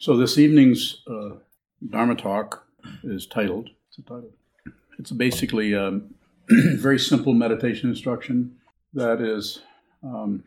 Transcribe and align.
So 0.00 0.16
this 0.16 0.38
evening's 0.38 1.02
uh, 1.10 1.30
Dharma 1.90 2.14
talk 2.14 2.64
is 3.02 3.26
titled. 3.26 3.70
It's 3.88 3.98
a 3.98 4.02
title. 4.02 4.30
It's 4.96 5.10
basically 5.10 5.72
a 5.72 6.00
very 6.48 7.00
simple 7.00 7.34
meditation 7.34 7.90
instruction 7.90 8.56
that 8.94 9.20
is, 9.20 9.60
um, 10.04 10.44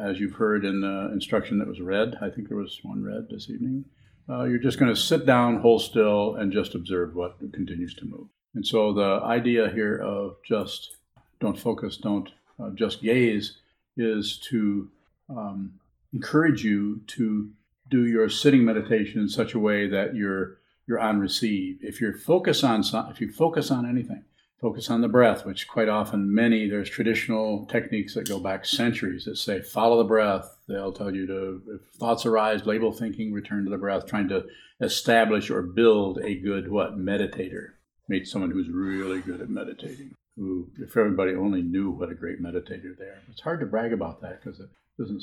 as 0.00 0.20
you've 0.20 0.34
heard 0.34 0.64
in 0.64 0.82
the 0.82 1.10
instruction 1.12 1.58
that 1.58 1.66
was 1.66 1.80
read. 1.80 2.16
I 2.22 2.30
think 2.30 2.46
there 2.46 2.56
was 2.56 2.78
one 2.84 3.02
read 3.02 3.26
this 3.28 3.50
evening. 3.50 3.84
Uh, 4.28 4.44
you're 4.44 4.58
just 4.58 4.78
going 4.78 4.94
to 4.94 5.00
sit 5.00 5.26
down, 5.26 5.58
hold 5.58 5.82
still, 5.82 6.36
and 6.36 6.52
just 6.52 6.76
observe 6.76 7.16
what 7.16 7.40
continues 7.52 7.94
to 7.94 8.04
move. 8.04 8.28
And 8.54 8.64
so 8.64 8.92
the 8.92 9.20
idea 9.24 9.68
here 9.68 9.96
of 9.96 10.36
just 10.44 10.96
don't 11.40 11.58
focus, 11.58 11.96
don't 11.96 12.28
uh, 12.62 12.70
just 12.76 13.02
gaze, 13.02 13.56
is 13.96 14.38
to 14.50 14.88
um, 15.28 15.80
encourage 16.12 16.62
you 16.64 17.00
to 17.08 17.50
do 17.92 18.06
your 18.06 18.28
sitting 18.30 18.64
meditation 18.64 19.20
in 19.20 19.28
such 19.28 19.52
a 19.54 19.58
way 19.58 19.86
that 19.86 20.16
you're 20.16 20.56
you're 20.88 20.98
on 20.98 21.20
receive. 21.20 21.78
If 21.82 22.00
you 22.00 22.12
focus 22.12 22.64
on 22.64 22.82
if 23.10 23.20
you 23.20 23.30
focus 23.30 23.70
on 23.70 23.88
anything, 23.88 24.24
focus 24.60 24.90
on 24.90 25.02
the 25.02 25.08
breath, 25.08 25.44
which 25.44 25.68
quite 25.68 25.88
often 25.88 26.34
many 26.34 26.68
there's 26.68 26.88
traditional 26.88 27.66
techniques 27.66 28.14
that 28.14 28.28
go 28.28 28.40
back 28.40 28.64
centuries 28.64 29.26
that 29.26 29.36
say 29.36 29.60
follow 29.60 29.98
the 29.98 30.08
breath. 30.08 30.56
They'll 30.66 30.92
tell 30.92 31.14
you 31.14 31.26
to 31.26 31.62
if 31.74 31.98
thoughts 31.98 32.26
arise, 32.26 32.66
label 32.66 32.92
thinking, 32.92 33.32
return 33.32 33.64
to 33.64 33.70
the 33.70 33.76
breath, 33.76 34.06
trying 34.06 34.28
to 34.28 34.46
establish 34.80 35.50
or 35.50 35.62
build 35.62 36.18
a 36.18 36.34
good 36.34 36.70
what 36.70 36.98
meditator. 36.98 37.72
Meet 38.08 38.26
someone 38.26 38.50
who's 38.50 38.68
really 38.68 39.20
good 39.20 39.40
at 39.40 39.50
meditating. 39.50 40.14
Who, 40.36 40.70
if 40.78 40.96
everybody 40.96 41.34
only 41.34 41.60
knew 41.60 41.90
what 41.90 42.10
a 42.10 42.14
great 42.14 42.42
meditator 42.42 42.96
they 42.98 43.04
are. 43.04 43.20
It's 43.30 43.42
hard 43.42 43.60
to 43.60 43.66
brag 43.66 43.92
about 43.92 44.22
that 44.22 44.42
because 44.42 44.60
it 44.60 44.70
doesn't 44.98 45.22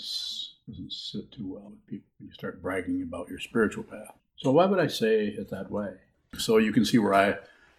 doesn't 0.70 0.94
sit 0.94 1.32
too 1.32 1.54
well 1.54 1.72
with 1.72 1.88
people 1.88 2.08
when 2.18 2.28
you 2.28 2.34
start 2.34 2.62
bragging 2.62 3.02
about 3.02 3.30
your 3.30 3.40
spiritual 3.40 3.84
path. 3.84 4.14
So 4.38 4.52
why 4.52 4.66
would 4.66 4.80
I 4.80 4.88
say 4.88 5.26
it 5.28 5.50
that 5.50 5.72
way? 5.72 5.94
So 6.38 6.58
you 6.58 6.72
can 6.72 6.86
see 6.86 6.98
where 6.98 7.14
I 7.14 7.30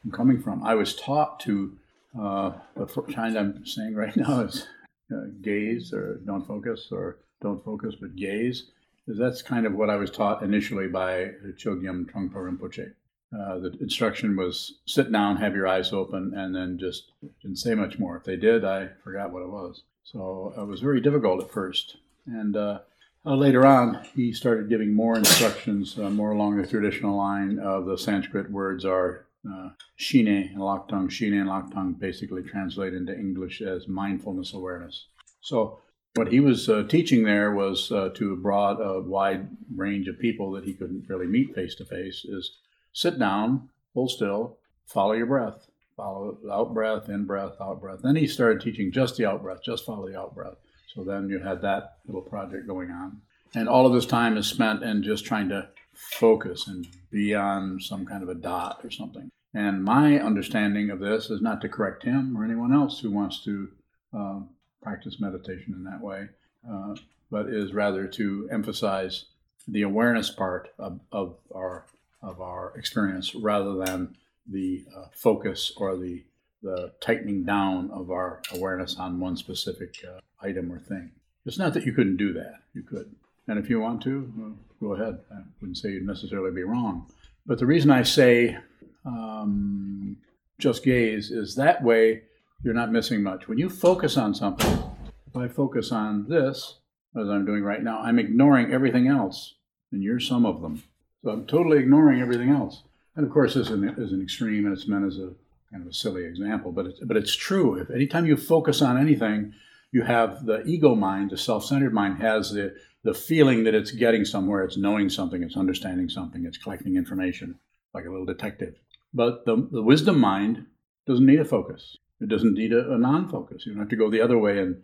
am 0.05 0.11
coming 0.13 0.43
from. 0.43 0.63
I 0.65 0.75
was 0.75 0.95
taught 0.97 1.41
to 1.41 1.77
uh, 2.19 2.53
the 2.77 2.87
kind 3.15 3.39
I'm 3.39 3.65
saying 3.65 3.95
right 3.95 4.17
now 4.17 4.41
is 4.41 4.67
uh, 5.13 5.27
gaze 5.41 5.93
or 5.93 6.21
don't 6.27 6.47
focus 6.47 6.89
or 6.91 7.19
don't 7.41 7.65
focus 7.65 7.95
but 8.01 8.17
gaze. 8.17 8.65
That's 9.07 9.43
kind 9.43 9.67
of 9.67 9.75
what 9.75 9.91
I 9.91 9.97
was 9.97 10.11
taught 10.11 10.43
initially 10.43 10.89
by 10.89 11.33
Chogyam 11.57 12.11
Trungpa 12.11 12.35
Rinpoche. 12.35 12.93
Uh, 13.33 13.59
the 13.61 13.77
instruction 13.81 14.37
was 14.37 14.81
sit 14.87 15.11
down, 15.11 15.37
have 15.37 15.55
your 15.55 15.69
eyes 15.69 15.93
open, 15.93 16.33
and 16.35 16.55
then 16.55 16.79
just 16.79 17.13
didn't 17.43 17.59
say 17.59 17.75
much 17.75 17.99
more. 17.99 18.17
If 18.17 18.25
they 18.25 18.37
did, 18.37 18.65
I 18.65 18.89
forgot 19.05 19.33
what 19.33 19.43
it 19.43 19.49
was. 19.49 19.83
So 20.03 20.53
it 20.57 20.67
was 20.67 20.81
very 20.81 21.01
difficult 21.01 21.43
at 21.43 21.51
first. 21.51 21.97
And 22.27 22.57
uh, 22.57 22.81
uh, 23.27 23.35
later 23.35 23.67
on, 23.67 24.03
he 24.15 24.33
started 24.33 24.69
giving 24.69 24.95
more 24.95 25.17
instructions, 25.17 25.99
uh, 25.99 26.11
more 26.11 26.33
along 26.33 26.57
the 26.57 26.67
traditional 26.67 27.17
line 27.17 27.59
of 27.59 27.87
the 27.87 27.99
Sanskrit 27.99 28.51
words 28.51 28.85
are 28.85 29.27
uh, 29.51 29.71
shine 29.97 30.27
and 30.29 30.57
lhaktong. 30.57 31.11
Shine 31.11 31.35
and 31.35 31.49
lhaktong 31.49 31.99
basically 31.99 32.43
translate 32.43 32.95
into 32.95 33.15
English 33.15 33.61
as 33.61 33.89
mindfulness 33.89 34.55
awareness. 34.55 35.07
So 35.41 35.81
what 36.15 36.33
he 36.33 36.41
was 36.41 36.69
uh, 36.69 36.85
teaching 36.89 37.25
there 37.25 37.53
was 37.53 37.93
uh, 37.93 38.11
to 38.15 38.33
a 38.33 38.37
broad, 38.37 38.81
a 38.81 39.01
wide 39.01 39.49
range 39.75 40.09
of 40.09 40.19
people 40.19 40.51
that 40.53 40.65
he 40.65 40.75
couldn't 40.75 41.07
really 41.09 41.27
meet 41.27 41.55
face 41.55 41.75
to 41.77 41.85
face 41.85 42.25
is 42.25 42.59
sit 42.93 43.19
down, 43.19 43.69
hold 43.95 44.11
still, 44.11 44.59
follow 44.87 45.13
your 45.13 45.27
breath. 45.27 45.67
Follow 45.97 46.39
out 46.51 46.73
breath, 46.73 47.11
in 47.11 47.27
breath, 47.27 47.53
out 47.61 47.81
breath. 47.81 48.01
Then 48.03 48.17
he 48.17 48.27
started 48.27 48.63
teaching 48.63 48.91
just 48.91 49.17
the 49.17 49.27
out 49.27 49.43
breath, 49.43 49.63
just 49.63 49.85
follow 49.85 50.09
the 50.09 50.19
out 50.19 50.35
breath. 50.35 50.57
So 50.95 51.05
then 51.05 51.29
you 51.29 51.39
had 51.39 51.63
that 51.63 51.99
little 52.07 52.23
project 52.23 52.67
going 52.67 52.91
on. 52.91 53.21
And 53.55 53.69
all 53.69 53.87
of 53.87 53.93
this 53.93 54.07
time 54.07 54.37
is 54.37 54.47
spent 54.47 54.83
in 54.83 55.03
just 55.03 55.25
trying 55.25 55.49
to 55.49 55.69
focus 55.95 56.67
and 56.67 56.87
be 57.11 57.35
on 57.35 57.81
some 57.81 58.07
kind 58.07 58.23
of 58.23 58.29
a 58.29 58.35
dot 58.35 58.81
or 58.85 58.91
something. 58.91 59.31
And 59.53 59.83
my 59.83 60.19
understanding 60.19 60.91
of 60.91 61.01
this 61.01 61.31
is 61.31 61.43
not 61.43 61.61
to 61.63 61.69
correct 61.69 62.05
him 62.05 62.37
or 62.37 62.45
anyone 62.45 62.73
else 62.73 63.01
who 63.01 63.11
wants 63.11 63.43
to 63.45 63.69
uh, 64.17 64.41
practice 64.83 65.21
meditation 65.21 65.75
in 65.75 65.85
that 65.85 66.01
way, 66.01 66.29
uh, 66.69 66.95
but 67.31 67.49
is 67.49 67.73
rather 67.73 68.07
to 68.07 68.49
emphasize 68.53 69.27
the 69.67 69.83
awareness 69.83 70.31
part 70.31 70.71
of, 70.79 71.01
of 71.13 71.37
our 71.55 71.87
of 72.23 72.41
our 72.41 72.77
experience 72.77 73.35
rather 73.35 73.75
than 73.75 74.15
the 74.47 74.85
uh, 74.95 75.07
focus 75.15 75.73
or 75.77 75.97
the 75.97 76.23
the 76.63 76.93
tightening 77.01 77.45
down 77.45 77.91
of 77.91 78.11
our 78.11 78.43
awareness 78.55 78.97
on 78.97 79.21
one 79.21 79.37
specific 79.37 79.95
uh, 80.07 80.21
item 80.43 80.71
or 80.73 80.79
thing. 80.79 81.11
It's 81.47 81.59
not 81.59 81.75
that 81.75 81.87
you 81.87 81.93
couldn't 81.93 82.17
do 82.17 82.33
that. 82.35 82.57
You 82.75 82.83
could. 82.83 83.15
And 83.49 83.59
if 83.59 83.71
you 83.71 83.81
want 83.81 84.03
to, 84.03 84.33
well, 84.37 84.57
go 84.81 84.95
ahead. 84.95 85.19
I 85.33 85.43
wouldn't 85.61 85.79
say 85.79 85.91
you'd 85.91 86.07
necessarily 86.07 86.51
be 86.51 86.63
wrong. 86.63 87.07
But 87.47 87.59
the 87.59 87.67
reason 87.67 87.91
I 87.91 88.03
say 88.03 88.59
um, 89.05 90.17
just 90.59 90.85
gaze 90.85 91.31
is 91.31 91.55
that 91.57 91.83
way 91.83 92.23
you're 92.63 92.75
not 92.75 92.93
missing 92.93 93.23
much. 93.23 93.49
When 93.49 93.59
you 93.59 93.71
focus 93.71 94.17
on 94.17 94.35
something, 94.35 94.83
if 95.27 95.37
I 95.37 95.49
focus 95.49 95.93
on 95.93 96.29
this, 96.29 96.77
as 97.17 97.29
I'm 97.29 97.47
doing 97.47 97.63
right 97.63 97.83
now, 97.83 98.01
I'm 98.01 98.19
ignoring 98.19 98.73
everything 98.73 99.09
else. 99.09 99.55
And 99.93 100.03
you're 100.03 100.21
some 100.21 100.47
of 100.47 100.61
them. 100.61 100.83
So 101.25 101.31
I'm 101.31 101.47
totally 101.47 101.79
ignoring 101.79 102.21
everything 102.21 102.51
else. 102.51 102.83
And 103.17 103.27
of 103.27 103.33
course, 103.33 103.55
this 103.55 103.67
is 103.67 103.73
an, 103.73 103.89
is 103.99 104.13
an 104.13 104.23
extreme, 104.23 104.67
and 104.67 104.77
it's 104.77 104.87
meant 104.87 105.07
as 105.07 105.19
a 105.19 105.33
kind 105.71 105.83
of 105.83 105.91
a 105.91 105.95
silly 105.95 106.25
example, 106.25 106.73
but 106.73 106.87
it's, 106.87 107.01
but 107.01 107.17
it's 107.17 107.35
true. 107.35 107.75
If 107.75 107.91
anytime 107.91 108.27
you 108.27 108.37
focus 108.37 108.83
on 108.83 108.99
anything, 108.99 109.55
you 109.93 110.03
have 110.03 110.47
the 110.47 110.63
ego 110.65 110.95
mind, 110.95 111.31
the 111.31 111.39
self-centered 111.39 111.93
mind, 111.93 112.21
has 112.21 112.53
the 112.53 112.75
the 113.03 113.15
feeling 113.15 113.65
that 113.65 113.75
it's 113.75 113.93
getting 113.93 114.27
somewhere, 114.27 114.63
it's 114.63 114.77
knowing 114.77 115.09
something, 115.09 115.43
it's 115.43 115.57
understanding 115.57 116.09
something, 116.09 116.45
it's 116.45 116.59
collecting 116.59 116.97
information, 116.97 117.59
like 117.95 118.05
a 118.05 118.11
little 118.11 118.27
detective. 118.27 118.75
But 119.15 119.47
the, 119.47 119.69
the 119.73 119.83
wisdom 119.83 120.21
mind 120.21 120.67
doesn't 121.07 121.25
need 121.25 121.41
a 121.41 121.45
focus. 121.47 121.97
It 122.21 122.29
doesn't 122.29 122.53
need 122.53 122.75
a, 122.75 122.93
a 122.93 122.99
non-focus. 122.99 123.65
You 123.65 123.73
don't 123.73 123.81
have 123.81 123.89
to 123.89 123.97
go 123.97 124.11
the 124.11 124.21
other 124.21 124.37
way 124.37 124.59
and 124.59 124.83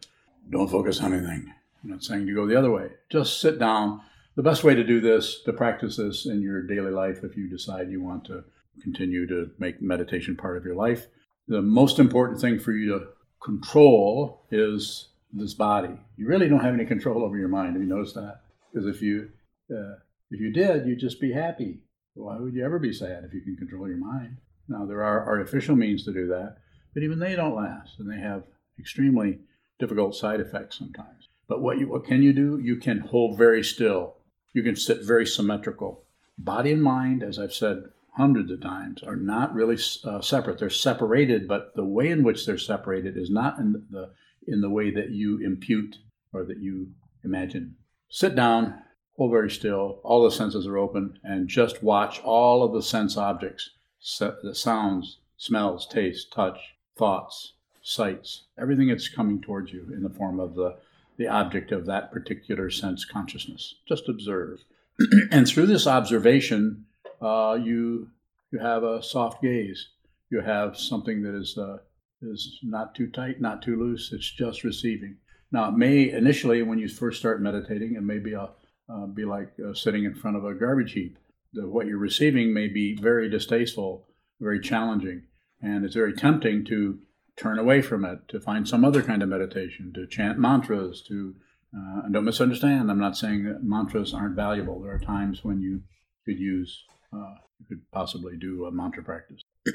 don't 0.49 0.71
focus 0.71 1.01
on 1.03 1.13
anything. 1.13 1.53
I'm 1.85 1.91
not 1.91 2.03
saying 2.03 2.27
to 2.27 2.35
go 2.35 2.47
the 2.47 2.57
other 2.57 2.71
way. 2.71 2.89
Just 3.11 3.39
sit 3.39 3.59
down 3.59 4.01
the 4.35 4.43
best 4.43 4.65
way 4.65 4.75
to 4.75 4.83
do 4.83 5.01
this, 5.01 5.43
to 5.43 5.53
practice 5.53 5.97
this 5.97 6.25
in 6.25 6.41
your 6.41 6.63
daily 6.63 6.91
life, 6.91 7.23
if 7.23 7.37
you 7.37 7.49
decide 7.51 7.91
you 7.91 8.03
want 8.03 8.25
to 8.27 8.45
continue 8.83 9.27
to 9.27 9.51
make 9.59 9.81
meditation 9.81 10.37
part 10.37 10.57
of 10.57 10.65
your 10.65 10.75
life, 10.75 11.07
the 11.49 11.63
most 11.63 11.99
important 11.99 12.41
thing 12.41 12.59
for 12.59 12.73
you 12.73 12.99
to 12.99 13.07
control 13.43 14.43
is 14.51 15.09
this 15.33 15.55
body. 15.55 15.99
You 16.17 16.27
really 16.27 16.49
don't 16.49 16.61
have 16.61 16.75
any 16.75 16.85
control 16.85 17.25
over 17.25 17.37
your 17.37 17.49
mind. 17.49 17.75
Have 17.75 17.83
you 17.83 17.89
noticed 17.89 18.15
that? 18.15 18.41
Because 18.73 18.87
if 18.87 19.03
you 19.03 19.31
uh, 19.71 19.97
if 20.31 20.41
you 20.41 20.53
did, 20.53 20.87
you'd 20.87 21.01
just 21.01 21.21
be 21.21 21.33
happy. 21.33 21.79
Why 22.15 22.39
would 22.39 22.55
you 22.55 22.65
ever 22.65 22.79
be 22.79 22.93
sad 22.93 23.25
if 23.25 23.35
you 23.35 23.43
can 23.43 23.57
control 23.57 23.89
your 23.89 23.99
mind? 23.99 24.39
Now 24.69 24.87
there 24.87 25.03
are 25.03 25.27
artificial 25.27 25.77
means 25.77 26.05
to 26.05 26.13
do 26.13 26.27
that, 26.29 26.57
but 26.95 27.03
even 27.03 27.19
they 27.19 27.37
don't 27.37 27.55
last, 27.55 27.99
and 27.99 28.11
they 28.11 28.21
have 28.21 28.45
extremely 28.79 29.39
difficult 29.79 30.15
side 30.15 30.41
effects 30.41 30.79
sometimes. 30.79 31.29
But 31.49 31.61
what 31.61 31.79
you 31.79 31.89
what 31.89 32.07
can 32.07 32.23
you 32.23 32.33
do? 32.33 32.59
You 32.59 32.77
can 32.77 33.01
hold 33.01 33.39
very 33.39 33.63
still 33.63 34.17
you 34.57 34.63
can 34.63 34.75
sit 34.75 35.05
very 35.05 35.27
symmetrical. 35.27 36.03
Body 36.39 36.73
and 36.73 36.83
mind, 36.83 37.23
as 37.23 37.39
I've 37.39 37.53
said 37.53 37.91
hundreds 38.17 38.51
of 38.51 38.63
times, 38.63 39.03
are 39.03 39.17
not 39.17 39.55
really 39.55 39.79
uh, 40.05 40.21
separate. 40.21 40.59
They're 40.59 40.71
separated, 40.71 41.47
but 41.47 41.75
the 41.75 41.85
way 41.85 42.09
in 42.09 42.23
which 42.23 42.47
they're 42.47 42.59
separated 42.59 43.17
is 43.17 43.31
not 43.31 43.59
in 43.59 43.85
the 43.91 44.11
in 44.49 44.61
the 44.61 44.71
way 44.71 44.91
that 44.91 45.11
you 45.11 45.39
impute 45.45 45.97
or 46.33 46.45
that 46.45 46.59
you 46.59 46.89
imagine. 47.25 47.77
Sit 48.09 48.35
down, 48.35 48.81
hold 49.17 49.33
very 49.33 49.51
still. 49.51 50.01
All 50.03 50.25
the 50.25 50.31
senses 50.31 50.67
are 50.67 50.79
open, 50.79 51.19
and 51.25 51.49
just 51.49 51.83
watch 51.83 52.21
all 52.23 52.63
of 52.63 52.73
the 52.73 52.83
sense 52.83 53.17
objects: 53.17 53.71
the 54.19 54.55
sounds, 54.55 55.19
smells, 55.37 55.87
taste, 55.87 56.33
touch, 56.33 56.59
thoughts, 56.97 57.53
sights, 57.83 58.45
everything 58.59 58.89
that's 58.89 59.09
coming 59.09 59.43
towards 59.43 59.73
you 59.73 59.93
in 59.93 60.03
the 60.03 60.11
form 60.11 60.41
of 60.41 60.55
the 60.55 60.77
the 61.19 61.29
object 61.29 61.73
of 61.73 61.87
that 61.87 62.13
particular 62.13 62.71
sense 62.71 63.05
consciousness. 63.05 63.75
Just 63.87 64.09
observe. 64.09 64.61
and 65.31 65.47
through 65.47 65.67
this 65.67 65.87
observation, 65.87 66.87
uh, 67.21 67.59
you, 67.63 68.09
you 68.51 68.59
have 68.59 68.83
a 68.83 69.03
soft 69.03 69.43
gaze. 69.43 69.89
You 70.31 70.41
have 70.41 70.77
something 70.77 71.23
that 71.23 71.35
is, 71.35 71.57
uh, 71.57 71.79
is 72.23 72.59
not 72.63 72.95
too 72.95 73.09
tight, 73.09 73.41
not 73.41 73.63
too 73.63 73.79
loose. 73.79 74.13
It's 74.13 74.31
just 74.31 74.65
receiving. 74.65 75.17
Now, 75.53 75.69
it 75.69 75.77
may 75.77 76.11
initially, 76.11 76.63
when 76.63 76.79
you 76.79 76.89
first 76.89 77.19
start 77.21 77.41
meditating, 77.41 77.95
it 77.95 78.03
may 78.03 78.19
be, 78.19 78.33
a, 78.33 78.51
uh, 78.89 79.07
be 79.07 79.25
like 79.25 79.53
uh, 79.65 79.75
sitting 79.75 80.05
in 80.05 80.15
front 80.15 80.37
of 80.37 80.45
a 80.45 80.55
garbage 80.55 80.93
heap. 80.93 81.19
The, 81.53 81.69
what 81.69 81.87
you're 81.87 81.99
receiving 81.99 82.53
may 82.53 82.69
be 82.69 82.97
very 82.97 83.31
distasteful, 83.31 84.07
very 84.41 84.61
challenging, 84.61 85.23
and 85.63 85.85
it's 85.85 85.95
very 85.95 86.13
tempting 86.13 86.65
to 86.67 86.99
turn 87.37 87.59
away 87.59 87.83
from 87.83 88.05
it, 88.05 88.27
to 88.29 88.41
find 88.41 88.67
some 88.67 88.85
other 88.85 89.03
kind 89.03 89.23
of 89.23 89.29
meditation, 89.29 89.93
to 89.95 90.07
chant 90.07 90.39
mantras, 90.39 91.03
to 91.09 91.37
uh, 91.77 92.03
and 92.05 92.15
don't 92.15 92.25
misunderstand. 92.25 92.91
I'm 92.91 92.99
not 92.99 93.17
saying 93.17 93.45
that 93.45 93.63
mantras 93.63 94.15
aren't 94.15 94.37
valuable. 94.37 94.81
There 94.81 94.95
are 94.95 94.99
times 94.99 95.45
when 95.45 95.61
you 95.61 95.83
could 96.25 96.39
use, 96.39 96.85
uh, 97.13 97.35
you 97.59 97.67
could 97.69 97.91
possibly 97.91 98.37
do 98.37 98.67
a 98.67 98.71
mantra 98.71 99.03
practice. 99.03 99.43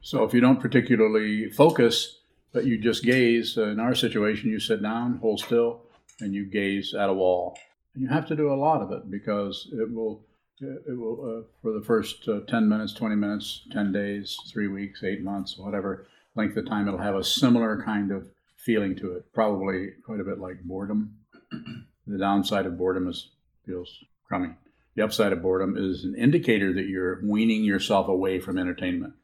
so 0.00 0.24
if 0.24 0.32
you 0.32 0.40
don't 0.40 0.60
particularly 0.60 1.50
focus, 1.50 2.18
but 2.52 2.64
you 2.64 2.78
just 2.78 3.04
gaze, 3.04 3.58
uh, 3.58 3.68
in 3.68 3.80
our 3.80 3.94
situation, 3.94 4.50
you 4.50 4.58
sit 4.60 4.82
down, 4.82 5.18
hold 5.18 5.40
still, 5.40 5.82
and 6.20 6.34
you 6.34 6.44
gaze 6.44 6.94
at 6.94 7.08
a 7.08 7.12
wall. 7.12 7.58
And 7.94 8.02
you 8.02 8.08
have 8.08 8.26
to 8.28 8.36
do 8.36 8.52
a 8.52 8.54
lot 8.54 8.82
of 8.82 8.90
it 8.92 9.10
because 9.10 9.68
it 9.72 9.92
will, 9.92 10.24
it 10.60 10.98
will 10.98 11.20
uh, 11.20 11.42
for 11.62 11.72
the 11.72 11.84
first 11.84 12.28
uh, 12.28 12.40
10 12.48 12.68
minutes, 12.68 12.92
20 12.92 13.14
minutes, 13.16 13.62
10 13.72 13.92
days, 13.92 14.38
three 14.50 14.68
weeks, 14.68 15.02
eight 15.04 15.22
months, 15.22 15.58
whatever 15.58 16.06
length 16.34 16.56
of 16.56 16.66
time, 16.66 16.88
it'll 16.88 17.00
have 17.00 17.16
a 17.16 17.24
similar 17.24 17.82
kind 17.84 18.10
of 18.10 18.28
feeling 18.56 18.94
to 18.96 19.12
it. 19.12 19.32
Probably 19.32 19.90
quite 20.04 20.20
a 20.20 20.24
bit 20.24 20.38
like 20.38 20.62
boredom. 20.62 21.16
the 22.06 22.18
downside 22.18 22.66
of 22.66 22.78
boredom 22.78 23.08
is 23.08 23.30
feels 23.66 24.04
crummy. 24.26 24.50
The 24.98 25.04
upside 25.04 25.32
of 25.32 25.42
boredom 25.42 25.76
is 25.76 26.02
an 26.02 26.16
indicator 26.16 26.72
that 26.72 26.88
you're 26.88 27.20
weaning 27.22 27.62
yourself 27.62 28.08
away 28.08 28.40
from 28.40 28.58
entertainment. 28.58 29.14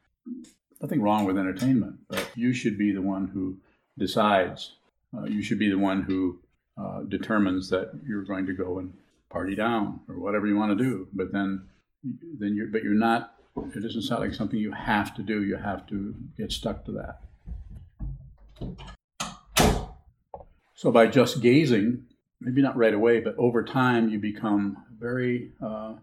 Nothing 0.81 1.01
wrong 1.01 1.25
with 1.25 1.37
entertainment, 1.37 1.97
but 2.07 2.31
you 2.33 2.53
should 2.53 2.77
be 2.77 2.93
the 2.93 3.01
one 3.01 3.27
who 3.27 3.57
decides. 3.97 4.77
Uh, 5.13 5.25
you 5.25 5.41
should 5.41 5.59
be 5.59 5.69
the 5.69 5.77
one 5.77 6.03
who 6.03 6.39
uh, 6.77 7.01
determines 7.01 7.69
that 7.71 7.91
you're 8.07 8.23
going 8.23 8.45
to 8.45 8.53
go 8.53 8.79
and 8.79 8.93
party 9.29 9.53
down 9.53 9.99
or 10.07 10.17
whatever 10.17 10.47
you 10.47 10.55
want 10.55 10.77
to 10.77 10.81
do. 10.81 11.09
But 11.11 11.33
then, 11.33 11.67
then 12.39 12.55
you're 12.55 12.67
but 12.67 12.81
you're 12.81 12.93
not. 12.93 13.33
It 13.75 13.83
doesn't 13.83 14.03
sound 14.03 14.21
like 14.21 14.33
something 14.33 14.57
you 14.57 14.71
have 14.71 15.13
to 15.15 15.23
do. 15.23 15.43
You 15.43 15.57
have 15.57 15.85
to 15.87 16.15
get 16.37 16.53
stuck 16.53 16.85
to 16.85 16.93
that. 16.93 17.19
So 20.73 20.89
by 20.89 21.07
just 21.07 21.41
gazing, 21.41 22.05
maybe 22.45 22.61
not 22.61 22.77
right 22.77 22.93
away, 22.93 23.19
but 23.19 23.35
over 23.37 23.63
time, 23.63 24.09
you 24.09 24.19
become 24.19 24.77
very, 24.99 25.51
uh, 25.61 25.95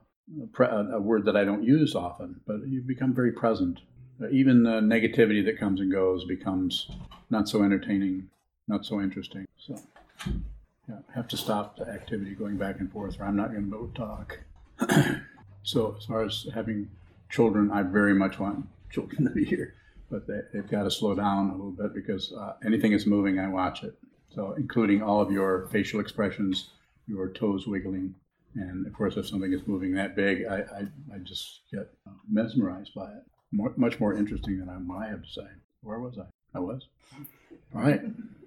pre- 0.52 0.66
a 0.66 1.00
word 1.00 1.24
that 1.24 1.36
I 1.36 1.44
don't 1.44 1.62
use 1.62 1.94
often, 1.94 2.40
but 2.46 2.66
you 2.66 2.82
become 2.82 3.14
very 3.14 3.32
present. 3.32 3.80
Even 4.30 4.64
the 4.64 4.80
negativity 4.80 5.44
that 5.44 5.58
comes 5.58 5.80
and 5.80 5.90
goes 5.90 6.24
becomes 6.24 6.90
not 7.30 7.48
so 7.48 7.62
entertaining, 7.62 8.28
not 8.68 8.84
so 8.84 9.00
interesting. 9.00 9.46
So, 9.56 9.80
yeah, 10.88 10.98
have 11.14 11.28
to 11.28 11.36
stop 11.36 11.76
the 11.76 11.88
activity 11.88 12.32
going 12.34 12.56
back 12.56 12.80
and 12.80 12.90
forth, 12.90 13.18
or 13.20 13.24
I'm 13.24 13.36
not 13.36 13.52
going 13.52 13.70
to 13.70 13.92
talk. 13.94 14.40
so, 15.62 15.96
as 15.98 16.04
far 16.04 16.24
as 16.24 16.46
having 16.54 16.90
children, 17.30 17.70
I 17.70 17.82
very 17.82 18.14
much 18.14 18.38
want 18.38 18.66
children 18.90 19.24
to 19.24 19.30
be 19.30 19.44
here, 19.44 19.74
but 20.10 20.26
they, 20.26 20.40
have 20.54 20.70
got 20.70 20.84
to 20.84 20.90
slow 20.90 21.14
down 21.14 21.50
a 21.50 21.52
little 21.52 21.70
bit 21.70 21.94
because 21.94 22.32
uh, 22.32 22.54
anything 22.64 22.92
that's 22.92 23.06
moving, 23.06 23.38
I 23.38 23.48
watch 23.48 23.82
it. 23.84 23.96
So, 24.34 24.54
including 24.56 25.02
all 25.02 25.20
of 25.20 25.30
your 25.30 25.68
facial 25.70 26.00
expressions, 26.00 26.70
your 27.06 27.28
toes 27.28 27.66
wiggling, 27.66 28.14
and 28.54 28.86
of 28.86 28.92
course, 28.92 29.16
if 29.16 29.26
something 29.26 29.52
is 29.52 29.66
moving 29.66 29.94
that 29.94 30.16
big, 30.16 30.44
I, 30.46 30.56
I, 30.56 31.14
I 31.14 31.18
just 31.22 31.60
get 31.70 31.90
uh, 32.06 32.10
mesmerized 32.30 32.94
by 32.94 33.10
it. 33.10 33.22
More, 33.50 33.72
much 33.76 34.00
more 34.00 34.14
interesting 34.14 34.58
than 34.58 34.68
I, 34.68 35.04
I 35.04 35.08
have 35.08 35.22
to 35.22 35.28
say. 35.28 35.46
Where 35.82 35.98
was 35.98 36.18
I? 36.18 36.24
I 36.56 36.60
was. 36.60 36.86
All 37.74 37.82
right. 37.82 38.00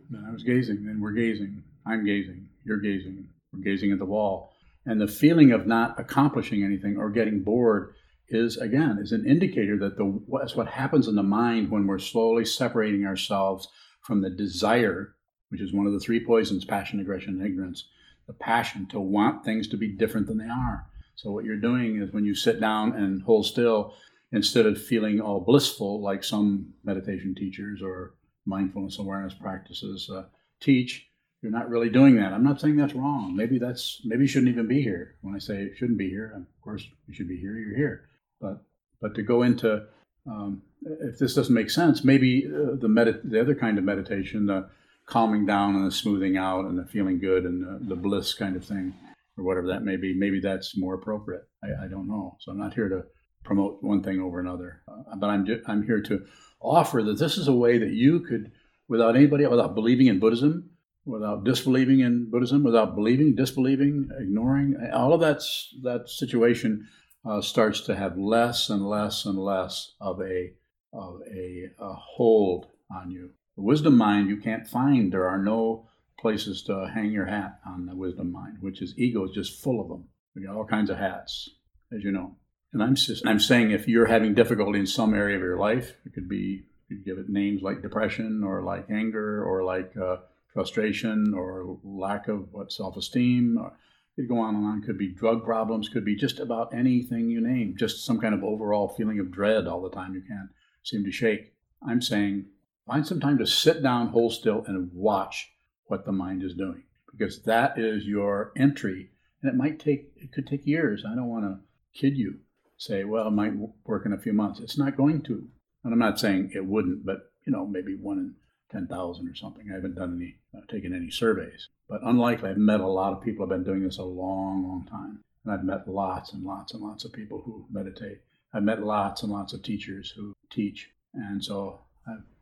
Then 0.09 0.25
I 0.27 0.31
was 0.31 0.43
gazing. 0.43 0.85
Then 0.85 0.99
we're 1.01 1.11
gazing. 1.11 1.63
I'm 1.85 2.05
gazing. 2.05 2.47
You're 2.63 2.79
gazing. 2.79 3.27
We're 3.53 3.63
gazing 3.63 3.91
at 3.91 3.99
the 3.99 4.05
wall. 4.05 4.53
And 4.85 5.01
the 5.01 5.07
feeling 5.07 5.51
of 5.51 5.65
not 5.65 5.99
accomplishing 5.99 6.63
anything 6.63 6.97
or 6.97 7.09
getting 7.09 7.41
bored 7.41 7.95
is, 8.29 8.57
again, 8.57 8.99
is 9.01 9.11
an 9.11 9.27
indicator 9.27 9.77
that 9.79 9.97
the, 9.97 10.21
that's 10.39 10.55
what 10.55 10.67
happens 10.67 11.07
in 11.07 11.15
the 11.15 11.23
mind 11.23 11.71
when 11.71 11.87
we're 11.87 11.99
slowly 11.99 12.45
separating 12.45 13.05
ourselves 13.05 13.67
from 14.01 14.21
the 14.21 14.29
desire 14.29 15.14
which 15.49 15.61
is 15.61 15.73
one 15.73 15.87
of 15.87 15.93
the 15.93 15.99
three 15.99 16.23
poisons 16.23 16.65
passion, 16.65 16.99
aggression, 16.99 17.35
and 17.35 17.45
ignorance 17.45 17.85
the 18.27 18.33
passion 18.33 18.87
to 18.87 18.99
want 18.99 19.43
things 19.43 19.67
to 19.67 19.77
be 19.77 19.87
different 19.87 20.27
than 20.27 20.37
they 20.37 20.49
are. 20.49 20.87
So, 21.15 21.31
what 21.31 21.45
you're 21.45 21.57
doing 21.57 22.01
is 22.01 22.11
when 22.11 22.25
you 22.25 22.35
sit 22.35 22.59
down 22.59 22.93
and 22.93 23.21
hold 23.23 23.45
still, 23.45 23.93
instead 24.31 24.65
of 24.65 24.81
feeling 24.81 25.21
all 25.21 25.39
blissful 25.39 26.01
like 26.01 26.23
some 26.23 26.73
meditation 26.83 27.35
teachers 27.35 27.81
or 27.81 28.15
mindfulness 28.45 28.99
awareness 28.99 29.33
practices 29.33 30.09
uh, 30.13 30.23
teach, 30.59 31.07
you're 31.41 31.51
not 31.51 31.69
really 31.69 31.89
doing 31.89 32.15
that. 32.17 32.33
I'm 32.33 32.43
not 32.43 32.59
saying 32.59 32.75
that's 32.75 32.93
wrong. 32.93 33.35
Maybe 33.35 33.59
that's 33.59 34.01
maybe 34.03 34.23
you 34.23 34.27
shouldn't 34.27 34.51
even 34.51 34.67
be 34.67 34.81
here. 34.81 35.15
When 35.21 35.35
I 35.35 35.39
say 35.39 35.57
it 35.61 35.77
shouldn't 35.77 35.97
be 35.97 36.09
here, 36.09 36.33
of 36.35 36.61
course 36.61 36.85
you 37.07 37.13
should 37.13 37.29
be 37.29 37.37
here. 37.39 37.55
You're 37.55 37.77
here, 37.77 38.09
but 38.41 38.63
but 38.99 39.15
to 39.15 39.21
go 39.21 39.43
into 39.43 39.85
um, 40.27 40.63
if 40.81 41.17
this 41.17 41.35
doesn't 41.35 41.53
make 41.53 41.69
sense, 41.69 42.03
maybe 42.03 42.47
uh, 42.47 42.75
the 42.75 42.89
med- 42.89 43.21
the 43.23 43.39
other 43.39 43.55
kind 43.55 43.77
of 43.77 43.83
meditation, 43.83 44.47
the 44.47 44.69
calming 45.05 45.45
down 45.45 45.75
and 45.75 45.85
the 45.85 45.91
smoothing 45.91 46.37
out 46.37 46.65
and 46.65 46.77
the 46.77 46.85
feeling 46.85 47.19
good 47.19 47.45
and 47.45 47.61
the, 47.61 47.95
the 47.95 47.95
bliss 47.95 48.33
kind 48.33 48.55
of 48.55 48.65
thing, 48.65 48.93
or 49.37 49.43
whatever 49.43 49.67
that 49.67 49.83
may 49.83 49.97
be. 49.97 50.13
Maybe 50.13 50.39
that's 50.39 50.77
more 50.77 50.95
appropriate. 50.95 51.47
I, 51.63 51.85
I 51.85 51.87
don't 51.87 52.07
know. 52.07 52.37
So 52.39 52.51
I'm 52.51 52.57
not 52.57 52.73
here 52.73 52.89
to 52.89 53.03
promote 53.43 53.83
one 53.83 54.01
thing 54.01 54.19
over 54.19 54.39
another, 54.39 54.81
uh, 54.87 55.15
but 55.17 55.29
I'm 55.29 55.45
I'm 55.67 55.83
here 55.83 56.01
to 56.01 56.25
offer 56.59 57.03
that 57.03 57.19
this 57.19 57.37
is 57.37 57.47
a 57.47 57.53
way 57.53 57.77
that 57.77 57.91
you 57.91 58.21
could, 58.21 58.51
without 58.87 59.15
anybody, 59.15 59.45
without 59.45 59.75
believing 59.75 60.07
in 60.07 60.19
Buddhism, 60.19 60.71
without 61.05 61.43
disbelieving 61.43 61.99
in 61.99 62.31
Buddhism, 62.31 62.63
without 62.63 62.95
believing, 62.95 63.35
disbelieving, 63.35 64.09
ignoring, 64.19 64.75
all 64.91 65.13
of 65.13 65.21
that 65.21 65.43
that 65.83 66.09
situation 66.09 66.87
uh, 67.23 67.41
starts 67.41 67.81
to 67.81 67.95
have 67.95 68.17
less 68.17 68.69
and 68.69 68.87
less 68.87 69.25
and 69.25 69.37
less 69.37 69.93
of 70.01 70.19
a 70.21 70.53
of 70.93 71.21
a, 71.31 71.69
a 71.79 71.93
hold 71.93 72.67
on 72.89 73.11
you. 73.11 73.31
The 73.55 73.63
wisdom 73.63 73.97
mind 73.97 74.29
you 74.29 74.37
can't 74.37 74.67
find. 74.67 75.11
There 75.11 75.27
are 75.27 75.41
no 75.41 75.87
places 76.19 76.63
to 76.63 76.91
hang 76.93 77.11
your 77.11 77.25
hat 77.25 77.59
on 77.65 77.85
the 77.85 77.95
wisdom 77.95 78.31
mind, 78.31 78.57
which 78.59 78.81
is 78.81 78.97
ego 78.97 79.25
is 79.25 79.31
just 79.31 79.61
full 79.61 79.81
of 79.81 79.87
them. 79.87 80.05
We 80.35 80.43
got 80.45 80.55
all 80.55 80.65
kinds 80.65 80.89
of 80.89 80.97
hats, 80.97 81.49
as 81.95 82.03
you 82.03 82.11
know. 82.11 82.35
And 82.73 82.83
I'm 82.83 82.95
just, 82.95 83.25
I'm 83.25 83.39
saying 83.39 83.71
if 83.71 83.87
you're 83.87 84.07
having 84.07 84.33
difficulty 84.33 84.79
in 84.79 84.87
some 84.87 85.13
area 85.13 85.37
of 85.37 85.41
your 85.41 85.57
life, 85.57 85.93
it 86.05 86.13
could 86.13 86.27
be 86.27 86.65
you 86.89 86.97
give 87.03 87.17
it 87.17 87.29
names 87.29 87.61
like 87.61 87.81
depression 87.81 88.43
or 88.43 88.61
like 88.61 88.89
anger 88.89 89.43
or 89.43 89.63
like 89.63 89.95
uh, 89.97 90.17
frustration 90.53 91.33
or 91.33 91.77
lack 91.83 92.27
of 92.27 92.51
what 92.51 92.71
self-esteem. 92.71 93.57
Or, 93.57 93.73
could 94.15 94.29
go 94.29 94.39
on 94.39 94.55
and 94.55 94.65
on. 94.65 94.81
Could 94.81 94.97
be 94.97 95.09
drug 95.09 95.43
problems. 95.43 95.89
Could 95.89 96.05
be 96.05 96.15
just 96.15 96.39
about 96.39 96.73
anything 96.73 97.29
you 97.29 97.41
name. 97.41 97.75
Just 97.77 98.05
some 98.05 98.19
kind 98.19 98.33
of 98.33 98.43
overall 98.43 98.87
feeling 98.87 99.19
of 99.19 99.31
dread 99.31 99.67
all 99.67 99.81
the 99.81 99.89
time. 99.89 100.13
You 100.13 100.21
can't 100.21 100.49
seem 100.83 101.03
to 101.03 101.11
shake. 101.11 101.53
I'm 101.85 102.01
saying 102.01 102.45
Find 102.87 103.05
some 103.05 103.19
time 103.19 103.37
to 103.39 103.47
sit 103.47 103.81
down, 103.81 104.09
hold 104.09 104.33
still, 104.33 104.63
and 104.67 104.91
watch 104.93 105.51
what 105.85 106.05
the 106.05 106.11
mind 106.11 106.43
is 106.43 106.53
doing 106.53 106.83
because 107.17 107.41
that 107.43 107.77
is 107.77 108.05
your 108.05 108.51
entry. 108.55 109.11
And 109.41 109.51
it 109.51 109.55
might 109.55 109.79
take, 109.79 110.11
it 110.15 110.31
could 110.31 110.47
take 110.47 110.65
years. 110.65 111.03
I 111.05 111.15
don't 111.15 111.29
want 111.29 111.45
to 111.45 111.99
kid 111.99 112.17
you, 112.17 112.39
say, 112.77 113.03
well, 113.03 113.27
it 113.27 113.31
might 113.31 113.53
work 113.85 114.05
in 114.05 114.13
a 114.13 114.17
few 114.17 114.33
months. 114.33 114.59
It's 114.59 114.77
not 114.77 114.97
going 114.97 115.21
to. 115.23 115.47
And 115.83 115.93
I'm 115.93 115.99
not 115.99 116.19
saying 116.19 116.51
it 116.53 116.65
wouldn't, 116.65 117.05
but, 117.05 117.31
you 117.45 117.53
know, 117.53 117.65
maybe 117.65 117.95
one 117.95 118.17
in 118.17 118.35
10,000 118.71 119.27
or 119.27 119.35
something. 119.35 119.67
I 119.71 119.75
haven't 119.75 119.95
done 119.95 120.15
any, 120.15 120.37
uh, 120.55 120.65
taken 120.67 120.93
any 120.93 121.09
surveys. 121.09 121.69
But 121.87 122.01
unlikely, 122.03 122.49
I've 122.49 122.57
met 122.57 122.79
a 122.79 122.87
lot 122.87 123.13
of 123.13 123.21
people. 123.21 123.43
I've 123.43 123.49
been 123.49 123.63
doing 123.63 123.83
this 123.83 123.99
a 123.99 124.03
long, 124.03 124.63
long 124.63 124.87
time. 124.89 125.23
And 125.43 125.53
I've 125.53 125.63
met 125.63 125.87
lots 125.87 126.33
and 126.33 126.43
lots 126.43 126.73
and 126.73 126.81
lots 126.81 127.05
of 127.05 127.13
people 127.13 127.41
who 127.45 127.65
meditate. 127.71 128.21
I've 128.51 128.63
met 128.63 128.83
lots 128.83 129.21
and 129.21 129.31
lots 129.31 129.53
of 129.53 129.61
teachers 129.61 130.11
who 130.11 130.33
teach. 130.51 130.89
And 131.13 131.43
so 131.43 131.81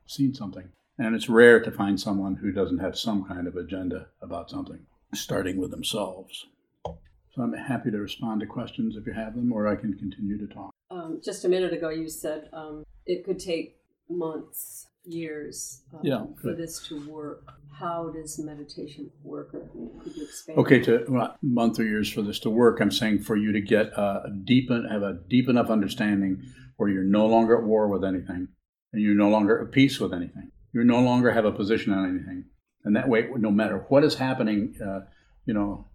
seen 0.05 0.33
something. 0.33 0.69
And 0.97 1.15
it's 1.15 1.29
rare 1.29 1.59
to 1.61 1.71
find 1.71 1.99
someone 1.99 2.35
who 2.35 2.51
doesn't 2.51 2.79
have 2.79 2.97
some 2.97 3.25
kind 3.25 3.47
of 3.47 3.55
agenda 3.55 4.07
about 4.21 4.49
something, 4.49 4.79
starting 5.13 5.57
with 5.57 5.71
themselves. 5.71 6.45
So 6.85 7.41
I'm 7.41 7.53
happy 7.53 7.89
to 7.89 7.97
respond 7.97 8.41
to 8.41 8.45
questions 8.45 8.95
if 8.95 9.07
you 9.07 9.13
have 9.13 9.35
them, 9.35 9.51
or 9.51 9.67
I 9.67 9.75
can 9.75 9.97
continue 9.97 10.37
to 10.37 10.53
talk. 10.53 10.71
Um, 10.91 11.19
just 11.23 11.45
a 11.45 11.49
minute 11.49 11.73
ago, 11.73 11.89
you 11.89 12.07
said 12.07 12.47
um, 12.53 12.83
it 13.07 13.25
could 13.25 13.39
take 13.39 13.77
months, 14.07 14.87
years 15.05 15.81
um, 15.93 15.99
yeah, 16.03 16.23
for 16.41 16.53
this 16.53 16.87
to 16.87 17.09
work. 17.09 17.43
How 17.71 18.09
does 18.09 18.37
meditation 18.39 19.09
work? 19.23 19.53
Or 19.53 19.67
could 20.03 20.15
you 20.15 20.23
explain? 20.23 20.57
Okay, 20.59 20.79
to 20.81 21.05
well, 21.09 21.35
month 21.41 21.79
or 21.79 21.83
years 21.83 22.11
for 22.11 22.21
this 22.21 22.39
to 22.41 22.49
work, 22.49 22.79
I'm 22.79 22.91
saying 22.91 23.23
for 23.23 23.35
you 23.35 23.51
to 23.51 23.61
get 23.61 23.87
a 23.97 24.31
deep, 24.43 24.69
have 24.69 25.01
a 25.01 25.19
deep 25.27 25.49
enough 25.49 25.69
understanding 25.69 26.43
where 26.77 26.89
you're 26.89 27.03
no 27.03 27.25
longer 27.25 27.57
at 27.57 27.63
war 27.63 27.87
with 27.87 28.03
anything, 28.03 28.47
and 28.93 29.01
you're 29.01 29.15
no 29.15 29.29
longer 29.29 29.59
at 29.59 29.71
peace 29.71 29.99
with 29.99 30.13
anything. 30.13 30.51
You 30.71 30.83
no 30.83 31.01
longer 31.01 31.31
have 31.31 31.45
a 31.45 31.51
position 31.51 31.93
on 31.93 32.07
anything. 32.07 32.45
And 32.85 32.95
that 32.95 33.09
way, 33.09 33.27
no 33.37 33.51
matter 33.51 33.85
what 33.89 34.03
is 34.03 34.15
happening, 34.15 34.75
uh, 34.83 35.01
you 35.45 35.53
know, 35.53 35.87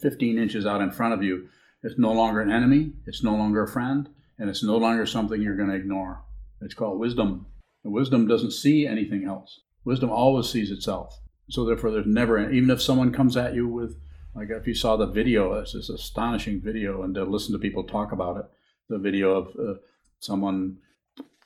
15 0.00 0.38
inches 0.38 0.66
out 0.66 0.80
in 0.80 0.90
front 0.90 1.14
of 1.14 1.22
you, 1.22 1.48
it's 1.82 1.98
no 1.98 2.12
longer 2.12 2.40
an 2.40 2.50
enemy, 2.50 2.92
it's 3.06 3.22
no 3.22 3.34
longer 3.34 3.62
a 3.64 3.68
friend, 3.68 4.08
and 4.38 4.48
it's 4.48 4.62
no 4.62 4.76
longer 4.76 5.06
something 5.06 5.40
you're 5.40 5.56
going 5.56 5.68
to 5.68 5.74
ignore. 5.74 6.24
It's 6.60 6.74
called 6.74 6.98
wisdom. 6.98 7.46
And 7.84 7.92
wisdom 7.92 8.28
doesn't 8.28 8.52
see 8.52 8.86
anything 8.86 9.24
else. 9.24 9.60
Wisdom 9.84 10.10
always 10.10 10.48
sees 10.48 10.70
itself. 10.70 11.18
So 11.50 11.64
therefore, 11.64 11.90
there's 11.90 12.06
never, 12.06 12.50
even 12.50 12.70
if 12.70 12.80
someone 12.80 13.12
comes 13.12 13.36
at 13.36 13.54
you 13.54 13.66
with, 13.66 13.96
like 14.34 14.48
if 14.50 14.66
you 14.66 14.74
saw 14.74 14.96
the 14.96 15.06
video, 15.06 15.52
it's 15.54 15.72
this 15.72 15.90
astonishing 15.90 16.60
video, 16.60 17.02
and 17.02 17.14
to 17.16 17.24
listen 17.24 17.52
to 17.52 17.58
people 17.58 17.84
talk 17.84 18.12
about 18.12 18.36
it, 18.36 18.46
the 18.88 18.98
video 18.98 19.32
of 19.32 19.48
uh, 19.58 19.78
someone 20.20 20.78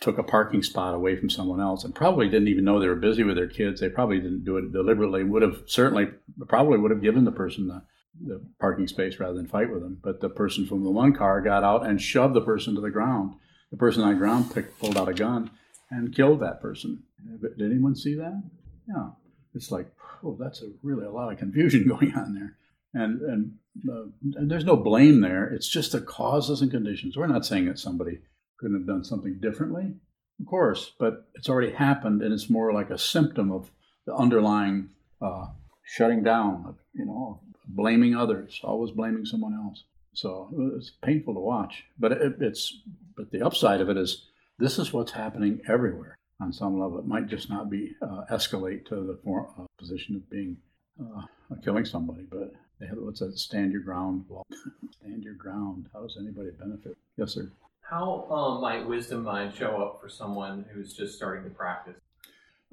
took 0.00 0.18
a 0.18 0.22
parking 0.22 0.62
spot 0.62 0.94
away 0.94 1.16
from 1.16 1.30
someone 1.30 1.60
else 1.60 1.84
and 1.84 1.94
probably 1.94 2.28
didn't 2.28 2.48
even 2.48 2.64
know 2.64 2.78
they 2.78 2.88
were 2.88 2.96
busy 2.96 3.22
with 3.22 3.36
their 3.36 3.48
kids. 3.48 3.80
They 3.80 3.88
probably 3.88 4.20
didn't 4.20 4.44
do 4.44 4.56
it 4.56 4.72
deliberately. 4.72 5.24
Would 5.24 5.42
have 5.42 5.62
certainly 5.66 6.08
probably 6.46 6.78
would 6.78 6.90
have 6.90 7.02
given 7.02 7.24
the 7.24 7.32
person 7.32 7.68
the, 7.68 7.82
the 8.24 8.40
parking 8.60 8.86
space 8.88 9.18
rather 9.18 9.34
than 9.34 9.46
fight 9.46 9.72
with 9.72 9.82
them. 9.82 9.98
But 10.02 10.20
the 10.20 10.28
person 10.28 10.66
from 10.66 10.84
the 10.84 10.90
one 10.90 11.14
car 11.14 11.40
got 11.40 11.64
out 11.64 11.86
and 11.86 12.00
shoved 12.00 12.34
the 12.34 12.42
person 12.42 12.74
to 12.74 12.80
the 12.80 12.90
ground. 12.90 13.34
The 13.70 13.76
person 13.76 14.02
on 14.02 14.10
the 14.10 14.18
ground 14.18 14.54
picked, 14.54 14.78
pulled 14.78 14.96
out 14.96 15.08
a 15.08 15.14
gun 15.14 15.50
and 15.90 16.14
killed 16.14 16.40
that 16.40 16.60
person. 16.60 17.02
Did 17.40 17.60
anyone 17.60 17.96
see 17.96 18.14
that? 18.14 18.42
Yeah. 18.88 19.10
It's 19.54 19.70
like, 19.70 19.90
oh, 20.22 20.36
that's 20.38 20.62
a 20.62 20.70
really 20.82 21.06
a 21.06 21.10
lot 21.10 21.32
of 21.32 21.38
confusion 21.38 21.88
going 21.88 22.14
on 22.14 22.34
there. 22.34 22.56
And 22.94 23.20
and 23.22 23.52
uh, 23.90 24.04
there's 24.22 24.64
no 24.64 24.76
blame 24.76 25.20
there. 25.20 25.46
It's 25.46 25.68
just 25.68 25.92
the 25.92 26.00
causes 26.00 26.62
and 26.62 26.70
conditions. 26.70 27.16
We're 27.16 27.26
not 27.26 27.44
saying 27.44 27.66
that 27.66 27.78
somebody 27.78 28.20
couldn't 28.58 28.78
have 28.78 28.86
done 28.86 29.04
something 29.04 29.38
differently, 29.40 29.94
of 30.40 30.46
course, 30.46 30.92
but 30.98 31.28
it's 31.34 31.48
already 31.48 31.72
happened, 31.72 32.22
and 32.22 32.32
it's 32.32 32.50
more 32.50 32.72
like 32.72 32.90
a 32.90 32.98
symptom 32.98 33.50
of 33.50 33.70
the 34.06 34.14
underlying 34.14 34.90
uh, 35.20 35.46
shutting 35.84 36.22
down. 36.22 36.76
You 36.94 37.06
know, 37.06 37.40
blaming 37.66 38.14
others, 38.14 38.60
always 38.62 38.90
blaming 38.92 39.24
someone 39.24 39.54
else. 39.54 39.84
So 40.12 40.50
it's 40.76 40.92
painful 41.02 41.34
to 41.34 41.40
watch, 41.40 41.84
but 41.98 42.12
it, 42.12 42.36
it's 42.40 42.80
but 43.16 43.30
the 43.30 43.42
upside 43.44 43.80
of 43.80 43.90
it 43.90 43.96
is 43.96 44.26
this 44.58 44.78
is 44.78 44.92
what's 44.92 45.12
happening 45.12 45.60
everywhere 45.68 46.16
on 46.40 46.52
some 46.52 46.78
level. 46.78 46.98
It 46.98 47.06
might 47.06 47.28
just 47.28 47.50
not 47.50 47.70
be 47.70 47.94
uh, 48.02 48.24
escalate 48.30 48.86
to 48.86 48.94
the 48.96 49.18
form, 49.24 49.46
uh, 49.58 49.66
position 49.78 50.16
of 50.16 50.28
being 50.30 50.56
uh, 51.00 51.22
killing 51.62 51.84
somebody, 51.84 52.22
but 52.30 52.52
they 52.80 52.86
have 52.86 52.98
what's 52.98 53.20
that? 53.20 53.38
Stand 53.38 53.72
your 53.72 53.82
ground. 53.82 54.24
Stand 55.00 55.22
your 55.22 55.34
ground. 55.34 55.88
How 55.92 56.02
does 56.02 56.16
anybody 56.18 56.50
benefit? 56.58 56.96
Yes, 57.16 57.32
sir. 57.32 57.50
How 57.88 58.26
um, 58.30 58.60
might 58.60 58.86
wisdom 58.86 59.22
mind 59.22 59.54
show 59.54 59.80
up 59.80 60.00
for 60.00 60.08
someone 60.08 60.64
who's 60.72 60.92
just 60.92 61.14
starting 61.14 61.44
to 61.44 61.50
practice? 61.50 61.94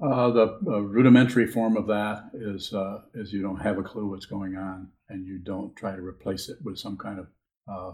Uh, 0.02 0.30
the 0.30 0.58
uh, 0.66 0.80
rudimentary 0.80 1.46
form 1.46 1.76
of 1.76 1.86
that 1.86 2.30
is 2.34 2.74
uh, 2.74 3.02
is 3.14 3.32
you 3.32 3.40
don't 3.40 3.60
have 3.60 3.78
a 3.78 3.82
clue 3.82 4.10
what's 4.10 4.26
going 4.26 4.56
on, 4.56 4.88
and 5.08 5.24
you 5.24 5.38
don't 5.38 5.74
try 5.76 5.94
to 5.94 6.02
replace 6.02 6.48
it 6.48 6.58
with 6.64 6.78
some 6.78 6.96
kind 6.96 7.20
of 7.20 7.26
uh, 7.68 7.92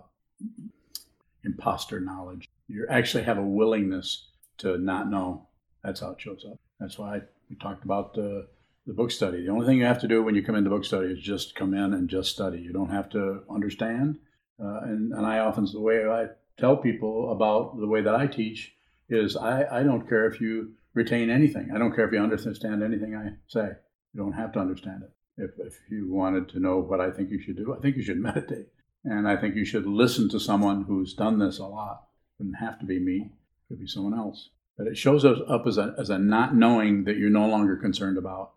imposter 1.44 2.00
knowledge. 2.00 2.48
You 2.68 2.86
actually 2.88 3.24
have 3.24 3.36
a 3.36 3.42
willingness 3.42 4.28
to 4.58 4.78
not 4.78 5.10
know. 5.10 5.46
That's 5.84 6.00
how 6.00 6.12
it 6.12 6.20
shows 6.22 6.46
up. 6.50 6.58
That's 6.78 6.98
why 6.98 7.20
we 7.50 7.56
talked 7.56 7.84
about 7.84 8.14
the 8.14 8.48
the 8.86 8.94
book 8.94 9.10
study. 9.10 9.44
The 9.44 9.52
only 9.52 9.66
thing 9.66 9.76
you 9.76 9.84
have 9.84 10.00
to 10.00 10.08
do 10.08 10.22
when 10.22 10.34
you 10.34 10.42
come 10.42 10.54
into 10.54 10.70
book 10.70 10.86
study 10.86 11.08
is 11.08 11.20
just 11.20 11.54
come 11.54 11.74
in 11.74 11.92
and 11.92 12.08
just 12.08 12.30
study. 12.30 12.60
You 12.60 12.72
don't 12.72 12.90
have 12.90 13.10
to 13.10 13.42
understand. 13.50 14.18
Uh, 14.58 14.80
and, 14.84 15.12
and 15.12 15.26
I 15.26 15.38
often, 15.38 15.66
the 15.72 15.80
way 15.80 16.04
I 16.06 16.26
tell 16.60 16.76
people 16.76 17.32
about 17.32 17.78
the 17.78 17.86
way 17.86 18.02
that 18.02 18.14
I 18.14 18.26
teach 18.26 18.74
is 19.08 19.36
I, 19.36 19.80
I 19.80 19.82
don't 19.82 20.08
care 20.08 20.26
if 20.26 20.40
you 20.40 20.74
retain 20.94 21.30
anything. 21.30 21.70
I 21.74 21.78
don't 21.78 21.94
care 21.94 22.06
if 22.06 22.12
you 22.12 22.18
understand 22.18 22.82
anything 22.82 23.14
I 23.16 23.32
say. 23.48 23.70
You 24.12 24.20
don't 24.20 24.32
have 24.32 24.52
to 24.52 24.60
understand 24.60 25.02
it. 25.02 25.10
If, 25.36 25.50
if 25.58 25.74
you 25.90 26.12
wanted 26.12 26.48
to 26.50 26.60
know 26.60 26.78
what 26.78 27.00
I 27.00 27.10
think 27.10 27.30
you 27.30 27.40
should 27.40 27.56
do, 27.56 27.74
I 27.74 27.80
think 27.80 27.96
you 27.96 28.02
should 28.02 28.18
meditate. 28.20 28.66
And 29.04 29.26
I 29.26 29.36
think 29.36 29.56
you 29.56 29.64
should 29.64 29.86
listen 29.86 30.28
to 30.30 30.40
someone 30.40 30.84
who's 30.84 31.14
done 31.14 31.38
this 31.38 31.58
a 31.58 31.66
lot. 31.66 32.08
It 32.38 32.42
wouldn't 32.42 32.60
have 32.60 32.78
to 32.80 32.86
be 32.86 32.98
me, 32.98 33.30
it 33.30 33.68
could 33.68 33.80
be 33.80 33.86
someone 33.86 34.14
else. 34.14 34.50
But 34.76 34.86
it 34.86 34.96
shows 34.96 35.24
us 35.24 35.38
up 35.48 35.66
as 35.66 35.78
a, 35.78 35.94
as 35.98 36.10
a 36.10 36.18
not 36.18 36.54
knowing 36.54 37.04
that 37.04 37.16
you're 37.16 37.30
no 37.30 37.46
longer 37.46 37.76
concerned 37.76 38.18
about. 38.18 38.52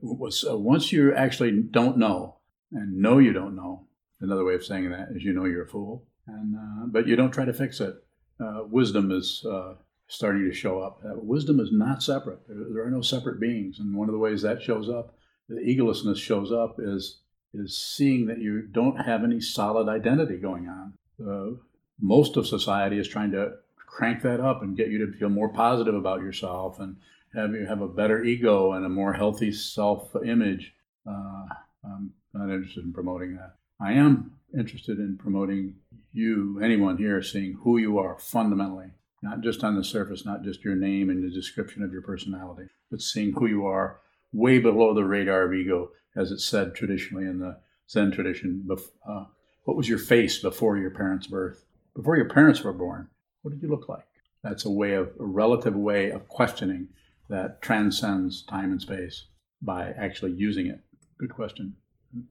Was, 0.00 0.44
uh, 0.48 0.56
once 0.56 0.92
you 0.92 1.14
actually 1.14 1.52
don't 1.52 1.98
know 1.98 2.36
and 2.72 2.96
know 2.96 3.18
you 3.18 3.32
don't 3.32 3.54
know, 3.54 3.86
another 4.20 4.44
way 4.44 4.54
of 4.54 4.64
saying 4.64 4.90
that 4.90 5.08
is 5.14 5.22
you 5.22 5.32
know 5.32 5.44
you're 5.44 5.64
a 5.64 5.68
fool, 5.68 6.06
and 6.26 6.54
uh, 6.54 6.86
but 6.86 7.06
you 7.06 7.16
don't 7.16 7.32
try 7.32 7.44
to 7.44 7.52
fix 7.52 7.80
it. 7.80 7.94
Uh, 8.40 8.62
wisdom 8.68 9.10
is 9.10 9.44
uh, 9.48 9.74
starting 10.08 10.48
to 10.48 10.54
show 10.54 10.80
up. 10.80 11.00
Uh, 11.04 11.14
wisdom 11.16 11.60
is 11.60 11.70
not 11.72 12.02
separate. 12.02 12.40
There, 12.48 12.56
there, 12.72 12.84
are 12.84 12.90
no 12.90 13.02
separate 13.02 13.40
beings, 13.40 13.78
and 13.78 13.96
one 13.96 14.08
of 14.08 14.12
the 14.12 14.18
ways 14.18 14.42
that 14.42 14.62
shows 14.62 14.88
up, 14.88 15.14
the 15.48 15.56
egolessness 15.56 16.16
shows 16.16 16.52
up, 16.52 16.76
is 16.78 17.20
is 17.52 17.76
seeing 17.76 18.26
that 18.26 18.38
you 18.38 18.62
don't 18.62 18.96
have 18.96 19.22
any 19.22 19.40
solid 19.40 19.88
identity 19.88 20.36
going 20.36 20.68
on. 20.68 20.94
Uh, 21.24 21.56
most 22.00 22.36
of 22.36 22.46
society 22.46 22.98
is 22.98 23.06
trying 23.06 23.30
to 23.30 23.52
crank 23.76 24.22
that 24.22 24.40
up 24.40 24.62
and 24.62 24.76
get 24.76 24.88
you 24.88 25.06
to 25.06 25.12
feel 25.12 25.28
more 25.28 25.48
positive 25.48 25.94
about 25.94 26.20
yourself 26.20 26.80
and 26.80 26.96
have 27.34 27.52
you 27.52 27.66
have 27.66 27.80
a 27.80 27.88
better 27.88 28.24
ego 28.24 28.72
and 28.72 28.84
a 28.84 28.88
more 28.88 29.12
healthy 29.12 29.52
self-image. 29.52 30.72
Uh, 31.06 31.46
I'm 31.84 32.12
not 32.32 32.52
interested 32.52 32.84
in 32.84 32.92
promoting 32.92 33.36
that. 33.36 33.56
I 33.80 33.92
am 33.92 34.32
interested 34.56 34.98
in 34.98 35.16
promoting 35.16 35.74
you, 36.14 36.60
anyone 36.62 36.96
here, 36.96 37.22
seeing 37.22 37.58
who 37.62 37.76
you 37.76 37.98
are 37.98 38.18
fundamentally, 38.18 38.92
not 39.22 39.40
just 39.40 39.64
on 39.64 39.76
the 39.76 39.84
surface, 39.84 40.24
not 40.24 40.42
just 40.42 40.64
your 40.64 40.76
name 40.76 41.10
and 41.10 41.22
the 41.22 41.34
description 41.34 41.82
of 41.82 41.92
your 41.92 42.02
personality, 42.02 42.68
but 42.90 43.00
seeing 43.00 43.32
who 43.32 43.46
you 43.46 43.66
are 43.66 44.00
way 44.32 44.58
below 44.58 44.94
the 44.94 45.04
radar 45.04 45.42
of 45.42 45.52
ego, 45.52 45.90
as 46.16 46.30
it's 46.30 46.44
said 46.44 46.74
traditionally 46.74 47.24
in 47.24 47.38
the 47.40 47.58
Zen 47.90 48.12
tradition. 48.12 48.66
Uh, 49.06 49.24
what 49.64 49.76
was 49.76 49.88
your 49.88 49.98
face 49.98 50.38
before 50.38 50.78
your 50.78 50.90
parents' 50.90 51.26
birth? 51.26 51.64
Before 51.94 52.16
your 52.16 52.28
parents 52.28 52.62
were 52.62 52.72
born, 52.72 53.08
what 53.42 53.52
did 53.52 53.62
you 53.62 53.68
look 53.68 53.88
like? 53.88 54.06
That's 54.42 54.64
a 54.64 54.70
way 54.70 54.94
of 54.94 55.12
a 55.18 55.24
relative 55.24 55.74
way 55.74 56.10
of 56.10 56.28
questioning 56.28 56.88
that 57.28 57.62
transcends 57.62 58.42
time 58.42 58.72
and 58.72 58.80
space 58.80 59.26
by 59.62 59.94
actually 59.96 60.32
using 60.32 60.66
it. 60.66 60.80
Good 61.18 61.34
question. 61.34 61.76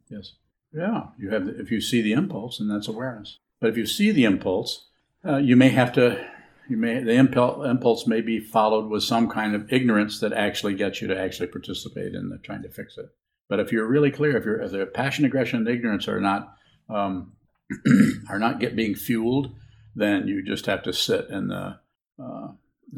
Yes. 0.10 0.34
Yeah, 0.72 1.08
you 1.18 1.30
have. 1.32 1.48
If 1.48 1.72
you 1.72 1.82
see 1.82 2.02
the 2.02 2.14
impulse, 2.14 2.60
and 2.60 2.70
that's 2.70 2.88
awareness. 2.88 3.40
But 3.64 3.70
if 3.70 3.78
you 3.78 3.86
see 3.86 4.12
the 4.12 4.26
impulse, 4.26 4.90
uh, 5.26 5.38
you 5.38 5.56
may 5.56 5.70
have 5.70 5.94
to. 5.94 6.22
You 6.70 6.76
may 6.76 7.02
the 7.02 7.14
impulse 7.14 8.06
may 8.06 8.20
be 8.20 8.42
followed 8.42 8.90
with 8.90 9.04
some 9.04 9.30
kind 9.30 9.56
of 9.56 9.72
ignorance 9.72 10.20
that 10.20 10.34
actually 10.34 10.74
gets 10.74 11.02
you 11.02 11.08
to 11.08 11.18
actually 11.18 11.48
participate 11.48 12.14
in 12.14 12.28
the 12.28 12.40
trying 12.40 12.64
to 12.64 12.70
fix 12.70 12.98
it. 12.98 13.06
But 13.48 13.62
if 13.62 13.72
you're 13.72 13.88
really 13.88 14.12
clear, 14.12 14.36
if, 14.36 14.44
you're, 14.44 14.62
if 14.62 14.72
the 14.72 14.86
passion, 14.86 15.24
aggression, 15.24 15.60
and 15.60 15.68
ignorance 15.70 16.10
are 16.10 16.20
not 16.20 16.58
um, 16.90 17.32
are 18.30 18.38
not 18.38 18.60
get 18.60 18.76
being 18.76 18.96
fueled, 18.96 19.56
then 19.96 20.28
you 20.28 20.44
just 20.44 20.66
have 20.66 20.84
to 20.84 20.92
sit 20.92 21.30
in 21.30 21.48
the 21.48 21.80
uh, 22.22 22.48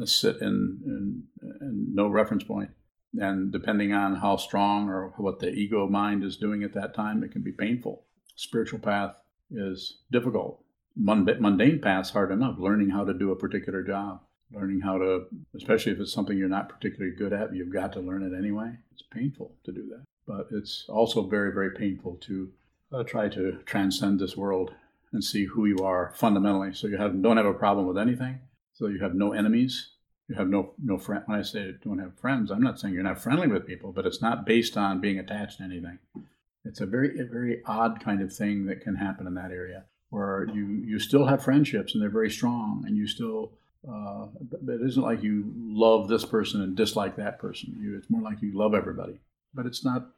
sit 0.04 0.38
in, 0.40 0.80
in, 0.84 1.22
in 1.60 1.94
no 1.94 2.08
reference 2.08 2.42
point. 2.42 2.70
And 3.16 3.52
depending 3.52 3.92
on 3.92 4.16
how 4.16 4.36
strong 4.36 4.88
or 4.88 5.14
what 5.16 5.38
the 5.38 5.50
ego 5.50 5.86
mind 5.86 6.24
is 6.24 6.36
doing 6.36 6.64
at 6.64 6.74
that 6.74 6.92
time, 6.92 7.22
it 7.22 7.30
can 7.30 7.42
be 7.42 7.52
painful. 7.52 8.02
Spiritual 8.34 8.80
path 8.80 9.14
is 9.50 9.98
difficult. 10.10 10.62
Mundane 10.96 11.80
path's 11.80 12.10
hard 12.10 12.32
enough. 12.32 12.58
Learning 12.58 12.90
how 12.90 13.04
to 13.04 13.12
do 13.12 13.30
a 13.30 13.36
particular 13.36 13.82
job, 13.82 14.20
learning 14.52 14.80
how 14.80 14.98
to, 14.98 15.26
especially 15.54 15.92
if 15.92 16.00
it's 16.00 16.12
something 16.12 16.38
you're 16.38 16.48
not 16.48 16.68
particularly 16.68 17.14
good 17.14 17.32
at, 17.32 17.54
you've 17.54 17.72
got 17.72 17.92
to 17.92 18.00
learn 18.00 18.22
it 18.22 18.36
anyway. 18.36 18.72
It's 18.92 19.02
painful 19.02 19.52
to 19.64 19.72
do 19.72 19.86
that, 19.90 20.04
but 20.26 20.48
it's 20.50 20.86
also 20.88 21.28
very, 21.28 21.52
very 21.52 21.70
painful 21.72 22.16
to 22.22 22.50
uh, 22.92 23.02
try 23.02 23.28
to 23.28 23.58
transcend 23.66 24.20
this 24.20 24.36
world 24.36 24.72
and 25.12 25.22
see 25.22 25.44
who 25.44 25.66
you 25.66 25.78
are 25.78 26.12
fundamentally. 26.14 26.72
So 26.72 26.86
you 26.86 26.96
have, 26.96 27.22
don't 27.22 27.36
have 27.36 27.46
a 27.46 27.54
problem 27.54 27.86
with 27.86 27.98
anything. 27.98 28.40
So 28.74 28.86
you 28.88 29.00
have 29.00 29.14
no 29.14 29.32
enemies. 29.32 29.88
You 30.28 30.34
have 30.34 30.48
no 30.48 30.72
no 30.82 30.98
friend. 30.98 31.22
When 31.26 31.38
I 31.38 31.42
say 31.42 31.74
don't 31.84 32.00
have 32.00 32.18
friends, 32.18 32.50
I'm 32.50 32.62
not 32.62 32.80
saying 32.80 32.94
you're 32.94 33.02
not 33.04 33.22
friendly 33.22 33.46
with 33.46 33.66
people, 33.66 33.92
but 33.92 34.06
it's 34.06 34.20
not 34.20 34.44
based 34.44 34.76
on 34.76 35.00
being 35.00 35.18
attached 35.18 35.58
to 35.58 35.64
anything. 35.64 35.98
It's 36.66 36.80
a 36.80 36.86
very 36.86 37.18
a 37.20 37.24
very 37.24 37.62
odd 37.64 38.00
kind 38.02 38.20
of 38.20 38.32
thing 38.32 38.66
that 38.66 38.80
can 38.80 38.96
happen 38.96 39.26
in 39.26 39.34
that 39.34 39.50
area 39.50 39.84
where 40.10 40.48
you 40.52 40.64
you 40.64 40.98
still 40.98 41.26
have 41.26 41.42
friendships 41.42 41.94
and 41.94 42.02
they're 42.02 42.10
very 42.10 42.30
strong, 42.30 42.84
and 42.86 42.96
you 42.96 43.06
still. 43.06 43.52
Uh, 43.88 44.26
but 44.64 44.74
it 44.74 44.80
isn't 44.82 45.02
like 45.02 45.22
you 45.22 45.52
love 45.56 46.08
this 46.08 46.24
person 46.24 46.60
and 46.60 46.76
dislike 46.76 47.14
that 47.14 47.38
person. 47.38 47.76
You, 47.78 47.96
it's 47.96 48.10
more 48.10 48.20
like 48.20 48.42
you 48.42 48.50
love 48.52 48.74
everybody, 48.74 49.20
but 49.54 49.64
it's 49.64 49.84
not 49.84 50.08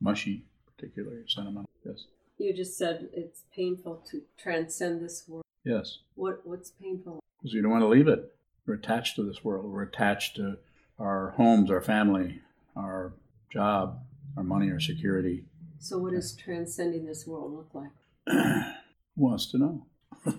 mushy, 0.00 0.44
particularly 0.76 1.24
sentimental. 1.26 1.68
Yes. 1.84 2.04
You 2.38 2.54
just 2.54 2.78
said 2.78 3.08
it's 3.12 3.42
painful 3.52 4.04
to 4.10 4.22
transcend 4.38 5.02
this 5.02 5.24
world. 5.26 5.42
Yes. 5.64 5.98
What 6.14 6.42
What's 6.44 6.70
painful? 6.70 7.20
Because 7.38 7.54
you 7.54 7.62
don't 7.62 7.72
want 7.72 7.82
to 7.82 7.88
leave 7.88 8.06
it. 8.06 8.32
We're 8.66 8.74
attached 8.74 9.16
to 9.16 9.24
this 9.24 9.44
world. 9.44 9.64
We're 9.64 9.82
attached 9.82 10.36
to 10.36 10.58
our 10.98 11.30
homes, 11.36 11.70
our 11.70 11.80
family, 11.80 12.40
our 12.76 13.14
job, 13.50 14.00
our 14.36 14.44
money, 14.44 14.70
our 14.70 14.80
security. 14.80 15.44
So, 15.78 15.98
what 15.98 16.12
does 16.12 16.34
transcending 16.34 17.06
this 17.06 17.26
world 17.26 17.52
look 17.52 17.70
like? 17.74 18.66
Wants 19.16 19.50
to 19.52 19.58
know? 19.58 19.86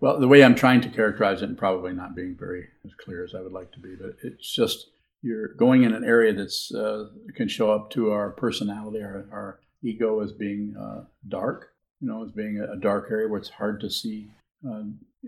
well, 0.00 0.18
the 0.18 0.28
way 0.28 0.42
I'm 0.42 0.54
trying 0.54 0.80
to 0.82 0.88
characterize 0.88 1.42
it, 1.42 1.48
and 1.48 1.58
probably 1.58 1.92
not 1.92 2.14
being 2.14 2.36
very 2.38 2.68
as 2.84 2.92
clear 2.94 3.24
as 3.24 3.34
I 3.34 3.40
would 3.40 3.52
like 3.52 3.72
to 3.72 3.80
be, 3.80 3.94
but 3.94 4.16
it's 4.22 4.54
just 4.54 4.88
you're 5.22 5.48
going 5.54 5.82
in 5.82 5.92
an 5.92 6.04
area 6.04 6.32
that's 6.32 6.72
uh, 6.72 7.08
can 7.34 7.48
show 7.48 7.70
up 7.70 7.90
to 7.90 8.10
our 8.10 8.30
personality, 8.30 9.02
our, 9.02 9.26
our 9.32 9.60
ego 9.82 10.20
as 10.20 10.32
being 10.32 10.74
uh, 10.78 11.04
dark, 11.28 11.72
you 12.00 12.08
know, 12.08 12.24
as 12.24 12.30
being 12.30 12.60
a, 12.60 12.76
dark 12.76 13.08
area 13.10 13.28
where 13.28 13.40
it's 13.40 13.48
hard 13.48 13.80
to 13.80 13.90
see 13.90 14.28
uh, 14.66 14.82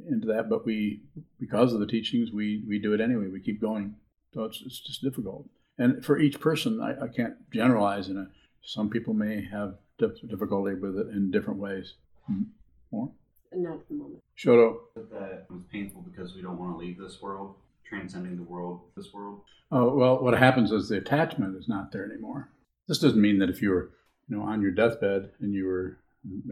into 0.08 0.26
that. 0.26 0.48
But 0.48 0.64
we, 0.64 1.02
because 1.40 1.72
of 1.72 1.80
the 1.80 1.86
teachings, 1.86 2.30
we 2.32 2.62
we 2.68 2.78
do 2.78 2.94
it 2.94 3.00
anyway. 3.00 3.28
We 3.28 3.40
keep 3.40 3.60
going. 3.60 3.96
So 4.34 4.44
it's 4.44 4.62
it's 4.64 4.80
just 4.80 5.02
difficult. 5.02 5.48
And 5.78 6.04
for 6.04 6.18
each 6.18 6.40
person, 6.40 6.80
I, 6.80 7.04
I 7.04 7.08
can't 7.08 7.34
generalize. 7.52 8.08
In 8.08 8.18
a, 8.18 8.28
some 8.62 8.90
people 8.90 9.14
may 9.14 9.44
have 9.50 9.74
difficulty 9.98 10.74
with 10.74 10.98
it 10.98 11.08
in 11.08 11.30
different 11.30 11.58
ways. 11.58 11.94
Mm-hmm. 12.30 12.44
More? 12.90 13.10
Not 13.52 13.74
at 13.74 13.88
the 13.88 13.94
moment. 13.94 14.22
Shoto. 14.36 14.78
That 14.94 15.46
was 15.50 15.62
painful 15.72 16.02
because 16.02 16.34
we 16.34 16.42
don't 16.42 16.58
want 16.58 16.72
to 16.72 16.78
leave 16.78 16.98
this 16.98 17.20
world, 17.20 17.54
transcending 17.88 18.36
the 18.36 18.42
world, 18.42 18.80
this 18.96 19.12
world. 19.12 19.40
Oh 19.70 19.94
well, 19.94 20.22
what 20.22 20.38
happens 20.38 20.70
is 20.70 20.88
the 20.88 20.98
attachment 20.98 21.56
is 21.56 21.68
not 21.68 21.92
there 21.92 22.04
anymore. 22.04 22.50
This 22.86 22.98
doesn't 22.98 23.20
mean 23.20 23.38
that 23.38 23.50
if 23.50 23.60
you 23.60 23.70
were, 23.70 23.90
you 24.28 24.36
know, 24.36 24.42
on 24.42 24.62
your 24.62 24.70
deathbed 24.70 25.30
and 25.40 25.52
you 25.54 25.66
were 25.66 25.98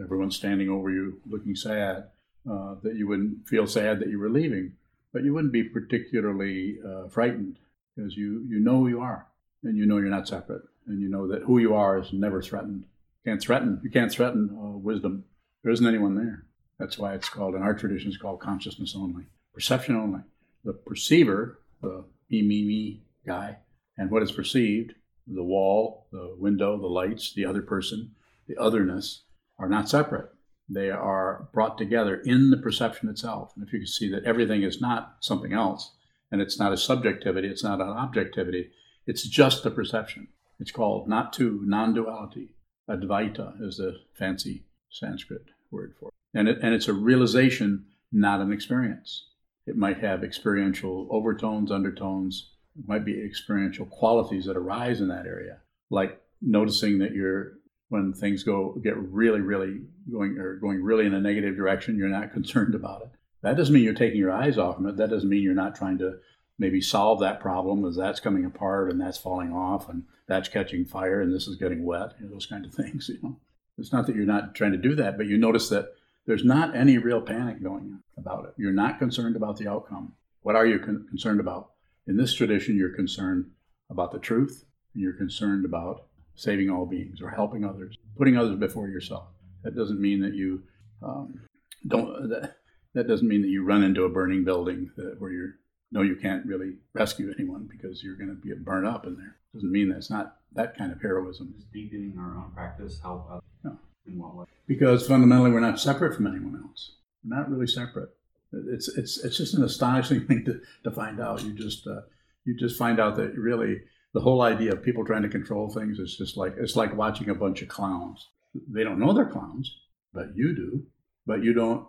everyone 0.01 0.31
standing 0.31 0.69
over 0.69 0.89
you 0.89 1.19
looking 1.27 1.55
sad, 1.55 2.07
uh, 2.49 2.75
that 2.83 2.95
you 2.95 3.07
wouldn't 3.07 3.47
feel 3.47 3.67
sad 3.67 3.99
that 3.99 4.09
you 4.09 4.19
were 4.19 4.29
leaving, 4.29 4.73
but 5.13 5.23
you 5.23 5.33
wouldn't 5.33 5.53
be 5.53 5.63
particularly 5.63 6.77
uh, 6.85 7.07
frightened 7.09 7.57
because 7.95 8.15
you, 8.15 8.45
you 8.47 8.59
know 8.59 8.77
who 8.79 8.87
you 8.87 9.01
are 9.01 9.27
and 9.63 9.77
you 9.77 9.85
know 9.85 9.97
you're 9.97 10.07
not 10.07 10.27
separate 10.27 10.61
and 10.87 11.01
you 11.01 11.09
know 11.09 11.27
that 11.27 11.43
who 11.43 11.59
you 11.59 11.75
are 11.75 11.99
is 11.99 12.13
never 12.13 12.41
threatened. 12.41 12.85
Can't 13.25 13.41
threaten. 13.41 13.81
You 13.83 13.89
can't 13.89 14.11
threaten 14.11 14.49
uh, 14.57 14.77
wisdom. 14.77 15.25
There 15.63 15.71
isn't 15.71 15.85
anyone 15.85 16.15
there. 16.15 16.45
That's 16.79 16.97
why 16.97 17.13
it's 17.13 17.29
called 17.29 17.55
in 17.55 17.61
our 17.61 17.73
tradition. 17.73 18.09
It's 18.09 18.17
called 18.17 18.39
consciousness 18.39 18.93
only, 18.95 19.25
perception 19.53 19.95
only. 19.95 20.21
The 20.63 20.73
perceiver, 20.73 21.59
the 21.81 22.05
me 22.29 22.41
me 22.41 22.63
me 22.63 23.03
guy, 23.25 23.57
and 23.97 24.11
what 24.11 24.23
is 24.23 24.31
perceived, 24.31 24.93
the 25.27 25.43
wall, 25.43 26.07
the 26.11 26.35
window, 26.37 26.77
the 26.79 26.87
lights, 26.87 27.33
the 27.33 27.45
other 27.45 27.61
person, 27.61 28.11
the 28.47 28.57
otherness, 28.57 29.23
are 29.59 29.69
not 29.69 29.89
separate. 29.89 30.29
They 30.69 30.89
are 30.89 31.47
brought 31.53 31.77
together 31.77 32.21
in 32.25 32.49
the 32.49 32.57
perception 32.57 33.09
itself. 33.09 33.53
And 33.55 33.65
if 33.65 33.73
you 33.73 33.79
can 33.79 33.87
see 33.87 34.09
that 34.11 34.25
everything 34.25 34.63
is 34.63 34.81
not 34.81 35.17
something 35.21 35.53
else, 35.53 35.93
and 36.31 36.41
it's 36.41 36.59
not 36.59 36.73
a 36.73 36.77
subjectivity, 36.77 37.47
it's 37.47 37.63
not 37.63 37.81
an 37.81 37.87
objectivity, 37.87 38.71
it's 39.05 39.23
just 39.23 39.63
the 39.63 39.71
perception. 39.71 40.27
It's 40.59 40.71
called 40.71 41.07
not 41.07 41.33
two, 41.33 41.61
non 41.65 41.93
duality. 41.93 42.55
Advaita 42.89 43.61
is 43.61 43.77
the 43.77 43.97
fancy 44.13 44.63
Sanskrit 44.89 45.45
word 45.71 45.93
for 45.99 46.09
it. 46.09 46.13
And, 46.37 46.47
it. 46.47 46.59
and 46.61 46.73
it's 46.73 46.87
a 46.87 46.93
realization, 46.93 47.85
not 48.11 48.41
an 48.41 48.51
experience. 48.51 49.25
It 49.65 49.75
might 49.75 49.99
have 49.99 50.23
experiential 50.23 51.07
overtones, 51.11 51.71
undertones, 51.71 52.51
it 52.77 52.87
might 52.87 53.03
be 53.03 53.21
experiential 53.21 53.85
qualities 53.85 54.45
that 54.45 54.55
arise 54.55 55.01
in 55.01 55.09
that 55.09 55.25
area, 55.25 55.57
like 55.89 56.21
noticing 56.41 56.99
that 56.99 57.13
you're 57.13 57.57
when 57.89 58.13
things 58.13 58.43
go 58.43 58.73
get 58.83 58.97
really, 58.97 59.39
really 59.39 59.81
going 60.11 60.37
or 60.37 60.55
going 60.55 60.83
really 60.83 61.05
in 61.05 61.13
a 61.13 61.21
negative 61.21 61.55
direction, 61.55 61.97
you're 61.97 62.09
not 62.09 62.33
concerned 62.33 62.75
about 62.75 63.01
it. 63.01 63.09
That 63.41 63.55
doesn't 63.55 63.73
mean 63.73 63.83
you're 63.83 63.93
taking 63.93 64.19
your 64.19 64.31
eyes 64.31 64.57
off 64.57 64.75
from 64.75 64.87
it. 64.87 64.97
That 64.97 65.09
doesn't 65.09 65.29
mean 65.29 65.43
you're 65.43 65.53
not 65.53 65.75
trying 65.75 65.97
to 65.99 66.17
maybe 66.59 66.81
solve 66.81 67.19
that 67.19 67.39
problem 67.39 67.85
as 67.85 67.95
that's 67.95 68.19
coming 68.19 68.45
apart 68.45 68.91
and 68.91 68.99
that's 68.99 69.17
falling 69.17 69.53
off 69.53 69.89
and 69.89 70.03
that's 70.27 70.49
catching 70.49 70.85
fire 70.85 71.21
and 71.21 71.33
this 71.33 71.47
is 71.47 71.55
getting 71.55 71.85
wet, 71.85 72.13
you 72.19 72.25
know, 72.25 72.33
those 72.33 72.45
kind 72.45 72.65
of 72.65 72.73
things. 72.75 73.09
You 73.09 73.19
know, 73.21 73.39
it's 73.77 73.93
not 73.93 74.07
that 74.07 74.15
you're 74.15 74.25
not 74.25 74.55
trying 74.55 74.73
to 74.73 74.77
do 74.77 74.95
that, 74.95 75.17
but 75.17 75.27
you 75.27 75.37
notice 75.37 75.69
that 75.69 75.93
there's 76.25 76.43
not 76.43 76.75
any 76.75 76.97
real 76.97 77.21
panic 77.21 77.63
going 77.63 77.83
on 77.93 78.03
about 78.17 78.45
it. 78.45 78.53
You're 78.57 78.73
not 78.73 78.99
concerned 78.99 79.35
about 79.35 79.57
the 79.57 79.69
outcome. 79.69 80.13
What 80.41 80.55
are 80.55 80.65
you 80.65 80.79
con- 80.79 81.07
concerned 81.09 81.39
about? 81.39 81.71
In 82.05 82.17
this 82.17 82.33
tradition, 82.33 82.77
you're 82.77 82.95
concerned 82.95 83.51
about 83.89 84.11
the 84.11 84.19
truth 84.19 84.65
and 84.93 85.03
you're 85.03 85.13
concerned 85.13 85.65
about 85.65 86.05
saving 86.35 86.69
all 86.69 86.85
beings 86.85 87.21
or 87.21 87.29
helping 87.29 87.63
others, 87.63 87.97
putting 88.17 88.37
others 88.37 88.57
before 88.57 88.89
yourself. 88.89 89.27
That 89.63 89.75
doesn't 89.75 89.99
mean 89.99 90.21
that 90.21 90.33
you 90.33 90.63
um, 91.01 91.41
don't. 91.87 92.29
That, 92.29 92.57
that 92.93 93.07
doesn't 93.07 93.27
mean 93.27 93.41
that 93.41 93.49
you 93.49 93.63
run 93.63 93.83
into 93.83 94.05
a 94.05 94.09
burning 94.09 94.43
building 94.43 94.91
that, 94.95 95.19
where 95.19 95.31
you're 95.31 95.55
no, 95.91 96.01
you 96.01 96.15
can't 96.15 96.45
really 96.45 96.73
rescue 96.93 97.33
anyone 97.37 97.69
because 97.69 98.03
you're 98.03 98.15
going 98.15 98.29
to 98.29 98.47
get 98.47 98.65
burned 98.65 98.87
up 98.87 99.05
in 99.05 99.15
there. 99.15 99.37
Doesn't 99.53 99.71
mean 99.71 99.89
that's 99.89 100.09
not 100.09 100.37
that 100.53 100.77
kind 100.77 100.91
of 100.91 101.01
heroism. 101.01 101.53
Does 101.55 101.65
deepening 101.73 102.15
our 102.19 102.37
own 102.37 102.51
practice 102.53 102.99
help 103.01 103.27
others? 103.29 103.43
No. 103.63 103.77
In 104.05 104.17
what 104.17 104.35
way? 104.35 104.45
Because 104.67 105.07
fundamentally, 105.07 105.51
we're 105.51 105.59
not 105.59 105.79
separate 105.79 106.15
from 106.15 106.27
anyone 106.27 106.61
else. 106.63 106.95
We're 107.23 107.37
not 107.37 107.49
really 107.49 107.67
separate. 107.67 108.09
It's 108.53 108.87
it's 108.87 109.23
it's 109.23 109.37
just 109.37 109.53
an 109.53 109.63
astonishing 109.63 110.21
thing 110.27 110.45
to, 110.45 110.61
to 110.83 110.91
find 110.91 111.19
out. 111.19 111.43
You 111.43 111.53
just 111.53 111.87
uh, 111.87 112.01
you 112.45 112.55
just 112.57 112.77
find 112.77 112.99
out 112.99 113.15
that 113.17 113.37
really 113.37 113.81
the 114.13 114.21
whole 114.21 114.41
idea 114.41 114.71
of 114.73 114.83
people 114.83 115.05
trying 115.05 115.23
to 115.23 115.29
control 115.29 115.69
things 115.69 115.99
is 115.99 116.15
just 116.17 116.37
like 116.37 116.55
it's 116.57 116.75
like 116.75 116.95
watching 116.95 117.29
a 117.29 117.35
bunch 117.35 117.61
of 117.61 117.67
clowns. 117.67 118.27
They 118.69 118.83
don't 118.83 118.99
know 118.99 119.13
they're 119.13 119.25
clowns, 119.25 119.75
but 120.13 120.35
you 120.35 120.55
do. 120.55 120.85
But 121.25 121.43
you 121.43 121.53
don't 121.53 121.85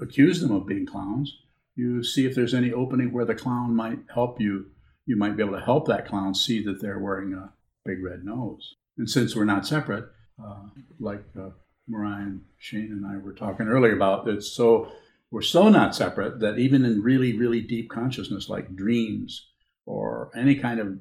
accuse 0.00 0.40
them 0.40 0.50
of 0.50 0.66
being 0.66 0.86
clowns. 0.86 1.36
You 1.76 2.04
see 2.04 2.26
if 2.26 2.34
there's 2.34 2.54
any 2.54 2.72
opening 2.72 3.12
where 3.12 3.24
the 3.24 3.34
clown 3.34 3.74
might 3.74 3.98
help 4.12 4.40
you. 4.40 4.66
You 5.06 5.16
might 5.16 5.36
be 5.36 5.42
able 5.42 5.58
to 5.58 5.64
help 5.64 5.86
that 5.88 6.08
clown 6.08 6.34
see 6.34 6.64
that 6.64 6.80
they're 6.80 6.98
wearing 6.98 7.34
a 7.34 7.52
big 7.84 8.02
red 8.02 8.24
nose. 8.24 8.74
And 8.96 9.10
since 9.10 9.34
we're 9.34 9.44
not 9.44 9.66
separate, 9.66 10.04
uh, 10.42 10.62
like 10.98 11.24
uh, 11.38 11.50
Mariah, 11.88 12.38
Shane, 12.58 12.90
and 12.92 13.06
I 13.06 13.18
were 13.18 13.34
talking 13.34 13.66
earlier 13.66 13.94
about, 13.94 14.28
it's 14.28 14.52
so 14.52 14.90
we're 15.30 15.42
so 15.42 15.68
not 15.68 15.96
separate 15.96 16.40
that 16.40 16.58
even 16.58 16.84
in 16.84 17.02
really, 17.02 17.36
really 17.36 17.60
deep 17.60 17.90
consciousness, 17.90 18.48
like 18.48 18.76
dreams, 18.76 19.48
or 19.84 20.30
any 20.36 20.54
kind 20.54 20.80
of, 20.80 20.96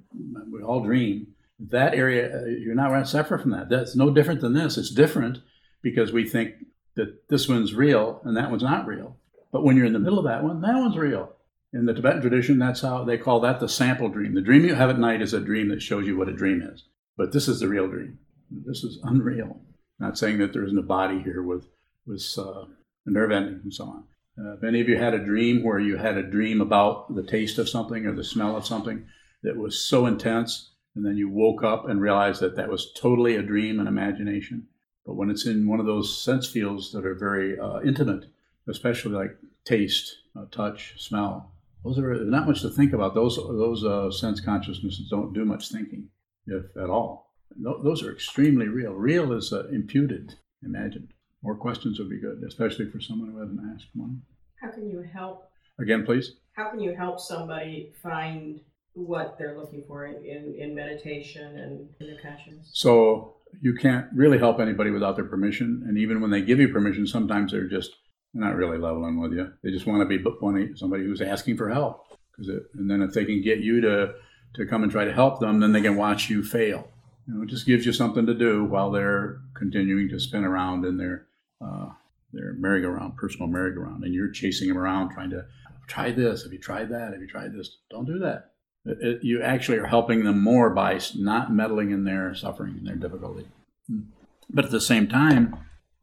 we 0.52 0.62
all 0.62 0.84
dream, 0.84 1.28
that 1.60 1.94
area, 1.94 2.42
uh, 2.42 2.46
you're 2.46 2.76
not 2.76 3.08
separate 3.08 3.42
from 3.42 3.52
that. 3.52 3.70
That's 3.70 3.96
no 3.96 4.10
different 4.10 4.42
than 4.42 4.54
this. 4.54 4.78
It's 4.78 4.90
different 4.90 5.38
because 5.82 6.12
we 6.12 6.28
think 6.28 6.56
that 6.96 7.30
this 7.30 7.48
one's 7.48 7.74
real 7.74 8.22
and 8.26 8.36
that 8.36 8.50
one's 8.50 8.64
not 8.64 8.88
real. 8.88 9.18
But 9.54 9.64
when 9.64 9.78
you're 9.78 9.86
in 9.86 9.94
the 9.94 10.00
middle 10.00 10.18
of 10.18 10.26
that 10.26 10.44
one, 10.44 10.62
that 10.62 10.76
one's 10.76 10.98
real. 10.98 11.32
In 11.72 11.86
the 11.86 11.94
Tibetan 11.94 12.22
tradition, 12.22 12.58
that's 12.58 12.82
how 12.82 13.04
they 13.06 13.20
call 13.20 13.40
that 13.42 13.60
the 13.60 13.70
sample 13.70 14.10
dream. 14.10 14.34
The 14.34 14.42
dream 14.42 14.66
you 14.66 14.74
have 14.74 14.90
at 14.90 15.00
night 15.00 15.22
is 15.22 15.34
a 15.34 15.40
dream 15.40 15.70
that 15.70 15.82
shows 15.82 16.08
you 16.08 16.18
what 16.18 16.28
a 16.28 16.34
dream 16.34 16.62
is. 16.62 16.86
But 17.16 17.32
this 17.32 17.48
is 17.48 17.60
the 17.60 17.68
real 17.68 17.88
dream. 17.88 18.18
This 18.50 18.84
is 18.84 19.00
unreal. 19.04 19.62
Not 20.00 20.18
saying 20.18 20.40
that 20.40 20.54
there 20.54 20.66
isn't 20.66 20.78
a 20.78 20.84
body 20.84 21.22
here 21.22 21.44
with, 21.44 21.68
with 22.08 22.24
uh, 22.38 22.66
nerve 23.06 23.32
ending 23.32 23.62
and 23.64 23.74
so 23.74 23.86
on. 23.86 24.04
Uh, 24.40 24.54
if 24.56 24.64
any 24.64 24.82
of 24.82 24.90
you 24.90 24.98
had 24.98 25.14
a 25.14 25.24
dream 25.24 25.64
where 25.64 25.80
you 25.80 25.98
had 25.98 26.18
a 26.18 26.24
dream 26.24 26.60
about 26.60 27.14
the 27.14 27.24
taste 27.24 27.60
of 27.60 27.70
something 27.70 28.08
or 28.08 28.16
the 28.16 28.24
smell 28.24 28.58
of 28.58 28.66
something 28.66 29.06
that 29.44 29.56
was 29.56 29.80
so 29.80 30.08
intense, 30.08 30.72
and 30.96 31.06
then 31.06 31.16
you 31.16 31.30
woke 31.30 31.64
up 31.64 31.88
and 31.88 32.02
realized 32.02 32.42
that 32.42 32.56
that 32.56 32.70
was 32.70 32.92
totally 32.94 33.36
a 33.36 33.44
dream 33.44 33.80
and 33.80 33.88
imagination. 33.88 34.68
But 35.06 35.16
when 35.16 35.30
it's 35.30 35.46
in 35.46 35.68
one 35.68 35.80
of 35.80 35.86
those 35.86 36.20
sense 36.24 36.48
fields 36.48 36.92
that 36.94 37.06
are 37.06 37.14
very 37.14 37.60
uh, 37.60 37.82
intimate, 37.82 38.26
especially 38.68 39.14
like 39.14 39.38
taste, 39.66 40.18
uh, 40.38 40.46
touch, 40.52 40.96
smell, 40.98 41.54
those 41.84 42.00
are 42.00 42.24
not 42.26 42.48
much 42.48 42.62
to 42.62 42.70
think 42.70 42.94
about. 42.94 43.14
Those 43.14 43.36
those 43.36 43.84
uh, 43.84 44.10
sense 44.12 44.40
consciousnesses 44.40 45.10
don't 45.10 45.34
do 45.34 45.46
much 45.46 45.70
thinking, 45.70 46.10
if 46.48 46.66
at 46.78 46.90
all. 46.90 47.34
those 47.58 48.04
are 48.04 48.12
extremely 48.12 48.68
real. 48.68 48.94
Real 48.94 49.34
is 49.34 49.52
uh, 49.52 49.68
imputed, 49.68 50.36
imagined. 50.64 51.10
More 51.42 51.56
questions 51.56 52.00
would 52.00 52.10
be 52.10 52.22
good, 52.22 52.42
especially 52.48 52.90
for 52.90 53.02
someone 53.02 53.32
who 53.32 53.40
hasn't 53.40 53.60
asked 53.76 53.90
one. 53.94 54.22
How 54.62 54.72
can 54.72 54.88
you 54.90 55.02
help? 55.14 55.50
Again, 55.80 56.06
please. 56.06 56.36
How 56.54 56.70
can 56.70 56.80
you 56.80 56.96
help 56.96 57.20
somebody 57.20 57.92
find 58.02 58.62
what 58.94 59.38
they're 59.38 59.58
looking 59.58 59.84
for 59.88 60.06
in, 60.06 60.24
in, 60.24 60.56
in 60.58 60.76
meditation 60.76 61.58
and 61.58 61.90
in 62.00 62.08
their 62.08 62.22
conscience? 62.22 62.70
So 62.74 63.36
you 63.62 63.76
can't 63.76 64.06
really 64.16 64.38
help 64.38 64.60
anybody 64.60 64.92
without 64.92 65.16
their 65.16 65.26
permission. 65.26 65.84
And 65.86 65.98
even 65.98 66.22
when 66.22 66.32
they 66.32 66.42
give 66.42 66.60
you 66.60 66.70
permission, 66.70 67.06
sometimes 67.06 67.52
they're 67.52 67.68
just 67.68 67.92
not 68.34 68.56
really 68.56 68.78
leveling 68.78 69.20
with 69.20 69.34
you. 69.34 69.52
They 69.64 69.72
just 69.72 69.86
want 69.86 70.08
to 70.08 70.18
be 70.18 70.76
somebody 70.76 71.04
who's 71.04 71.22
asking 71.22 71.58
for 71.58 71.70
help. 71.70 72.18
Because 72.36 72.62
and 72.76 72.90
then 72.90 73.02
if 73.02 73.14
they 73.14 73.26
can 73.26 73.42
get 73.42 73.60
you 73.60 73.82
to 73.82 74.16
to 74.56 74.66
come 74.66 74.84
and 74.84 74.92
try 74.92 75.06
to 75.06 75.14
help 75.14 75.40
them, 75.40 75.60
then 75.60 75.72
they 75.72 75.82
can 75.82 75.96
watch 75.96 76.30
you 76.30 76.44
fail. 76.44 76.88
You 77.28 77.34
know, 77.34 77.44
it 77.44 77.50
just 77.50 77.66
gives 77.66 77.86
you 77.86 77.94
something 77.94 78.26
to 78.26 78.34
do 78.34 78.66
while 78.66 78.92
they're 78.92 79.40
continuing 79.56 80.10
to 80.10 80.20
spin 80.20 80.44
around 80.44 80.86
in 80.86 80.98
their 80.98 81.28
uh, 81.62 81.90
their 82.34 82.54
merry-go-round, 82.54 83.16
personal 83.16 83.48
merry-go-round, 83.48 84.04
and 84.04 84.14
you're 84.14 84.32
chasing 84.32 84.68
them 84.68 84.78
around 84.78 85.12
trying 85.12 85.30
to 85.30 85.46
try 85.88 86.12
this. 86.12 86.44
Have 86.44 86.52
you 86.52 86.60
tried 86.60 86.90
that? 86.90 87.14
Have 87.14 87.22
you 87.22 87.28
tried 87.28 87.54
this? 87.54 87.78
Don't 87.90 88.06
do 88.06 88.20
that. 88.20 88.52
It, 88.86 88.98
it, 89.02 89.24
you 89.24 89.42
actually 89.42 89.78
are 89.78 89.86
helping 89.86 90.24
them 90.24 90.42
more 90.42 90.72
by 90.72 91.00
not 91.16 91.54
meddling 91.54 91.92
in 91.92 92.04
their 92.04 92.34
suffering 92.34 92.76
and 92.78 92.88
their 92.88 92.96
difficulty. 92.96 93.48
Hmm. 93.88 94.02
But 94.50 94.66
at 94.66 94.72
the 94.72 94.82
same 94.82 95.08
time, 95.08 95.56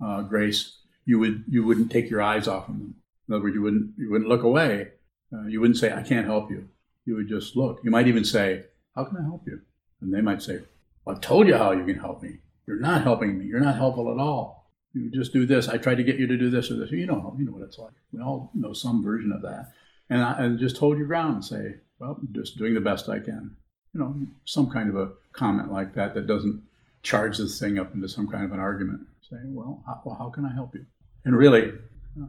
uh, 0.03 0.23
Grace, 0.23 0.79
you 1.05 1.19
would 1.19 1.45
you 1.49 1.65
wouldn't 1.65 1.91
take 1.91 2.11
your 2.11 2.23
eyes 2.23 2.49
off 2.49 2.69
of 2.69 2.79
them. 2.79 2.95
In 3.29 3.35
other 3.35 3.45
words, 3.45 3.55
you 3.55 3.63
wouldn't 3.63 3.93
you 3.99 4.11
wouldn't 4.11 4.29
look 4.29 4.43
away. 4.43 4.89
Uh, 5.33 5.47
you 5.47 5.61
wouldn't 5.61 5.79
say, 5.79 5.93
"I 5.93 6.03
can't 6.03 6.27
help 6.27 6.51
you." 6.51 6.69
You 7.07 7.17
would 7.17 7.29
just 7.29 7.57
look. 7.57 7.81
You 7.83 7.91
might 7.91 8.09
even 8.09 8.25
say, 8.25 8.65
"How 8.95 9.05
can 9.05 9.17
I 9.17 9.23
help 9.23 9.47
you?" 9.47 9.61
And 10.01 10.13
they 10.13 10.21
might 10.21 10.43
say, 10.43 10.61
well, 11.05 11.15
"I've 11.17 11.23
told 11.23 11.47
you 11.47 11.57
how 11.57 11.73
you 11.73 11.85
can 11.85 11.99
help 11.99 12.23
me. 12.23 12.39
You're 12.67 12.81
not 12.81 13.03
helping 13.03 13.39
me. 13.39 13.47
You're 13.47 13.61
not 13.61 13.77
helpful 13.77 14.11
at 14.11 14.19
all." 14.19 14.61
You 14.93 15.09
just 15.11 15.33
do 15.33 15.47
this. 15.47 15.69
I 15.69 15.77
tried 15.77 15.97
to 15.97 16.03
get 16.03 16.19
you 16.19 16.27
to 16.27 16.37
do 16.37 16.51
this 16.51 16.71
or 16.71 16.75
this. 16.75 16.91
You 16.91 17.07
know, 17.07 17.35
you 17.39 17.45
know 17.45 17.53
what 17.53 17.63
it's 17.63 17.79
like. 17.79 17.93
We 18.13 18.21
all 18.21 18.51
know 18.55 18.73
some 18.73 19.03
version 19.05 19.31
of 19.33 19.43
that. 19.43 19.73
And, 20.09 20.21
I, 20.21 20.45
and 20.45 20.59
just 20.59 20.79
hold 20.79 20.99
your 20.99 21.07
ground 21.07 21.35
and 21.37 21.45
say, 21.45 21.77
well, 22.01 22.19
I'm 22.21 22.29
just 22.33 22.59
doing 22.59 22.75
the 22.75 22.81
best 22.81 23.09
I 23.09 23.21
can. 23.21 23.57
You 23.95 24.01
know, 24.01 24.17
some 24.45 24.69
kind 24.69 24.89
of 24.89 24.97
a 24.97 25.13
comment 25.33 25.71
like 25.71 25.95
that 25.95 26.15
that 26.15 26.27
doesn't 26.27 26.63
charge 27.03 27.39
this 27.39 27.59
thing 27.61 27.79
up 27.79 27.95
into 27.95 28.09
some 28.09 28.27
kind 28.27 28.45
of 28.45 28.53
an 28.53 28.59
argument. 28.59 29.07
Say, 29.31 29.37
well, 29.47 29.83
how, 29.87 30.01
well, 30.05 30.17
how 30.19 30.31
can 30.31 30.45
I 30.45 30.53
help 30.53 30.75
you? 30.75 30.85
And 31.25 31.37
really, 31.37 31.73
uh, 32.21 32.27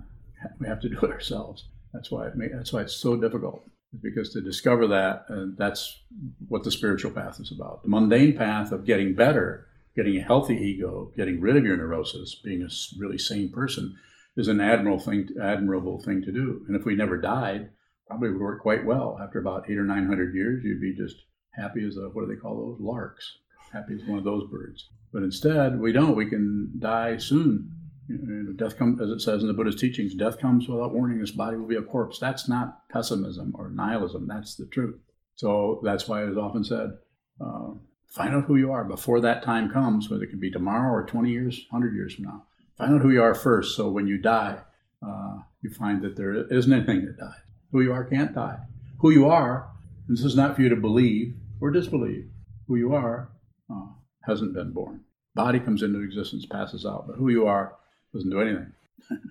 we 0.60 0.68
have 0.68 0.82
to 0.82 0.90
do 0.90 1.00
it 1.00 1.12
ourselves. 1.12 1.66
That's 1.94 2.12
why 2.12 2.28
it 2.28 2.36
may, 2.36 2.48
that's 2.48 2.72
why 2.72 2.82
it's 2.82 2.96
so 2.96 3.16
difficult. 3.16 3.64
Because 4.02 4.32
to 4.34 4.42
discover 4.42 4.88
that, 4.88 5.26
uh, 5.30 5.48
that's 5.58 6.00
what 6.48 6.64
the 6.64 6.72
spiritual 6.72 7.12
path 7.12 7.40
is 7.40 7.52
about. 7.52 7.84
The 7.84 7.90
mundane 7.90 8.38
path 8.38 8.72
of 8.72 8.86
getting 8.86 9.16
better 9.16 9.68
getting 9.96 10.18
a 10.18 10.22
healthy 10.22 10.56
ego, 10.56 11.12
getting 11.16 11.42
rid 11.42 11.58
of 11.58 11.66
your 11.66 11.78
neurosis, 11.78 12.36
being 12.36 12.64
a 12.64 12.70
really 13.00 13.18
sane 13.18 13.52
person, 13.52 13.96
is 14.38 14.48
an 14.48 14.62
admirable 14.62 15.00
thing, 15.00 15.28
admirable 15.42 16.02
thing 16.02 16.22
to 16.22 16.32
do. 16.32 16.64
And 16.68 16.76
if 16.76 16.86
we 16.86 16.96
never 16.96 17.18
died, 17.18 17.70
probably 18.08 18.30
would 18.30 18.42
work 18.42 18.62
quite 18.62 18.86
well. 18.86 19.20
After 19.22 19.40
about 19.40 19.70
eight 19.70 19.78
or 19.78 19.84
nine 19.84 20.08
hundred 20.08 20.34
years, 20.34 20.64
you'd 20.64 20.82
be 20.82 20.96
just 20.96 21.18
happy 21.52 21.86
as 21.86 21.98
a 21.98 22.10
what 22.10 22.26
do 22.26 22.34
they 22.34 22.40
call 22.40 22.56
those 22.56 22.80
larks? 22.80 23.40
Happy 23.74 23.96
as 23.96 24.08
one 24.08 24.18
of 24.18 24.24
those 24.24 24.50
birds. 24.50 24.90
But 25.14 25.24
instead, 25.24 25.80
we 25.80 25.92
don't. 25.92 26.16
We 26.16 26.30
can 26.30 26.72
die 26.80 27.18
soon. 27.18 27.72
You 28.08 28.18
know, 28.18 28.54
death 28.54 28.78
comes, 28.78 29.02
as 29.02 29.10
it 29.10 29.22
says 29.22 29.42
in 29.42 29.48
the 29.48 29.54
Buddhist 29.54 29.80
teachings, 29.80 30.16
death 30.16 30.40
comes 30.40 30.68
without 30.68 30.94
warning. 30.94 31.20
This 31.20 31.32
body 31.32 31.58
will 31.58 31.68
be 31.68 31.76
a 31.76 31.82
corpse. 31.82 32.20
That's 32.20 32.50
not 32.50 32.90
pessimism 32.90 33.54
or 33.58 33.70
nihilism. 33.70 34.28
That's 34.28 34.56
the 34.56 34.66
truth. 34.66 35.00
So 35.36 35.80
that's 35.84 36.08
why 36.08 36.24
it 36.24 36.30
is 36.30 36.38
often 36.38 36.64
said, 36.64 36.92
uh, 37.40 37.70
Find 38.12 38.36
out 38.36 38.44
who 38.44 38.58
you 38.58 38.74
are 38.74 38.84
before 38.84 39.22
that 39.22 39.42
time 39.42 39.72
comes, 39.72 40.10
whether 40.10 40.24
it 40.24 40.28
could 40.28 40.42
be 40.42 40.52
tomorrow 40.52 40.94
or 40.94 41.06
20 41.06 41.32
years, 41.32 41.66
100 41.70 41.96
years 41.96 42.14
from 42.14 42.26
now. 42.26 42.44
Find 42.78 42.94
out 42.94 43.02
who 43.02 43.10
you 43.10 43.24
are 43.24 43.34
first, 43.34 43.78
so 43.78 43.90
when 43.90 44.06
you 44.06 44.18
die, 44.18 44.58
uh, 45.02 45.38
you 45.62 45.70
find 45.70 46.02
that 46.02 46.18
there 46.18 46.34
isn't 46.52 46.74
anything 46.74 47.06
that 47.06 47.18
dies. 47.18 47.40
Who 47.72 47.80
you 47.80 47.94
are 47.94 48.04
can't 48.04 48.36
die. 48.36 48.58
Who 49.00 49.12
you 49.12 49.30
are, 49.30 49.70
this 50.10 50.26
is 50.26 50.36
not 50.36 50.58
for 50.58 50.62
you 50.62 50.68
to 50.68 50.76
believe 50.76 51.38
or 51.62 51.72
disbelieve. 51.72 52.30
Who 52.68 52.76
you 52.76 52.94
are 52.94 53.30
uh, 53.72 53.86
hasn't 54.26 54.54
been 54.54 54.72
born. 54.72 55.02
Body 55.36 55.60
comes 55.60 55.82
into 55.84 56.02
existence, 56.02 56.46
passes 56.46 56.86
out, 56.86 57.08
but 57.08 57.16
who 57.16 57.30
you 57.30 57.48
are 57.48 57.76
doesn't 58.14 58.30
do 58.30 58.42
anything. 58.42 58.74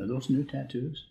Are 0.00 0.06
those 0.06 0.30
new 0.30 0.44
tattoos? 0.44 1.06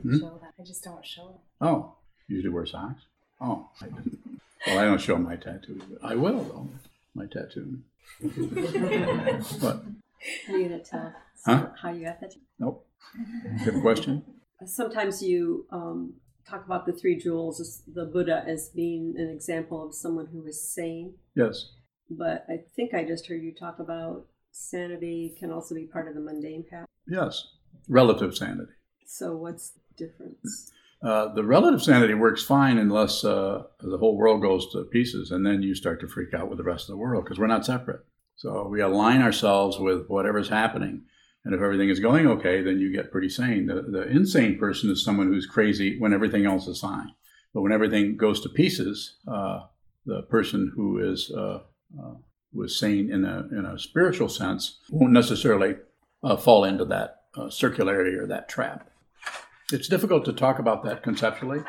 Hmm? 0.00 0.18
Show 0.18 0.38
that. 0.40 0.52
I 0.60 0.62
just 0.64 0.84
don't 0.84 1.04
show 1.04 1.30
it. 1.30 1.40
Oh, 1.60 1.94
usually 2.28 2.50
wear 2.52 2.66
socks. 2.66 3.02
Oh, 3.40 3.68
I 3.82 3.86
didn't. 3.86 4.18
Well, 4.66 4.78
I 4.78 4.84
don't 4.84 5.00
show 5.00 5.16
my 5.18 5.36
tattoo. 5.36 5.80
But 5.90 6.08
I 6.10 6.14
will 6.14 6.42
though. 6.44 6.68
My 7.14 7.26
tattoo. 7.26 7.78
But 9.60 9.82
How 10.46 10.54
are 10.54 10.56
you 10.58 10.68
gonna 10.68 10.78
tell 10.78 11.12
Huh? 11.44 11.66
how 11.82 11.90
you 11.90 12.04
got 12.04 12.20
that? 12.20 12.34
nope. 12.58 12.86
Good 13.64 13.80
question. 13.82 14.22
Sometimes 14.64 15.22
you 15.22 15.66
um, 15.70 16.14
talk 16.48 16.64
about 16.64 16.86
the 16.86 16.92
three 16.92 17.16
jewels, 17.16 17.82
the 17.92 18.04
Buddha 18.04 18.44
as 18.46 18.68
being 18.68 19.14
an 19.16 19.28
example 19.28 19.86
of 19.86 19.94
someone 19.94 20.26
who 20.26 20.46
is 20.46 20.62
sane. 20.62 21.14
Yes. 21.34 21.70
But 22.10 22.44
I 22.48 22.60
think 22.76 22.94
I 22.94 23.04
just 23.04 23.26
heard 23.26 23.42
you 23.42 23.54
talk 23.54 23.78
about 23.78 24.26
sanity 24.50 25.34
can 25.38 25.50
also 25.50 25.74
be 25.74 25.84
part 25.84 26.08
of 26.08 26.14
the 26.14 26.20
mundane 26.20 26.64
path. 26.68 26.86
Yes. 27.08 27.46
Relative 27.88 28.36
sanity. 28.36 28.72
So 29.06 29.36
what's 29.36 29.70
the 29.70 30.06
difference? 30.06 30.70
Uh, 31.02 31.32
the 31.34 31.44
relative 31.44 31.82
sanity 31.82 32.14
works 32.14 32.42
fine 32.42 32.78
unless 32.78 33.24
uh, 33.24 33.64
the 33.80 33.98
whole 33.98 34.16
world 34.16 34.40
goes 34.40 34.72
to 34.72 34.84
pieces, 34.84 35.30
and 35.30 35.44
then 35.44 35.62
you 35.62 35.74
start 35.74 36.00
to 36.00 36.08
freak 36.08 36.32
out 36.32 36.48
with 36.48 36.56
the 36.56 36.64
rest 36.64 36.84
of 36.84 36.94
the 36.94 36.96
world 36.96 37.24
because 37.24 37.38
we're 37.38 37.46
not 37.46 37.66
separate. 37.66 38.04
So 38.36 38.66
we 38.68 38.80
align 38.80 39.20
ourselves 39.20 39.78
with 39.78 40.06
whatever's 40.08 40.48
happening, 40.48 41.02
and 41.44 41.54
if 41.54 41.60
everything 41.60 41.90
is 41.90 42.00
going 42.00 42.26
okay, 42.26 42.62
then 42.62 42.78
you 42.78 42.92
get 42.92 43.12
pretty 43.12 43.28
sane. 43.28 43.66
The, 43.66 43.82
the 43.82 44.08
insane 44.08 44.58
person 44.58 44.90
is 44.90 45.04
someone 45.04 45.28
who's 45.28 45.46
crazy 45.46 45.98
when 45.98 46.14
everything 46.14 46.46
else 46.46 46.66
is 46.66 46.80
fine, 46.80 47.12
but 47.52 47.62
when 47.62 47.72
everything 47.72 48.16
goes 48.16 48.40
to 48.42 48.48
pieces, 48.48 49.16
uh, 49.28 49.60
the 50.06 50.22
person 50.22 50.72
who 50.74 50.98
is 50.98 51.30
uh, 51.30 51.60
uh, 51.98 52.14
who 52.52 52.62
is 52.62 52.78
sane 52.78 53.10
in 53.10 53.24
a 53.24 53.48
in 53.52 53.64
a 53.64 53.78
spiritual 53.78 54.28
sense 54.28 54.78
won't 54.90 55.12
necessarily 55.12 55.76
uh, 56.22 56.36
fall 56.36 56.64
into 56.64 56.84
that 56.86 57.24
uh, 57.36 57.42
circularity 57.42 58.18
or 58.18 58.26
that 58.26 58.48
trap. 58.48 58.90
It's 59.72 59.88
difficult 59.88 60.24
to 60.26 60.32
talk 60.32 60.58
about 60.58 60.84
that 60.84 61.02
conceptually. 61.02 61.62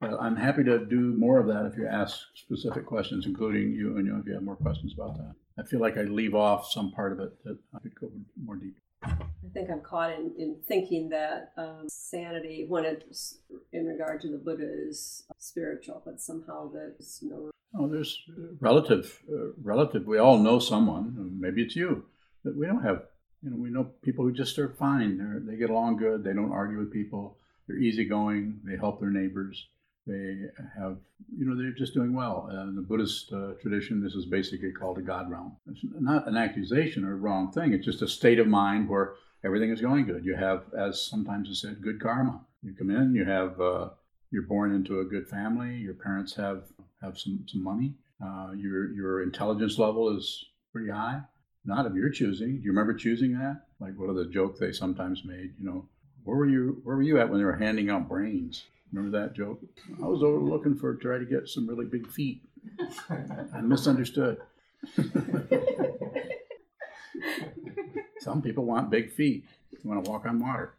I'm 0.00 0.36
happy 0.36 0.62
to 0.62 0.78
do 0.78 1.14
more 1.18 1.40
of 1.40 1.48
that 1.48 1.66
if 1.66 1.76
you 1.76 1.86
ask 1.88 2.20
specific 2.34 2.86
questions, 2.86 3.26
including 3.26 3.72
you, 3.72 3.96
and 3.96 4.06
you 4.06 4.16
if 4.18 4.26
you 4.26 4.34
have 4.34 4.44
more 4.44 4.56
questions 4.56 4.94
about 4.94 5.16
that. 5.16 5.34
I 5.58 5.66
feel 5.66 5.80
like 5.80 5.96
I 5.96 6.02
leave 6.02 6.36
off 6.36 6.70
some 6.70 6.92
part 6.92 7.12
of 7.12 7.18
it 7.20 7.32
that 7.44 7.58
I 7.74 7.80
could 7.80 7.94
go 8.00 8.10
more 8.44 8.54
deep. 8.54 8.76
I 9.02 9.50
think 9.52 9.70
I'm 9.70 9.80
caught 9.80 10.12
in, 10.12 10.32
in 10.38 10.56
thinking 10.66 11.08
that 11.10 11.52
um, 11.56 11.86
sanity, 11.88 12.66
when 12.68 12.84
it's 12.84 13.38
in 13.72 13.86
regard 13.86 14.20
to 14.22 14.28
the 14.28 14.38
Buddha, 14.38 14.66
is 14.88 15.24
spiritual, 15.38 16.02
but 16.04 16.20
somehow 16.20 16.70
there's 16.70 17.20
no. 17.22 17.50
Oh, 17.78 17.88
there's 17.88 18.22
relative, 18.60 19.20
uh, 19.30 19.52
relative. 19.62 20.06
We 20.06 20.18
all 20.18 20.38
know 20.38 20.58
someone. 20.58 21.36
Maybe 21.38 21.62
it's 21.62 21.76
you, 21.76 22.04
but 22.44 22.56
we 22.56 22.66
don't 22.66 22.82
have. 22.82 23.04
You 23.42 23.50
know, 23.50 23.56
we 23.56 23.70
know 23.70 23.84
people 24.02 24.24
who 24.24 24.32
just 24.32 24.58
are 24.58 24.70
fine. 24.70 25.18
They 25.18 25.52
they 25.52 25.58
get 25.58 25.70
along 25.70 25.98
good. 25.98 26.24
They 26.24 26.32
don't 26.32 26.52
argue 26.52 26.78
with 26.78 26.92
people. 26.92 27.36
They're 27.66 27.78
easygoing. 27.78 28.60
They 28.64 28.76
help 28.76 29.00
their 29.00 29.10
neighbors. 29.10 29.66
They 30.08 30.46
have, 30.80 30.96
you 31.36 31.46
know, 31.46 31.56
they're 31.56 31.72
just 31.72 31.94
doing 31.94 32.14
well. 32.14 32.48
Uh, 32.50 32.62
in 32.62 32.74
the 32.74 32.82
Buddhist 32.82 33.32
uh, 33.32 33.52
tradition, 33.60 34.02
this 34.02 34.14
is 34.14 34.24
basically 34.26 34.72
called 34.72 34.98
a 34.98 35.02
God 35.02 35.30
realm. 35.30 35.56
It's 35.70 35.84
not 36.00 36.26
an 36.26 36.36
accusation 36.36 37.04
or 37.04 37.12
a 37.12 37.16
wrong 37.16 37.52
thing. 37.52 37.72
It's 37.72 37.84
just 37.84 38.02
a 38.02 38.08
state 38.08 38.38
of 38.38 38.46
mind 38.46 38.88
where 38.88 39.14
everything 39.44 39.70
is 39.70 39.80
going 39.80 40.06
good. 40.06 40.24
You 40.24 40.34
have, 40.34 40.64
as 40.76 41.06
sometimes 41.06 41.50
is 41.50 41.60
said, 41.60 41.82
good 41.82 42.00
karma. 42.00 42.40
You 42.62 42.74
come 42.74 42.90
in, 42.90 43.14
you 43.14 43.24
have, 43.24 43.60
uh, 43.60 43.90
you're 44.30 44.42
born 44.42 44.74
into 44.74 45.00
a 45.00 45.04
good 45.04 45.28
family. 45.28 45.76
Your 45.76 45.94
parents 45.94 46.34
have 46.36 46.64
have 47.02 47.18
some 47.18 47.44
some 47.46 47.62
money. 47.62 47.94
Uh, 48.22 48.52
your 48.56 48.92
your 48.92 49.22
intelligence 49.22 49.78
level 49.78 50.16
is 50.16 50.44
pretty 50.72 50.90
high. 50.90 51.20
Not 51.64 51.86
of 51.86 51.96
your 51.96 52.10
choosing. 52.10 52.58
Do 52.58 52.62
you 52.62 52.70
remember 52.70 52.94
choosing 52.94 53.32
that? 53.38 53.62
Like 53.80 53.94
what 53.96 54.10
are 54.10 54.14
the 54.14 54.30
joke 54.30 54.58
they 54.58 54.72
sometimes 54.72 55.24
made? 55.24 55.54
You 55.58 55.66
know, 55.66 55.88
where 56.24 56.36
were 56.36 56.48
you 56.48 56.80
where 56.84 56.96
were 56.96 57.02
you 57.02 57.18
at 57.18 57.28
when 57.30 57.38
they 57.38 57.44
were 57.44 57.56
handing 57.56 57.90
out 57.90 58.08
brains? 58.08 58.64
Remember 58.92 59.18
that 59.18 59.34
joke? 59.34 59.60
I 60.02 60.06
was 60.06 60.22
over 60.22 60.38
looking 60.38 60.76
for 60.76 60.94
try 60.94 61.18
to 61.18 61.24
get 61.24 61.48
some 61.48 61.68
really 61.68 61.86
big 61.86 62.06
feet. 62.06 62.42
I 63.54 63.60
misunderstood. 63.60 64.38
some 68.20 68.42
people 68.42 68.64
want 68.64 68.90
big 68.90 69.12
feet. 69.12 69.44
You 69.72 69.78
want 69.84 70.04
to 70.04 70.10
walk 70.10 70.26
on 70.26 70.40
water. 70.40 70.74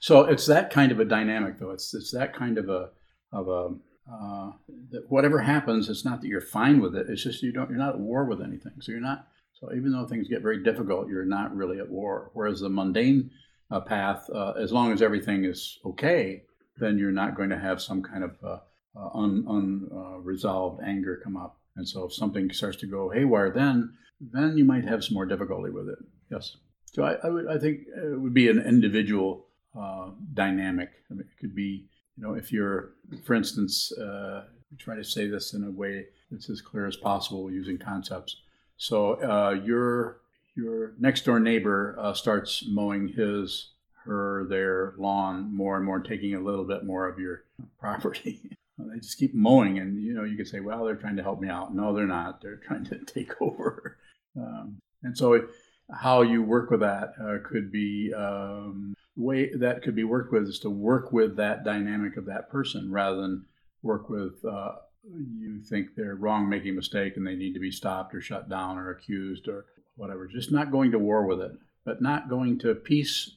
So 0.00 0.24
it's 0.24 0.46
that 0.46 0.70
kind 0.70 0.92
of 0.92 1.00
a 1.00 1.04
dynamic, 1.04 1.58
though. 1.58 1.70
It's 1.70 1.92
it's 1.94 2.10
that 2.12 2.34
kind 2.34 2.56
of 2.58 2.68
a 2.68 2.90
of 3.32 3.48
a 3.48 3.74
uh, 4.10 4.52
that 4.90 5.10
whatever 5.10 5.40
happens, 5.40 5.88
it's 5.88 6.04
not 6.04 6.20
that 6.20 6.26
you're 6.26 6.40
fine 6.40 6.80
with 6.80 6.96
it. 6.96 7.06
It's 7.08 7.22
just 7.22 7.42
you 7.42 7.52
don't 7.52 7.68
you're 7.68 7.78
not 7.78 7.94
at 7.94 8.00
war 8.00 8.24
with 8.24 8.40
anything. 8.40 8.72
So 8.80 8.92
you're 8.92 9.00
not. 9.00 9.26
So 9.52 9.72
even 9.74 9.92
though 9.92 10.06
things 10.06 10.26
get 10.26 10.42
very 10.42 10.62
difficult, 10.62 11.08
you're 11.08 11.24
not 11.24 11.54
really 11.54 11.78
at 11.78 11.88
war. 11.88 12.30
Whereas 12.32 12.60
the 12.60 12.70
mundane 12.70 13.30
uh, 13.70 13.80
path, 13.80 14.28
uh, 14.34 14.52
as 14.52 14.72
long 14.72 14.90
as 14.92 15.02
everything 15.02 15.44
is 15.44 15.78
okay, 15.84 16.44
then 16.78 16.98
you're 16.98 17.12
not 17.12 17.36
going 17.36 17.50
to 17.50 17.58
have 17.58 17.80
some 17.80 18.02
kind 18.02 18.24
of 18.24 18.36
uh, 18.42 18.58
uh, 18.96 19.10
un, 19.14 19.44
unresolved 19.48 20.82
anger 20.82 21.20
come 21.22 21.36
up. 21.36 21.58
And 21.76 21.88
so 21.88 22.04
if 22.04 22.12
something 22.12 22.50
starts 22.52 22.76
to 22.78 22.86
go 22.86 23.10
haywire, 23.10 23.50
then 23.50 23.94
then 24.20 24.58
you 24.58 24.64
might 24.64 24.84
have 24.84 25.02
some 25.02 25.14
more 25.14 25.24
difficulty 25.24 25.70
with 25.70 25.88
it. 25.88 25.98
Yes. 26.30 26.56
So 26.92 27.04
I, 27.04 27.14
I 27.24 27.28
would 27.28 27.48
I 27.48 27.58
think 27.58 27.80
it 27.86 28.20
would 28.20 28.34
be 28.34 28.48
an 28.48 28.58
individual 28.58 29.46
uh, 29.78 30.10
dynamic. 30.34 30.90
I 31.10 31.14
mean, 31.14 31.22
it 31.22 31.40
could 31.40 31.54
be 31.54 31.86
you 32.16 32.22
know 32.22 32.34
if 32.34 32.52
you're 32.52 32.92
for 33.24 33.34
instance 33.34 33.92
uh, 33.92 34.44
try 34.78 34.96
to 34.96 35.04
say 35.04 35.26
this 35.28 35.54
in 35.54 35.64
a 35.64 35.70
way 35.70 36.06
that's 36.30 36.50
as 36.50 36.60
clear 36.60 36.86
as 36.86 36.96
possible 36.96 37.50
using 37.50 37.78
concepts. 37.78 38.36
So 38.76 39.14
uh, 39.22 39.60
your 39.64 40.20
your 40.56 40.94
next 40.98 41.24
door 41.24 41.40
neighbor 41.40 41.96
uh, 41.98 42.14
starts 42.14 42.64
mowing 42.68 43.08
his 43.08 43.72
her 44.04 44.46
their 44.48 44.94
lawn 44.98 45.54
more 45.54 45.76
and 45.76 45.84
more, 45.84 46.00
taking 46.00 46.34
a 46.34 46.40
little 46.40 46.64
bit 46.64 46.84
more 46.84 47.08
of 47.08 47.18
your 47.18 47.44
property. 47.80 48.56
they 48.78 48.98
just 48.98 49.18
keep 49.18 49.34
mowing, 49.34 49.78
and 49.78 50.02
you 50.02 50.14
know 50.14 50.24
you 50.24 50.36
could 50.36 50.48
say, 50.48 50.60
well, 50.60 50.84
they're 50.84 50.96
trying 50.96 51.16
to 51.16 51.22
help 51.22 51.40
me 51.40 51.48
out. 51.48 51.74
No, 51.74 51.94
they're 51.94 52.06
not. 52.06 52.40
They're 52.40 52.60
trying 52.66 52.84
to 52.86 52.98
take 52.98 53.40
over. 53.40 53.98
Um, 54.36 54.78
and 55.02 55.16
so 55.16 55.48
how 55.92 56.22
you 56.22 56.42
work 56.42 56.70
with 56.70 56.80
that 56.80 57.14
uh, 57.20 57.38
could 57.48 57.72
be 57.72 58.12
um, 58.14 58.94
way 59.16 59.50
that 59.54 59.82
could 59.82 59.94
be 59.94 60.04
worked 60.04 60.32
with 60.32 60.44
is 60.44 60.58
to 60.60 60.70
work 60.70 61.12
with 61.12 61.36
that 61.36 61.64
dynamic 61.64 62.16
of 62.16 62.26
that 62.26 62.50
person 62.50 62.90
rather 62.90 63.20
than 63.20 63.44
work 63.82 64.08
with 64.08 64.44
uh, 64.44 64.72
you 65.04 65.60
think 65.62 65.88
they're 65.96 66.14
wrong 66.14 66.48
making 66.48 66.70
a 66.70 66.74
mistake 66.74 67.16
and 67.16 67.26
they 67.26 67.34
need 67.34 67.54
to 67.54 67.60
be 67.60 67.70
stopped 67.70 68.14
or 68.14 68.20
shut 68.20 68.48
down 68.48 68.78
or 68.78 68.90
accused 68.90 69.48
or 69.48 69.66
whatever 69.96 70.26
just 70.26 70.52
not 70.52 70.70
going 70.70 70.90
to 70.90 70.98
war 70.98 71.26
with 71.26 71.40
it 71.40 71.52
but 71.84 72.02
not 72.02 72.28
going 72.28 72.58
to 72.58 72.74
peace 72.74 73.32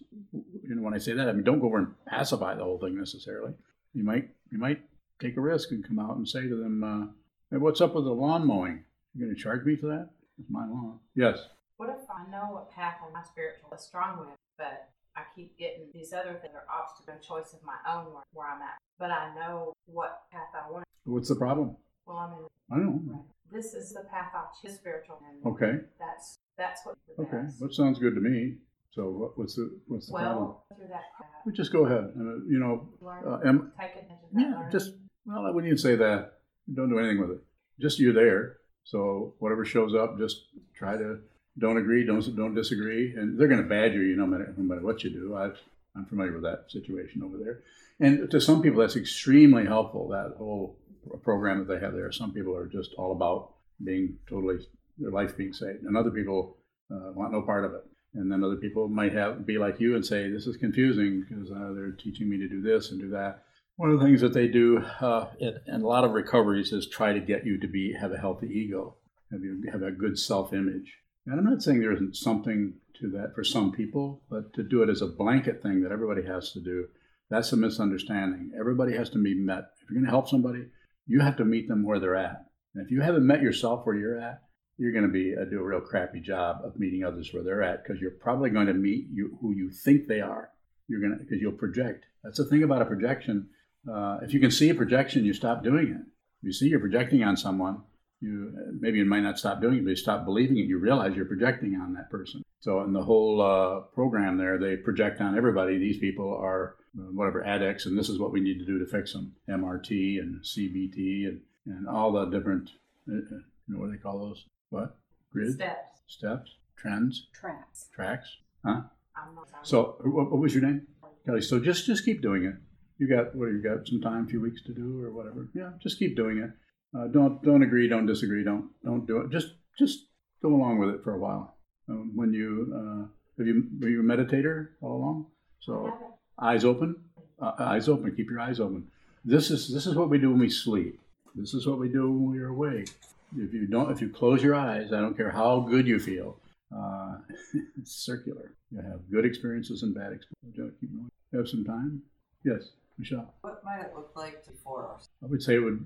know 0.69 0.81
when 0.81 0.93
i 0.93 0.97
say 0.97 1.13
that 1.13 1.27
i 1.27 1.31
mean 1.31 1.43
don't 1.43 1.59
go 1.59 1.67
over 1.67 1.77
and 1.77 1.93
pacify 2.05 2.53
the 2.55 2.63
whole 2.63 2.79
thing 2.79 2.97
necessarily. 2.97 3.53
You 3.93 4.03
might 4.03 4.29
you 4.51 4.57
might 4.57 4.81
take 5.19 5.37
a 5.37 5.41
risk 5.41 5.71
and 5.71 5.85
come 5.85 5.99
out 5.99 6.17
and 6.17 6.27
say 6.27 6.47
to 6.47 6.55
them 6.55 6.83
uh, 6.83 7.05
hey, 7.51 7.57
what's 7.57 7.81
up 7.81 7.95
with 7.95 8.05
the 8.05 8.11
lawn 8.11 8.45
mowing? 8.47 8.83
You're 9.13 9.27
going 9.27 9.35
to 9.35 9.41
charge 9.41 9.63
me 9.65 9.75
for 9.75 9.87
that? 9.87 10.09
It's 10.39 10.49
my 10.49 10.65
lawn. 10.65 10.99
Yes. 11.15 11.37
What 11.77 11.89
if 11.89 12.09
I 12.09 12.29
know 12.31 12.53
what 12.53 12.71
path 12.71 12.95
on 13.05 13.13
my 13.13 13.21
spiritual 13.23 13.69
is 13.75 13.81
strong 13.81 14.19
with, 14.19 14.29
but 14.57 14.89
I 15.15 15.21
keep 15.35 15.57
getting 15.57 15.89
these 15.93 16.13
other 16.13 16.39
things 16.41 16.55
are 16.55 16.65
obstacle 16.73 17.13
choice 17.21 17.53
of 17.53 17.59
my 17.63 17.77
own 17.87 18.13
where, 18.13 18.23
where 18.33 18.47
I'm 18.47 18.61
at. 18.61 18.77
But 18.97 19.11
I 19.11 19.33
know 19.35 19.73
what 19.85 20.23
path 20.31 20.49
I 20.55 20.71
want. 20.71 20.85
what's 21.03 21.29
the 21.29 21.35
problem? 21.35 21.75
Well, 22.05 22.17
I 22.17 22.29
mean, 22.29 22.47
i 22.71 22.75
don't 22.77 23.07
know. 23.07 23.25
this 23.51 23.73
is 23.73 23.93
the 23.93 24.01
path 24.11 24.31
I 24.33 24.45
choose 24.61 24.75
spiritual, 24.77 25.21
and 25.29 25.53
okay. 25.53 25.85
That's 25.99 26.37
that's 26.57 26.81
what 26.85 26.95
Okay, 27.19 27.47
that 27.59 27.73
sounds 27.73 27.99
good 27.99 28.15
to 28.15 28.21
me. 28.21 28.55
So 28.93 29.09
what, 29.09 29.37
what's 29.37 29.55
the 29.55 29.79
what's 29.87 30.07
the 30.07 30.13
problem? 30.13 30.45
Well, 30.45 30.65
through 30.75 30.87
that 30.87 31.03
path, 31.17 31.27
We 31.45 31.53
just 31.53 31.73
go 31.73 31.85
ahead. 31.85 32.11
Uh, 32.15 32.45
you 32.47 32.59
know, 32.59 32.89
learn, 33.01 33.23
uh, 33.27 33.39
am, 33.47 33.71
take 33.79 33.91
advantage 33.91 34.11
of 34.11 34.33
that 34.33 34.41
yeah, 34.41 34.55
learning. 34.55 34.71
just 34.71 34.91
well, 35.25 35.45
I 35.45 35.51
wouldn't 35.51 35.67
even 35.67 35.77
say 35.77 35.95
that. 35.95 36.33
Don't 36.73 36.89
do 36.89 36.99
anything 36.99 37.19
with 37.19 37.31
it. 37.31 37.43
Just 37.79 37.99
you're 37.99 38.13
there. 38.13 38.57
So 38.83 39.33
whatever 39.39 39.65
shows 39.65 39.95
up, 39.95 40.17
just 40.17 40.45
try 40.75 40.95
to 40.97 41.19
don't 41.57 41.77
agree, 41.77 42.05
don't 42.05 42.35
don't 42.35 42.53
disagree, 42.53 43.15
and 43.15 43.39
they're 43.39 43.47
going 43.47 43.63
to 43.63 43.67
badger 43.67 44.03
you 44.03 44.15
no 44.15 44.27
matter 44.27 44.53
no 44.57 44.63
matter 44.63 44.81
what 44.81 45.03
you 45.03 45.09
do. 45.09 45.35
I've, 45.35 45.57
I'm 45.95 46.05
familiar 46.05 46.33
with 46.33 46.43
that 46.43 46.65
situation 46.69 47.23
over 47.23 47.37
there, 47.37 47.61
and 47.99 48.29
to 48.29 48.39
some 48.39 48.61
people 48.61 48.81
that's 48.81 48.95
extremely 48.95 49.65
helpful. 49.65 50.09
That 50.09 50.35
whole 50.37 50.77
program 51.23 51.59
that 51.59 51.67
they 51.67 51.79
have 51.83 51.93
there. 51.93 52.11
Some 52.11 52.31
people 52.31 52.55
are 52.55 52.67
just 52.67 52.93
all 52.97 53.11
about 53.11 53.53
being 53.83 54.17
totally 54.29 54.65
their 54.97 55.11
life 55.11 55.35
being 55.35 55.53
saved, 55.53 55.83
and 55.83 55.97
other 55.97 56.11
people 56.11 56.57
uh, 56.91 57.11
want 57.13 57.31
no 57.31 57.41
part 57.41 57.65
of 57.65 57.73
it. 57.73 57.85
And 58.15 58.31
then 58.31 58.43
other 58.43 58.55
people 58.55 58.87
might 58.87 59.13
have 59.13 59.45
be 59.45 59.57
like 59.57 59.79
you 59.79 59.95
and 59.95 60.05
say, 60.05 60.29
"This 60.29 60.47
is 60.47 60.57
confusing 60.57 61.25
because 61.27 61.49
uh, 61.51 61.73
they're 61.73 61.91
teaching 61.91 62.29
me 62.29 62.37
to 62.37 62.47
do 62.47 62.61
this 62.61 62.91
and 62.91 62.99
do 62.99 63.09
that." 63.09 63.43
One 63.75 63.89
of 63.89 63.99
the 63.99 64.05
things 64.05 64.21
that 64.21 64.33
they 64.33 64.47
do 64.47 64.83
uh, 65.01 65.29
in, 65.39 65.59
in 65.65 65.81
a 65.81 65.87
lot 65.87 66.03
of 66.03 66.11
recoveries 66.11 66.71
is 66.71 66.87
try 66.87 67.11
to 67.11 67.19
get 67.19 67.45
you 67.45 67.59
to 67.59 67.67
be 67.67 67.93
have 67.93 68.11
a 68.11 68.19
healthy 68.19 68.47
ego, 68.47 68.95
have 69.31 69.41
you 69.41 69.63
have 69.71 69.81
a 69.81 69.91
good 69.91 70.19
self-image. 70.19 70.99
And 71.25 71.39
I'm 71.39 71.45
not 71.45 71.63
saying 71.63 71.79
there 71.79 71.93
isn't 71.93 72.15
something 72.15 72.73
to 72.99 73.09
that 73.11 73.33
for 73.33 73.43
some 73.43 73.71
people, 73.71 74.21
but 74.29 74.53
to 74.53 74.63
do 74.63 74.83
it 74.83 74.89
as 74.89 75.01
a 75.01 75.07
blanket 75.07 75.63
thing 75.63 75.81
that 75.81 75.91
everybody 75.91 76.23
has 76.23 76.51
to 76.51 76.59
do, 76.59 76.87
that's 77.29 77.51
a 77.51 77.57
misunderstanding. 77.57 78.51
Everybody 78.59 78.95
has 78.95 79.09
to 79.11 79.23
be 79.23 79.33
met. 79.33 79.69
If 79.81 79.89
you're 79.89 79.99
going 80.01 80.05
to 80.05 80.11
help 80.11 80.29
somebody, 80.29 80.67
you 81.07 81.21
have 81.21 81.37
to 81.37 81.45
meet 81.45 81.67
them 81.67 81.83
where 81.83 81.99
they're 81.99 82.15
at. 82.15 82.45
And 82.75 82.85
if 82.85 82.91
you 82.91 83.01
haven't 83.01 83.25
met 83.25 83.41
yourself 83.41 83.85
where 83.85 83.95
you're 83.95 84.19
at, 84.19 84.41
you're 84.77 84.91
going 84.91 85.05
to 85.05 85.11
be 85.11 85.35
uh, 85.35 85.45
do 85.45 85.59
a 85.59 85.63
real 85.63 85.81
crappy 85.81 86.19
job 86.19 86.61
of 86.63 86.79
meeting 86.79 87.03
others 87.03 87.33
where 87.33 87.43
they're 87.43 87.63
at 87.63 87.83
because 87.83 88.01
you're 88.01 88.11
probably 88.11 88.49
going 88.49 88.67
to 88.67 88.73
meet 88.73 89.07
you, 89.11 89.37
who 89.41 89.53
you 89.53 89.69
think 89.69 90.07
they 90.07 90.21
are. 90.21 90.49
You're 90.87 90.99
going 90.99 91.13
to 91.13 91.23
because 91.23 91.41
you'll 91.41 91.53
project. 91.53 92.05
That's 92.23 92.37
the 92.37 92.45
thing 92.45 92.63
about 92.63 92.81
a 92.81 92.85
projection. 92.85 93.49
Uh, 93.89 94.19
if 94.21 94.33
you 94.33 94.39
can 94.39 94.51
see 94.51 94.69
a 94.69 94.75
projection, 94.75 95.25
you 95.25 95.33
stop 95.33 95.63
doing 95.63 95.87
it. 95.87 96.01
You 96.41 96.51
see 96.51 96.67
you're 96.67 96.79
projecting 96.79 97.23
on 97.23 97.37
someone, 97.37 97.83
you 98.23 98.53
maybe 98.79 98.97
you 98.97 99.05
might 99.05 99.21
not 99.21 99.37
stop 99.37 99.61
doing 99.61 99.79
it, 99.79 99.83
but 99.83 99.91
you 99.91 99.95
stop 99.95 100.25
believing 100.25 100.57
it. 100.57 100.65
You 100.65 100.79
realize 100.79 101.15
you're 101.15 101.25
projecting 101.25 101.75
on 101.75 101.93
that 101.93 102.09
person. 102.09 102.43
So 102.59 102.81
in 102.83 102.93
the 102.93 103.03
whole 103.03 103.41
uh, 103.41 103.81
program 103.93 104.37
there, 104.37 104.57
they 104.57 104.77
project 104.77 105.19
on 105.19 105.37
everybody. 105.37 105.77
These 105.77 105.99
people 105.99 106.33
are 106.33 106.75
uh, 106.97 107.11
whatever 107.11 107.43
addicts, 107.43 107.85
and 107.85 107.97
this 107.97 108.07
is 108.07 108.19
what 108.19 108.31
we 108.31 108.39
need 108.39 108.59
to 108.59 108.65
do 108.65 108.79
to 108.79 108.85
fix 108.85 109.11
them. 109.11 109.35
MRT 109.49 110.19
and 110.19 110.41
CBT 110.41 111.27
and, 111.27 111.41
and 111.65 111.87
all 111.87 112.13
the 112.13 112.25
different, 112.25 112.69
uh, 113.09 113.15
uh, 113.15 113.39
you 113.67 113.73
know, 113.73 113.79
what 113.79 113.87
do 113.87 113.91
they 113.91 113.97
call 113.97 114.19
those? 114.19 114.45
What? 114.73 114.97
Grid? 115.31 115.53
Steps. 115.53 116.01
Steps? 116.07 116.51
Trends? 116.75 117.27
Tracks. 117.39 117.89
Tracks? 117.93 118.37
Huh? 118.65 118.81
I'm 119.15 119.35
not. 119.35 119.47
So 119.61 119.97
what, 120.03 120.31
what 120.31 120.39
was 120.41 120.55
your 120.55 120.63
name? 120.63 120.87
Kelly. 121.27 121.41
So 121.41 121.59
just 121.59 121.85
just 121.85 122.03
keep 122.03 122.23
doing 122.23 122.45
it. 122.45 122.55
You 122.97 123.07
got 123.07 123.35
what? 123.35 123.47
You 123.47 123.61
got 123.61 123.87
some 123.87 124.01
time, 124.01 124.25
a 124.25 124.27
few 124.27 124.41
weeks 124.41 124.63
to 124.63 124.73
do, 124.73 125.03
or 125.03 125.11
whatever. 125.11 125.47
Yeah, 125.53 125.73
just 125.79 125.99
keep 125.99 126.15
doing 126.15 126.39
it. 126.39 126.49
Uh, 126.97 127.07
don't 127.07 127.43
don't 127.43 127.61
agree, 127.61 127.87
don't 127.87 128.07
disagree, 128.07 128.43
don't 128.43 128.69
don't 128.83 129.05
do 129.05 129.17
it. 129.19 129.29
Just 129.29 129.53
just 129.77 130.07
go 130.41 130.49
along 130.49 130.79
with 130.79 130.89
it 130.89 131.03
for 131.03 131.13
a 131.13 131.19
while. 131.19 131.55
Um, 131.87 132.11
when 132.15 132.33
you 132.33 132.73
uh, 132.75 133.07
have 133.37 133.47
you 133.47 133.67
were 133.79 133.89
you 133.89 133.99
a 133.99 134.03
meditator 134.03 134.69
all 134.81 134.95
along? 134.95 135.27
So 135.59 135.93
eyes 136.39 136.65
open, 136.65 136.95
uh, 137.39 137.51
eyes 137.59 137.87
open. 137.87 138.15
Keep 138.15 138.31
your 138.31 138.39
eyes 138.39 138.59
open. 138.59 138.87
This 139.23 139.51
is 139.51 139.71
this 139.71 139.85
is 139.85 139.95
what 139.95 140.09
we 140.09 140.17
do 140.17 140.31
when 140.31 140.39
we 140.39 140.49
sleep. 140.49 140.99
This 141.35 141.53
is 141.53 141.67
what 141.67 141.77
we 141.77 141.89
do 141.89 142.11
when 142.11 142.31
we're 142.31 142.47
awake. 142.47 142.89
If 143.37 143.53
you 143.53 143.67
don't, 143.67 143.91
if 143.91 144.01
you 144.01 144.09
close 144.09 144.43
your 144.43 144.55
eyes, 144.55 144.93
I 144.93 145.01
don't 145.01 145.15
care 145.15 145.31
how 145.31 145.61
good 145.61 145.87
you 145.87 145.99
feel. 145.99 146.37
Uh, 146.75 147.17
it's 147.79 147.91
circular. 147.91 148.51
You 148.71 148.81
have 148.81 148.99
good 149.11 149.25
experiences 149.25 149.83
and 149.83 149.93
bad 149.93 150.13
experiences. 150.13 150.77
Keep 150.79 150.91
going. 150.91 151.09
You 151.31 151.39
have 151.39 151.47
some 151.47 151.65
time? 151.65 152.01
Yes, 152.43 152.69
Michelle. 152.97 153.33
What 153.41 153.63
might 153.63 153.81
it 153.81 153.91
look 153.95 154.11
like 154.15 154.45
before 154.45 154.91
us? 154.93 155.07
I 155.23 155.27
would 155.27 155.41
say 155.41 155.55
it 155.55 155.59
would, 155.59 155.83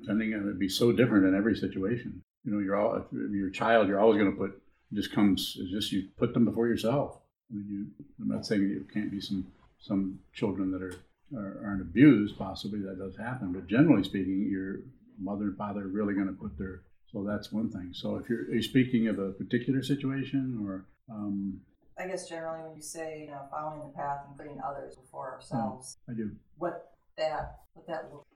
depending 0.00 0.34
on, 0.34 0.40
it'd 0.40 0.58
be 0.58 0.68
so 0.68 0.92
different 0.92 1.26
in 1.26 1.34
every 1.34 1.56
situation. 1.56 2.22
You 2.44 2.52
know, 2.52 2.58
you're 2.60 2.76
all, 2.76 2.96
if 2.96 3.04
you're 3.12 3.48
a 3.48 3.52
child, 3.52 3.88
you're 3.88 4.00
always 4.00 4.18
going 4.18 4.30
to 4.30 4.36
put, 4.36 4.50
it 4.50 4.94
just 4.94 5.12
comes, 5.12 5.56
it's 5.60 5.70
just 5.70 5.92
you 5.92 6.08
put 6.16 6.32
them 6.32 6.44
before 6.44 6.66
yourself. 6.66 7.18
I 7.50 7.56
mean, 7.56 7.66
you, 7.68 8.04
I'm 8.20 8.28
not 8.28 8.46
saying 8.46 8.62
you 8.62 8.86
can't 8.92 9.10
be 9.10 9.20
some, 9.20 9.46
some 9.78 10.18
children 10.32 10.70
that 10.72 10.82
are, 10.82 10.94
are, 11.36 11.62
aren't 11.64 11.82
abused, 11.82 12.38
possibly 12.38 12.80
that 12.80 12.98
does 12.98 13.16
happen, 13.16 13.52
but 13.52 13.66
generally 13.66 14.04
speaking, 14.04 14.48
your 14.50 14.80
mother 15.20 15.44
and 15.44 15.56
father 15.56 15.82
are 15.82 15.88
really 15.88 16.14
going 16.14 16.26
to 16.26 16.32
put 16.32 16.56
their, 16.58 16.82
so 17.12 17.24
that's 17.24 17.52
one 17.52 17.70
thing. 17.70 17.90
So 17.92 18.16
if 18.16 18.28
you're, 18.28 18.42
are 18.42 18.54
you 18.54 18.62
speaking 18.62 19.08
of 19.08 19.18
a 19.18 19.32
particular 19.32 19.82
situation 19.82 20.64
or, 20.66 20.86
um, 21.10 21.60
I 21.98 22.06
guess 22.06 22.28
generally 22.28 22.62
when 22.62 22.76
you 22.76 22.82
say, 22.82 23.22
you 23.24 23.30
know, 23.30 23.42
following 23.50 23.80
the 23.80 23.94
path 23.94 24.20
and 24.26 24.36
putting 24.36 24.58
others 24.66 24.96
before 24.96 25.32
ourselves, 25.32 25.98
I 26.08 26.14
do. 26.14 26.30
what 26.56 26.94
that 27.18 27.58
what 27.74 27.86
that 27.86 28.10
looks 28.10 28.26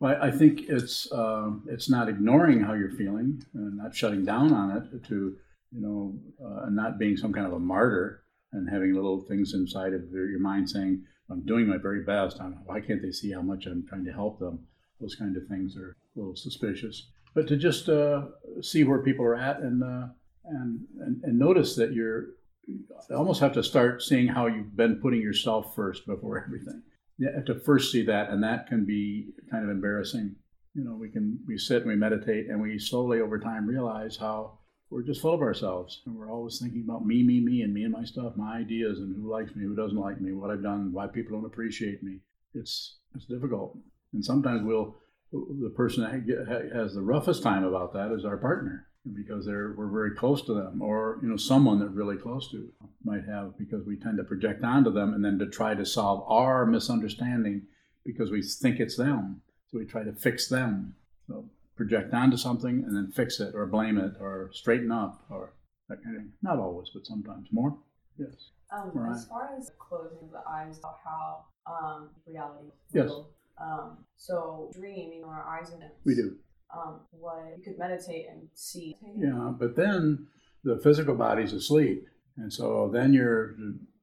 Well, 0.00 0.16
I 0.20 0.30
think 0.30 0.68
it's 0.68 1.12
um, 1.12 1.66
it's 1.68 1.90
not 1.90 2.08
ignoring 2.08 2.60
how 2.60 2.72
you're 2.72 2.92
feeling 2.92 3.44
and 3.52 3.76
not 3.76 3.94
shutting 3.94 4.24
down 4.24 4.52
on 4.52 4.76
it 4.76 5.04
to 5.08 5.36
you 5.72 5.80
know 5.82 6.14
uh, 6.42 6.66
and 6.66 6.76
not 6.76 6.98
being 6.98 7.16
some 7.16 7.32
kind 7.32 7.46
of 7.46 7.52
a 7.52 7.58
martyr 7.58 8.22
and 8.52 8.70
having 8.70 8.94
little 8.94 9.20
things 9.20 9.52
inside 9.52 9.92
of 9.92 10.10
your 10.10 10.30
your 10.30 10.40
mind 10.40 10.70
saying 10.70 11.04
I'm 11.30 11.44
doing 11.44 11.66
my 11.66 11.78
very 11.78 12.04
best. 12.04 12.40
I'm, 12.40 12.60
why 12.64 12.80
can't 12.80 13.02
they 13.02 13.10
see 13.10 13.32
how 13.32 13.42
much 13.42 13.66
I'm 13.66 13.86
trying 13.86 14.04
to 14.04 14.12
help 14.12 14.38
them? 14.38 14.66
Those 15.00 15.14
kind 15.14 15.36
of 15.36 15.46
things 15.46 15.76
are 15.76 15.96
a 16.16 16.18
little 16.18 16.36
suspicious. 16.36 17.08
But 17.34 17.48
to 17.48 17.56
just 17.56 17.88
uh, 17.88 18.26
see 18.60 18.84
where 18.84 19.02
people 19.02 19.24
are 19.24 19.36
at 19.36 19.60
and, 19.60 19.82
uh, 19.82 20.08
and 20.44 20.86
and 21.00 21.22
and 21.24 21.38
notice 21.38 21.74
that 21.76 21.92
you're 21.92 22.26
you 22.66 22.80
almost 23.14 23.40
have 23.40 23.52
to 23.54 23.62
start 23.62 24.02
seeing 24.02 24.28
how 24.28 24.46
you've 24.46 24.76
been 24.76 24.96
putting 24.96 25.20
yourself 25.20 25.74
first 25.74 26.06
before 26.06 26.42
everything 26.46 26.82
you 27.18 27.30
have 27.32 27.44
to 27.44 27.54
first 27.54 27.92
see 27.92 28.04
that, 28.06 28.30
and 28.30 28.42
that 28.42 28.66
can 28.66 28.84
be 28.84 29.32
kind 29.50 29.64
of 29.64 29.70
embarrassing. 29.70 30.34
You 30.74 30.84
know, 30.84 30.94
we 30.94 31.08
can 31.08 31.38
we 31.46 31.56
sit 31.56 31.82
and 31.82 31.86
we 31.86 31.96
meditate, 31.96 32.48
and 32.48 32.60
we 32.60 32.78
slowly 32.78 33.20
over 33.20 33.38
time 33.38 33.66
realize 33.66 34.16
how 34.16 34.58
we're 34.90 35.02
just 35.02 35.20
full 35.20 35.34
of 35.34 35.40
ourselves, 35.40 36.02
and 36.06 36.14
we're 36.14 36.30
always 36.30 36.58
thinking 36.58 36.84
about 36.86 37.06
me, 37.06 37.22
me, 37.22 37.40
me, 37.40 37.62
and 37.62 37.72
me 37.72 37.84
and 37.84 37.92
my 37.92 38.04
stuff, 38.04 38.36
my 38.36 38.56
ideas, 38.58 38.98
and 38.98 39.14
who 39.14 39.30
likes 39.30 39.54
me, 39.54 39.64
who 39.64 39.76
doesn't 39.76 39.98
like 39.98 40.20
me, 40.20 40.32
what 40.32 40.50
I've 40.50 40.62
done, 40.62 40.92
why 40.92 41.06
people 41.06 41.36
don't 41.36 41.46
appreciate 41.46 42.02
me. 42.02 42.18
It's 42.54 42.98
it's 43.14 43.26
difficult, 43.26 43.78
and 44.14 44.24
sometimes 44.24 44.62
we'll 44.64 44.96
the 45.32 45.72
person 45.76 46.04
that 46.04 46.72
has 46.72 46.94
the 46.94 47.02
roughest 47.02 47.42
time 47.42 47.64
about 47.64 47.92
that 47.92 48.12
is 48.12 48.24
our 48.24 48.36
partner 48.36 48.86
because 49.12 49.44
they're 49.44 49.74
we're 49.76 49.90
very 49.90 50.14
close 50.14 50.42
to 50.42 50.54
them, 50.54 50.80
or 50.80 51.18
you 51.22 51.28
know 51.28 51.36
someone 51.36 51.78
that 51.80 51.90
really 51.90 52.16
close 52.16 52.50
to 52.50 52.72
might 53.04 53.24
have 53.26 53.58
because 53.58 53.84
we 53.84 53.96
tend 53.96 54.16
to 54.16 54.24
project 54.24 54.64
onto 54.64 54.90
them 54.90 55.12
and 55.12 55.24
then 55.24 55.38
to 55.38 55.46
try 55.46 55.74
to 55.74 55.84
solve 55.84 56.24
our 56.28 56.64
misunderstanding 56.64 57.62
because 58.04 58.30
we 58.30 58.42
think 58.42 58.80
it's 58.80 58.96
them, 58.96 59.42
so 59.70 59.78
we 59.78 59.84
try 59.84 60.02
to 60.02 60.12
fix 60.12 60.48
them. 60.48 60.94
So 61.26 61.50
project 61.76 62.14
onto 62.14 62.36
something 62.36 62.84
and 62.86 62.96
then 62.96 63.10
fix 63.10 63.40
it 63.40 63.54
or 63.54 63.66
blame 63.66 63.98
it 63.98 64.12
or 64.20 64.50
straighten 64.52 64.92
up 64.92 65.24
or 65.30 65.52
that 65.88 66.02
kind 66.02 66.16
of 66.16 66.22
thing. 66.22 66.32
Not 66.42 66.58
always, 66.58 66.90
but 66.94 67.04
sometimes 67.04 67.48
more. 67.50 67.76
Yes. 68.18 68.50
Um, 68.72 68.92
as 69.12 69.26
far 69.26 69.50
as 69.56 69.70
closing 69.78 70.30
the 70.32 70.42
eyes, 70.48 70.78
about 70.78 70.98
how 71.04 71.44
um, 71.66 72.08
reality. 72.26 72.68
Yes. 72.92 73.08
will, 73.08 73.28
Um, 73.60 73.98
so 74.16 74.70
dream, 74.74 75.12
you 75.12 75.22
know, 75.22 75.28
our 75.28 75.44
eyes 75.44 75.70
and 75.70 75.82
We 76.04 76.14
do. 76.14 76.36
Um, 76.74 77.00
what 77.12 77.36
you 77.56 77.62
could 77.62 77.78
meditate 77.78 78.26
and 78.30 78.48
see. 78.54 78.96
Yeah, 79.16 79.52
but 79.56 79.76
then 79.76 80.26
the 80.64 80.78
physical 80.78 81.14
body's 81.14 81.52
asleep, 81.52 82.08
and 82.36 82.52
so 82.52 82.90
then 82.92 83.12
you're, 83.12 83.52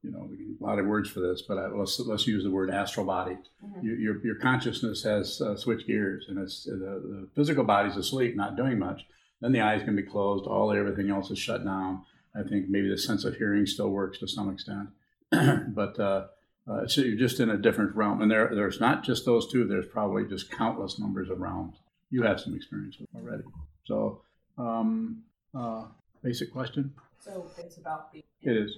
you 0.03 0.11
know, 0.11 0.29
a 0.59 0.63
lot 0.63 0.79
of 0.79 0.85
words 0.85 1.09
for 1.09 1.19
this, 1.19 1.41
but 1.41 1.57
I, 1.57 1.67
let's 1.67 1.99
let's 1.99 2.25
use 2.27 2.43
the 2.43 2.51
word 2.51 2.69
astral 2.69 3.05
body. 3.05 3.37
Mhm. 3.63 3.83
You, 3.83 3.95
your 3.95 4.25
your 4.25 4.35
consciousness 4.35 5.03
has 5.03 5.41
uh, 5.41 5.57
switched 5.57 5.85
gears, 5.87 6.25
and 6.29 6.39
it's 6.39 6.63
the, 6.63 6.71
the 6.77 7.27
physical 7.35 7.65
body's 7.65 7.97
asleep, 7.97 8.37
not 8.37 8.55
doing 8.55 8.79
much. 8.79 9.05
Then 9.41 9.51
the 9.51 9.61
eyes 9.61 9.83
can 9.83 9.95
be 9.95 10.03
closed, 10.03 10.45
all 10.45 10.71
everything 10.71 11.09
else 11.09 11.29
is 11.31 11.39
shut 11.39 11.65
down. 11.65 12.03
I 12.33 12.43
think 12.43 12.69
maybe 12.69 12.87
the 12.89 12.97
sense 12.97 13.25
of 13.25 13.35
hearing 13.35 13.65
still 13.65 13.89
works 13.89 14.19
to 14.19 14.27
some 14.27 14.49
extent, 14.49 14.89
but 15.75 15.99
uh, 15.99 16.27
uh, 16.69 16.87
so 16.87 17.01
you're 17.01 17.17
just 17.17 17.39
in 17.39 17.49
a 17.49 17.57
different 17.57 17.95
realm. 17.95 18.21
And 18.21 18.29
there 18.31 18.51
there's 18.53 18.79
not 18.79 19.03
just 19.03 19.25
those 19.25 19.51
two. 19.51 19.65
There's 19.67 19.87
probably 19.87 20.25
just 20.25 20.51
countless 20.51 20.99
numbers 20.99 21.29
of 21.29 21.39
realms. 21.39 21.75
You 22.09 22.23
have 22.23 22.39
some 22.39 22.55
experience 22.55 22.97
with 22.99 23.09
already. 23.15 23.43
So, 23.85 24.21
um, 24.57 25.23
uh, 25.57 25.85
basic 26.23 26.51
question. 26.51 26.93
So 27.19 27.45
it's 27.57 27.77
about 27.77 28.11
the. 28.11 28.23
It 28.43 28.57
is. 28.57 28.71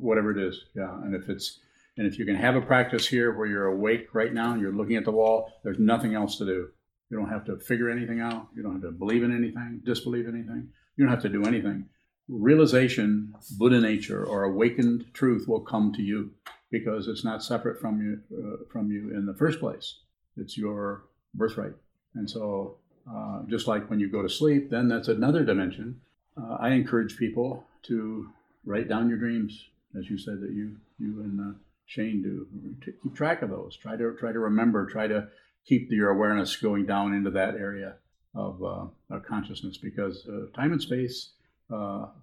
whatever 0.00 0.30
it 0.30 0.38
is 0.38 0.64
yeah 0.74 0.94
and 1.02 1.14
if 1.14 1.28
it's 1.28 1.58
and 1.98 2.06
if 2.06 2.18
you 2.18 2.24
can 2.24 2.34
have 2.34 2.56
a 2.56 2.62
practice 2.62 3.06
here 3.06 3.36
where 3.36 3.46
you're 3.46 3.66
awake 3.66 4.14
right 4.14 4.32
now 4.32 4.52
and 4.52 4.60
you're 4.62 4.72
looking 4.72 4.96
at 4.96 5.04
the 5.04 5.10
wall 5.10 5.52
there's 5.64 5.78
nothing 5.78 6.14
else 6.14 6.38
to 6.38 6.46
do 6.46 6.68
you 7.10 7.18
don't 7.18 7.28
have 7.28 7.44
to 7.44 7.58
figure 7.58 7.90
anything 7.90 8.20
out 8.20 8.46
you 8.56 8.62
don't 8.62 8.72
have 8.72 8.82
to 8.82 8.90
believe 8.90 9.22
in 9.22 9.36
anything 9.36 9.80
disbelieve 9.84 10.26
anything 10.26 10.66
you 10.96 11.04
don't 11.04 11.12
have 11.12 11.20
to 11.22 11.28
do 11.28 11.44
anything 11.44 11.84
realization 12.28 13.34
buddha 13.58 13.78
nature 13.80 14.24
or 14.24 14.44
awakened 14.44 15.04
truth 15.12 15.46
will 15.46 15.60
come 15.60 15.92
to 15.92 16.00
you 16.02 16.30
because 16.72 17.06
it's 17.06 17.24
not 17.24 17.44
separate 17.44 17.80
from 17.80 18.00
you 18.02 18.20
uh, 18.36 18.64
from 18.72 18.90
you 18.90 19.10
in 19.14 19.24
the 19.26 19.34
first 19.34 19.60
place 19.60 20.00
it's 20.36 20.58
your 20.58 21.04
birthright 21.34 21.74
and 22.16 22.28
so 22.28 22.76
uh, 23.08 23.42
just 23.48 23.68
like 23.68 23.88
when 23.88 24.00
you 24.00 24.08
go 24.08 24.22
to 24.22 24.28
sleep 24.28 24.70
then 24.70 24.88
that's 24.88 25.08
another 25.08 25.44
dimension 25.44 26.00
uh, 26.36 26.56
i 26.58 26.70
encourage 26.70 27.16
people 27.16 27.64
to 27.84 28.28
write 28.64 28.88
down 28.88 29.08
your 29.08 29.18
dreams, 29.18 29.68
as 29.98 30.08
you 30.08 30.18
said 30.18 30.40
that 30.40 30.50
you 30.50 30.76
you 30.98 31.20
and 31.20 31.40
uh, 31.40 31.58
Shane 31.86 32.22
do. 32.22 32.46
Keep 33.02 33.14
track 33.14 33.42
of 33.42 33.50
those. 33.50 33.76
Try 33.76 33.96
to 33.96 34.14
try 34.18 34.32
to 34.32 34.38
remember. 34.38 34.86
Try 34.86 35.06
to 35.08 35.28
keep 35.66 35.90
your 35.90 36.10
awareness 36.10 36.56
going 36.56 36.86
down 36.86 37.14
into 37.14 37.30
that 37.30 37.54
area 37.54 37.94
of, 38.34 38.62
uh, 38.62 38.86
of 39.14 39.24
consciousness 39.24 39.76
because 39.76 40.26
uh, 40.26 40.46
time 40.56 40.72
and 40.72 40.82
space 40.82 41.30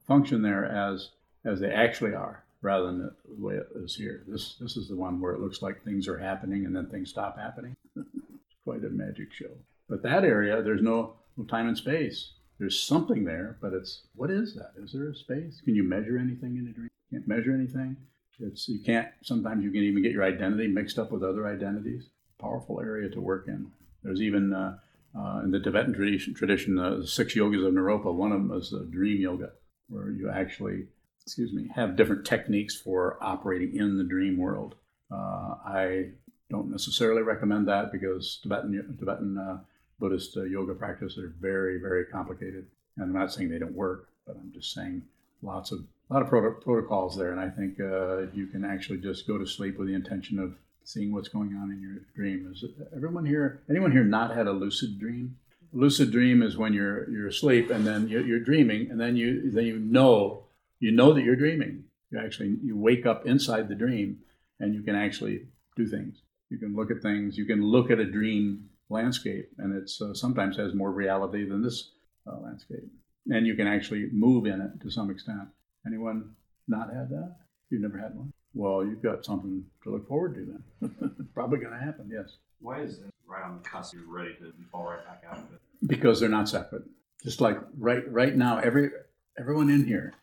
function 0.08 0.42
there 0.42 0.66
as 0.66 1.10
as 1.46 1.60
they 1.60 1.72
actually 1.72 2.14
are, 2.14 2.44
rather 2.62 2.88
than 2.88 3.00
the 3.00 3.14
way 3.38 3.56
it 3.56 3.68
is 3.76 3.96
here. 3.96 4.24
This 4.28 4.56
this 4.60 4.78
is 4.78 4.88
the 4.88 4.96
one 4.96 5.20
where 5.20 5.34
it 5.34 5.42
looks 5.42 5.62
like 5.62 5.84
things 5.84 6.08
are 6.08 6.18
happening 6.18 6.66
and 6.66 6.76
then 6.76 6.88
things 6.88 7.10
stop 7.10 7.38
happening. 7.38 7.76
it's 7.96 8.56
quite 8.64 8.84
a 8.84 8.90
magic 8.90 9.32
show. 9.32 9.52
But 9.88 10.04
that 10.04 10.24
area, 10.24 10.62
there's 10.62 10.82
no, 10.82 11.16
no 11.36 11.46
time 11.46 11.68
and 11.68 11.78
space 11.78 12.34
there's 12.60 12.80
something 12.80 13.24
there, 13.24 13.58
but 13.62 13.74
it's 13.74 14.02
what 14.16 14.30
is 14.30 14.54
that? 14.56 14.74
Is 14.78 14.92
there 14.92 15.10
a 15.10 15.16
space? 15.16 15.62
Can 15.64 15.76
you 15.76 15.84
measure 15.84 16.18
anything 16.18 16.58
in 16.58 16.68
a 16.68 16.74
dream? 16.74 16.90
Can't 17.10 17.28
measure 17.28 17.54
anything. 17.54 17.96
It's 18.40 18.68
you 18.68 18.80
can't. 18.84 19.08
Sometimes 19.24 19.64
you 19.64 19.72
can 19.72 19.82
even 19.82 20.04
get 20.04 20.12
your 20.12 20.24
identity 20.24 20.68
mixed 20.68 21.00
up 21.00 21.12
with 21.12 21.24
other 21.24 21.48
identities. 21.48 22.10
powerful 22.40 22.80
area 22.80 23.10
to 23.10 23.20
work 23.20 23.48
in. 23.48 23.72
There's 24.04 24.22
even 24.22 24.54
uh, 24.54 24.78
uh, 25.18 25.42
in 25.44 25.52
the 25.52 25.60
Tibetan 25.60 25.94
tradition, 25.94 26.34
tradition 26.34 26.78
uh, 26.78 26.98
the 26.98 27.08
six 27.08 27.34
yogas 27.34 27.66
of 27.66 27.74
Naropa. 27.74 28.14
One 28.14 28.32
of 28.32 28.48
them 28.48 28.58
is 28.58 28.70
the 28.70 28.86
dream 28.86 29.22
yoga, 29.22 29.52
where 29.88 30.12
you 30.12 30.30
actually, 30.30 30.88
excuse 31.30 31.54
me, 31.54 31.70
have 31.76 31.96
different 31.96 32.26
techniques 32.26 32.76
for 32.76 33.20
operating 33.22 33.76
in 33.76 34.00
the 34.00 34.04
dream 34.04 34.36
world. 34.36 34.74
Uh, 35.12 35.54
I 35.64 36.10
don't 36.50 36.72
necessarily 36.72 37.22
recommend 37.22 37.68
that 37.68 37.92
because 37.92 38.40
Tibetan 38.42 38.98
Tibetan 38.98 39.38
uh, 39.38 39.60
Buddhist 40.00 40.36
uh, 40.38 40.44
yoga 40.44 40.74
practices 40.74 41.20
are 41.20 41.32
very 41.40 41.80
very 41.80 42.06
complicated, 42.06 42.66
and 42.98 43.06
I'm 43.06 43.14
not 43.14 43.32
saying 43.32 43.50
they 43.50 43.60
don't 43.60 43.76
work, 43.76 44.10
but 44.26 44.38
I'm 44.38 44.52
just 44.52 44.74
saying 44.74 45.04
lots 45.44 45.72
of 45.72 45.82
a 46.10 46.14
lot 46.16 46.24
of 46.24 46.30
proto- 46.30 46.60
protocols 46.62 47.16
there, 47.16 47.32
and 47.32 47.40
I 47.40 47.50
think 47.50 47.80
uh, 47.80 48.32
you 48.34 48.48
can 48.48 48.66
actually 48.66 48.98
just 48.98 49.28
go 49.28 49.38
to 49.38 49.46
sleep 49.46 49.78
with 49.78 49.88
the 49.88 49.94
intention 49.94 50.40
of 50.40 50.56
seeing 50.84 51.14
what's 51.14 51.30
going 51.30 51.54
on 51.54 51.72
in 51.72 51.80
your 51.80 52.02
dream. 52.16 52.52
Is 52.52 52.66
everyone 52.96 53.26
here? 53.26 53.62
Anyone 53.70 53.92
here 53.92 54.04
not 54.04 54.36
had 54.36 54.48
a 54.48 54.52
lucid 54.52 55.00
dream? 55.00 55.38
Lucid 55.74 56.12
dream 56.12 56.42
is 56.42 56.58
when 56.58 56.74
you're 56.74 57.08
you're 57.12 57.28
asleep 57.28 57.70
and 57.70 57.86
then 57.86 58.08
you're, 58.08 58.26
you're 58.26 58.40
dreaming, 58.40 58.90
and 58.90 59.00
then 59.00 59.16
you 59.16 59.52
then 59.52 59.66
you 59.66 59.78
know 59.78 60.46
you 60.80 60.92
know 60.92 61.14
that 61.14 61.24
you're 61.24 61.36
dreaming. 61.36 61.84
You 62.12 62.20
actually 62.20 62.58
you 62.64 62.78
wake 62.78 63.06
up 63.06 63.26
inside 63.26 63.68
the 63.68 63.76
dream, 63.76 64.20
and 64.60 64.74
you 64.74 64.82
can 64.82 64.96
actually 64.96 65.48
do 65.76 65.88
things. 65.88 66.22
You 66.50 66.58
can 66.58 66.76
look 66.76 66.92
at 66.92 67.02
things. 67.02 67.38
You 67.38 67.46
can 67.46 67.64
look 67.64 67.92
at 67.92 68.00
a 68.00 68.06
dream 68.06 68.70
landscape, 68.90 69.50
and 69.58 69.76
it's 69.76 70.02
uh, 70.02 70.14
sometimes 70.14 70.58
has 70.58 70.74
more 70.74 70.92
reality 70.92 71.48
than 71.48 71.62
this 71.62 71.92
uh, 72.28 72.38
landscape. 72.40 72.88
And 73.30 73.46
you 73.46 73.56
can 73.56 73.68
actually 73.68 74.10
move 74.12 74.46
in 74.46 74.62
it 74.62 74.82
to 74.82 74.90
some 74.90 75.12
extent. 75.12 75.48
Anyone 75.86 76.32
not 76.68 76.94
had 76.94 77.10
that? 77.10 77.36
You've 77.70 77.82
never 77.82 77.98
had 77.98 78.16
one? 78.16 78.34
Well, 78.54 78.84
you've 78.84 79.04
got 79.04 79.24
something 79.24 79.64
to 79.84 79.92
look 79.92 80.08
forward 80.08 80.36
to 80.36 80.60
then. 80.82 81.28
Probably 81.34 81.60
going 81.60 81.78
to 81.78 81.80
happen, 81.80 82.10
yes. 82.12 82.38
Why 82.60 82.82
is 82.82 83.00
it 83.00 83.14
right 83.28 83.44
on 83.44 83.60
the 83.62 83.70
cusp? 83.70 83.94
You're 83.94 84.04
ready 84.08 84.34
to 84.40 84.52
fall 84.72 84.86
right 84.86 85.06
back 85.06 85.24
out 85.30 85.38
of 85.38 85.54
it. 85.54 85.88
Because 85.88 86.20
they're 86.20 86.30
not 86.30 86.50
separate. 86.50 86.84
Just 87.24 87.42
like 87.42 87.60
right 87.78 88.10
right 88.12 88.36
now, 88.36 88.58
every 88.60 88.90
everyone 89.38 89.70
in 89.70 89.86
here. 89.86 90.14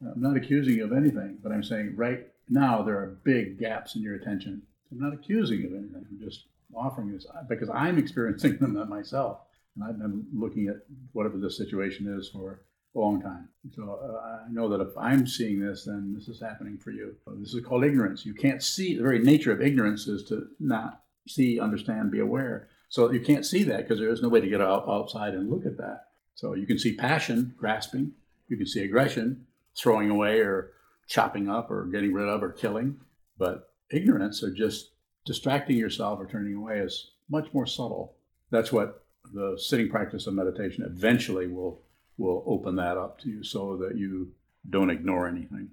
I'm 0.00 0.20
not 0.20 0.36
accusing 0.36 0.74
you 0.74 0.84
of 0.84 0.92
anything, 0.92 1.38
but 1.42 1.52
I'm 1.52 1.62
saying 1.62 1.96
right 1.96 2.26
now 2.48 2.82
there 2.82 2.96
are 2.96 3.18
big 3.24 3.58
gaps 3.58 3.96
in 3.96 4.02
your 4.02 4.14
attention. 4.14 4.62
I'm 4.90 5.00
not 5.00 5.12
accusing 5.12 5.60
you 5.60 5.66
of 5.66 5.74
anything. 5.74 6.06
I'm 6.08 6.20
just 6.20 6.46
offering 6.74 7.12
this 7.12 7.26
because 7.48 7.68
I'm 7.70 7.98
experiencing 7.98 8.58
them 8.58 8.88
myself, 8.88 9.40
and 9.74 9.84
I've 9.84 9.98
been 9.98 10.26
looking 10.32 10.68
at 10.68 10.76
whatever 11.12 11.38
the 11.38 11.50
situation 11.50 12.06
is 12.18 12.28
for 12.28 12.62
a 12.94 12.98
long 12.98 13.20
time. 13.20 13.48
So 13.74 13.98
uh, 14.02 14.46
I 14.46 14.52
know 14.52 14.68
that 14.68 14.80
if 14.80 14.96
I'm 14.96 15.26
seeing 15.26 15.60
this, 15.60 15.84
then 15.84 16.14
this 16.14 16.28
is 16.28 16.40
happening 16.40 16.78
for 16.78 16.90
you. 16.90 17.16
This 17.38 17.54
is 17.54 17.64
called 17.64 17.84
ignorance. 17.84 18.24
You 18.24 18.34
can't 18.34 18.62
see, 18.62 18.96
the 18.96 19.02
very 19.02 19.18
nature 19.18 19.52
of 19.52 19.60
ignorance 19.60 20.06
is 20.06 20.24
to 20.24 20.46
not 20.58 21.02
see, 21.26 21.60
understand, 21.60 22.10
be 22.10 22.20
aware. 22.20 22.68
So 22.88 23.10
you 23.10 23.20
can't 23.20 23.44
see 23.44 23.62
that 23.64 23.78
because 23.78 23.98
there 23.98 24.08
is 24.08 24.22
no 24.22 24.28
way 24.28 24.40
to 24.40 24.48
get 24.48 24.62
out, 24.62 24.88
outside 24.88 25.34
and 25.34 25.50
look 25.50 25.66
at 25.66 25.76
that. 25.76 26.06
So 26.34 26.54
you 26.54 26.66
can 26.66 26.78
see 26.78 26.94
passion, 26.94 27.54
grasping. 27.58 28.12
You 28.48 28.56
can 28.56 28.66
see 28.66 28.82
aggression, 28.82 29.46
throwing 29.78 30.10
away 30.10 30.40
or 30.40 30.72
chopping 31.06 31.48
up 31.48 31.70
or 31.70 31.86
getting 31.86 32.12
rid 32.12 32.28
of 32.28 32.42
or 32.42 32.50
killing. 32.50 33.00
But 33.38 33.70
ignorance 33.90 34.42
or 34.42 34.50
just 34.50 34.90
distracting 35.24 35.76
yourself 35.76 36.20
or 36.20 36.26
turning 36.26 36.54
away 36.54 36.78
is 36.78 37.10
much 37.30 37.52
more 37.52 37.66
subtle. 37.66 38.14
That's 38.50 38.72
what 38.72 39.04
the 39.32 39.58
sitting 39.58 39.88
practice 39.88 40.26
of 40.26 40.34
meditation 40.34 40.84
eventually 40.84 41.46
will 41.46 41.82
will 42.16 42.42
open 42.46 42.74
that 42.74 42.96
up 42.96 43.20
to 43.20 43.28
you 43.28 43.44
so 43.44 43.76
that 43.76 43.96
you 43.96 44.32
don't 44.70 44.90
ignore 44.90 45.28
anything. 45.28 45.68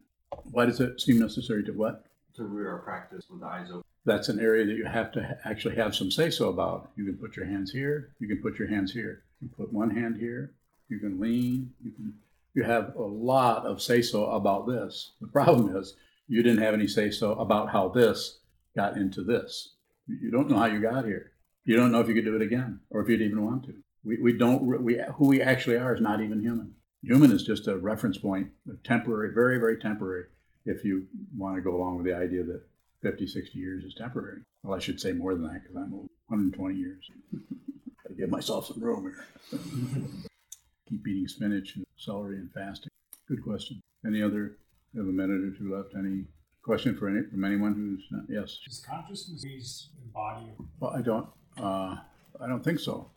Why 0.52 0.68
does 0.68 0.80
it 0.80 1.02
seem 1.02 1.18
necessary 1.18 1.64
to 1.64 1.72
what? 1.72 2.06
To 2.36 2.44
root 2.44 2.68
our 2.68 2.80
practice 2.80 3.26
with 3.30 3.40
the 3.40 3.48
eyes 3.48 3.70
open. 3.70 3.84
That's 4.06 4.30
an 4.30 4.40
area 4.40 4.64
that 4.66 4.76
you 4.76 4.86
have 4.86 5.12
to 5.14 5.24
ha- 5.24 5.34
actually 5.44 5.76
have 5.78 5.96
some 5.96 6.12
say 6.12 6.30
so 6.30 6.50
about. 6.50 6.92
You 6.96 7.06
can 7.06 7.18
put 7.18 7.36
your 7.36 7.46
hands 7.46 7.72
here, 7.72 8.12
you 8.20 8.28
can 8.28 8.44
put 8.44 8.60
your 8.60 8.68
hands 8.68 8.94
here. 8.94 9.24
You 9.42 9.50
can 9.50 9.66
put 9.66 9.74
one 9.74 9.90
hand 9.90 10.18
here, 10.18 10.54
you 10.90 11.00
can 11.00 11.20
lean, 11.20 11.74
you 11.84 11.92
can 11.92 12.14
you 12.56 12.64
have 12.64 12.96
a 12.96 13.02
lot 13.02 13.66
of 13.66 13.82
say 13.82 14.02
so 14.02 14.26
about 14.28 14.66
this. 14.66 15.12
The 15.20 15.28
problem 15.28 15.76
is 15.76 15.96
you 16.28 16.42
didn't 16.42 16.64
have 16.64 16.74
any 16.74 16.88
say 16.88 17.12
so 17.12 17.34
about 17.34 17.70
how 17.70 17.90
this 17.90 18.40
got 18.76 18.96
into 18.96 19.24
this. 19.24 19.76
You 20.08 20.32
don't 20.32 20.50
know 20.50 20.58
how 20.58 20.66
you 20.66 20.82
got 20.82 21.06
here. 21.06 21.34
You 21.66 21.76
don't 21.76 21.92
know 21.92 22.00
if 22.00 22.08
you 22.08 22.14
could 22.14 22.26
do 22.26 22.36
it 22.36 22.42
again 22.42 22.80
or 22.90 23.02
if 23.02 23.10
you'd 23.10 23.22
even 23.22 23.44
want 23.44 23.66
to. 23.66 23.74
We, 24.04 24.22
we 24.22 24.38
don't, 24.38 24.64
we, 24.84 25.02
who 25.18 25.28
we 25.28 25.42
actually 25.42 25.78
are 25.78 25.94
is 25.94 26.02
not 26.02 26.22
even 26.22 26.42
human. 26.42 26.74
Human 27.04 27.32
is 27.32 27.44
just 27.44 27.68
a 27.68 27.78
reference 27.78 28.18
point, 28.18 28.50
temporary, 28.84 29.34
very, 29.34 29.60
very 29.60 29.78
temporary, 29.78 30.26
if 30.66 30.84
you 30.84 31.08
want 31.38 31.56
to 31.56 31.62
go 31.62 31.76
along 31.76 31.98
with 31.98 32.06
the 32.06 32.16
idea 32.16 32.44
that 32.44 32.64
50, 33.02 33.28
60 33.28 33.60
years 33.60 33.84
is 33.84 33.94
temporary. 33.96 34.42
Well, 34.64 34.76
I 34.76 34.80
should 34.80 35.00
say 35.00 35.12
more 35.12 35.34
than 35.34 35.44
that 35.44 35.62
because 35.62 35.76
I'm 35.76 35.94
old, 35.94 36.10
120 36.28 36.76
years. 36.76 37.10
I 38.10 38.14
give 38.14 38.30
myself 38.30 38.68
some 38.68 38.82
room 38.82 39.04
here. 39.04 40.30
Keep 40.96 41.08
eating 41.10 41.28
spinach 41.28 41.76
and 41.76 41.86
celery 41.98 42.38
and 42.38 42.50
fasting. 42.54 42.90
Good 43.28 43.44
question. 43.44 43.82
Any 44.06 44.24
other, 44.24 44.56
we 44.94 45.00
have 45.00 45.10
a 45.10 45.12
minute 45.12 45.44
or 45.44 45.52
two 45.52 45.76
left. 45.76 45.94
Any 45.94 46.24
question 46.64 46.96
for 46.96 47.10
any, 47.10 47.28
from 47.30 47.44
anyone 47.44 47.74
who's 47.74 48.06
not, 48.12 48.24
yes? 48.30 48.60
Is 48.66 48.80
consciousness 48.80 49.90
embodied? 50.06 50.54
Well, 50.80 50.92
I 50.96 51.02
don't, 51.02 51.28
uh, 51.58 51.98
I 52.40 52.48
don't 52.48 52.64
think 52.64 52.80
so. 52.80 53.12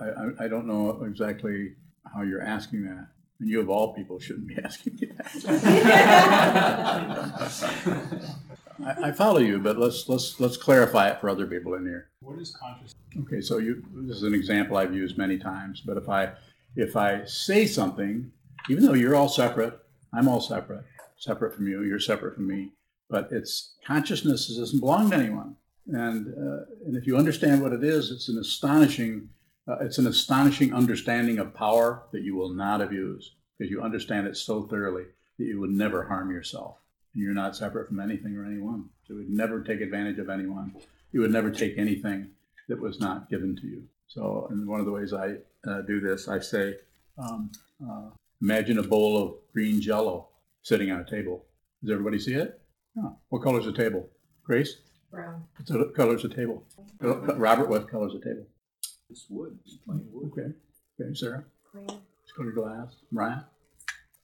I, 0.00 0.04
I, 0.04 0.44
I 0.44 0.48
don't 0.48 0.68
know 0.68 1.02
exactly 1.02 1.72
how 2.14 2.22
you're 2.22 2.40
asking 2.40 2.84
that. 2.84 3.08
And 3.40 3.48
you 3.48 3.60
of 3.60 3.68
all 3.68 3.94
people 3.94 4.20
shouldn't 4.20 4.46
be 4.46 4.56
asking 4.64 4.94
me 5.00 5.08
that. 5.16 5.26
I, 8.84 9.08
I 9.08 9.12
follow 9.12 9.38
you, 9.40 9.58
but 9.58 9.76
let's 9.76 10.08
let's 10.08 10.38
let's 10.38 10.56
clarify 10.56 11.08
it 11.08 11.20
for 11.20 11.28
other 11.28 11.46
people 11.46 11.74
in 11.74 11.84
here. 11.84 12.10
What 12.20 12.38
is 12.38 12.54
consciousness? 12.54 12.94
Okay, 13.22 13.40
so 13.40 13.58
you 13.58 13.84
this 13.92 14.18
is 14.18 14.22
an 14.22 14.34
example 14.34 14.76
I've 14.76 14.94
used 14.94 15.18
many 15.18 15.36
times, 15.36 15.80
but 15.80 15.96
if 15.96 16.08
I 16.08 16.32
if 16.76 16.96
I 16.96 17.24
say 17.24 17.66
something, 17.66 18.32
even 18.68 18.84
though 18.84 18.94
you're 18.94 19.14
all 19.14 19.28
separate, 19.28 19.78
I'm 20.12 20.28
all 20.28 20.40
separate, 20.40 20.84
separate 21.16 21.54
from 21.54 21.68
you, 21.68 21.82
you're 21.82 21.98
separate 21.98 22.34
from 22.34 22.46
me, 22.46 22.70
but 23.08 23.28
it's 23.30 23.74
consciousness 23.86 24.48
doesn't 24.48 24.80
belong 24.80 25.10
to 25.10 25.16
anyone. 25.16 25.56
And 25.86 26.28
uh, 26.34 26.64
and 26.86 26.96
if 26.96 27.06
you 27.06 27.16
understand 27.16 27.62
what 27.62 27.72
it 27.72 27.84
is, 27.84 28.10
it's 28.10 28.28
an 28.28 28.38
astonishing 28.38 29.28
uh, 29.66 29.76
it's 29.80 29.98
an 29.98 30.06
astonishing 30.06 30.74
understanding 30.74 31.38
of 31.38 31.54
power 31.54 32.02
that 32.12 32.22
you 32.22 32.36
will 32.36 32.50
not 32.50 32.80
abuse 32.80 33.32
because 33.56 33.70
you 33.70 33.82
understand 33.82 34.26
it 34.26 34.36
so 34.36 34.62
thoroughly 34.62 35.04
that 35.38 35.44
you 35.44 35.60
would 35.60 35.70
never 35.70 36.04
harm 36.04 36.30
yourself. 36.30 36.76
You're 37.14 37.34
not 37.34 37.56
separate 37.56 37.88
from 37.88 38.00
anything 38.00 38.36
or 38.36 38.44
anyone. 38.44 38.90
So 39.06 39.14
you 39.14 39.20
would 39.20 39.30
never 39.30 39.62
take 39.62 39.80
advantage 39.80 40.18
of 40.18 40.28
anyone. 40.28 40.74
You 41.12 41.20
would 41.20 41.32
never 41.32 41.50
take 41.50 41.78
anything 41.78 42.30
that 42.68 42.80
was 42.80 42.98
not 42.98 43.30
given 43.30 43.56
to 43.56 43.66
you. 43.66 43.84
So, 44.06 44.48
and 44.50 44.66
one 44.66 44.80
of 44.80 44.86
the 44.86 44.92
ways 44.92 45.12
I 45.12 45.36
uh, 45.66 45.82
do 45.82 46.00
this, 46.00 46.28
I 46.28 46.38
say, 46.40 46.76
um, 47.18 47.50
uh, 47.82 48.10
imagine 48.42 48.78
a 48.78 48.82
bowl 48.82 49.22
of 49.22 49.34
green 49.52 49.80
jello 49.80 50.28
sitting 50.62 50.90
on 50.90 51.00
a 51.00 51.10
table. 51.10 51.44
Does 51.82 51.92
everybody 51.92 52.18
see 52.18 52.34
it? 52.34 52.60
No. 52.94 53.18
What 53.28 53.42
color 53.42 53.58
is 53.60 53.66
the 53.66 53.72
table? 53.72 54.08
Grace? 54.44 54.76
Brown. 55.10 55.44
What 55.68 55.94
color 55.94 56.16
is 56.16 56.22
the 56.22 56.28
table? 56.28 56.64
Robert, 57.00 57.68
what 57.68 57.88
color 57.88 58.08
is 58.08 58.14
the 58.14 58.20
table? 58.20 58.46
It's 59.10 59.26
wood. 59.28 59.58
It's 59.64 59.76
plain 59.76 60.06
wood. 60.12 60.32
Okay. 60.32 60.52
Okay, 61.00 61.14
Sarah? 61.14 61.44
Green. 61.70 61.86
It's 61.88 62.32
colored 62.36 62.54
glass. 62.54 62.96
Ryan? 63.12 63.44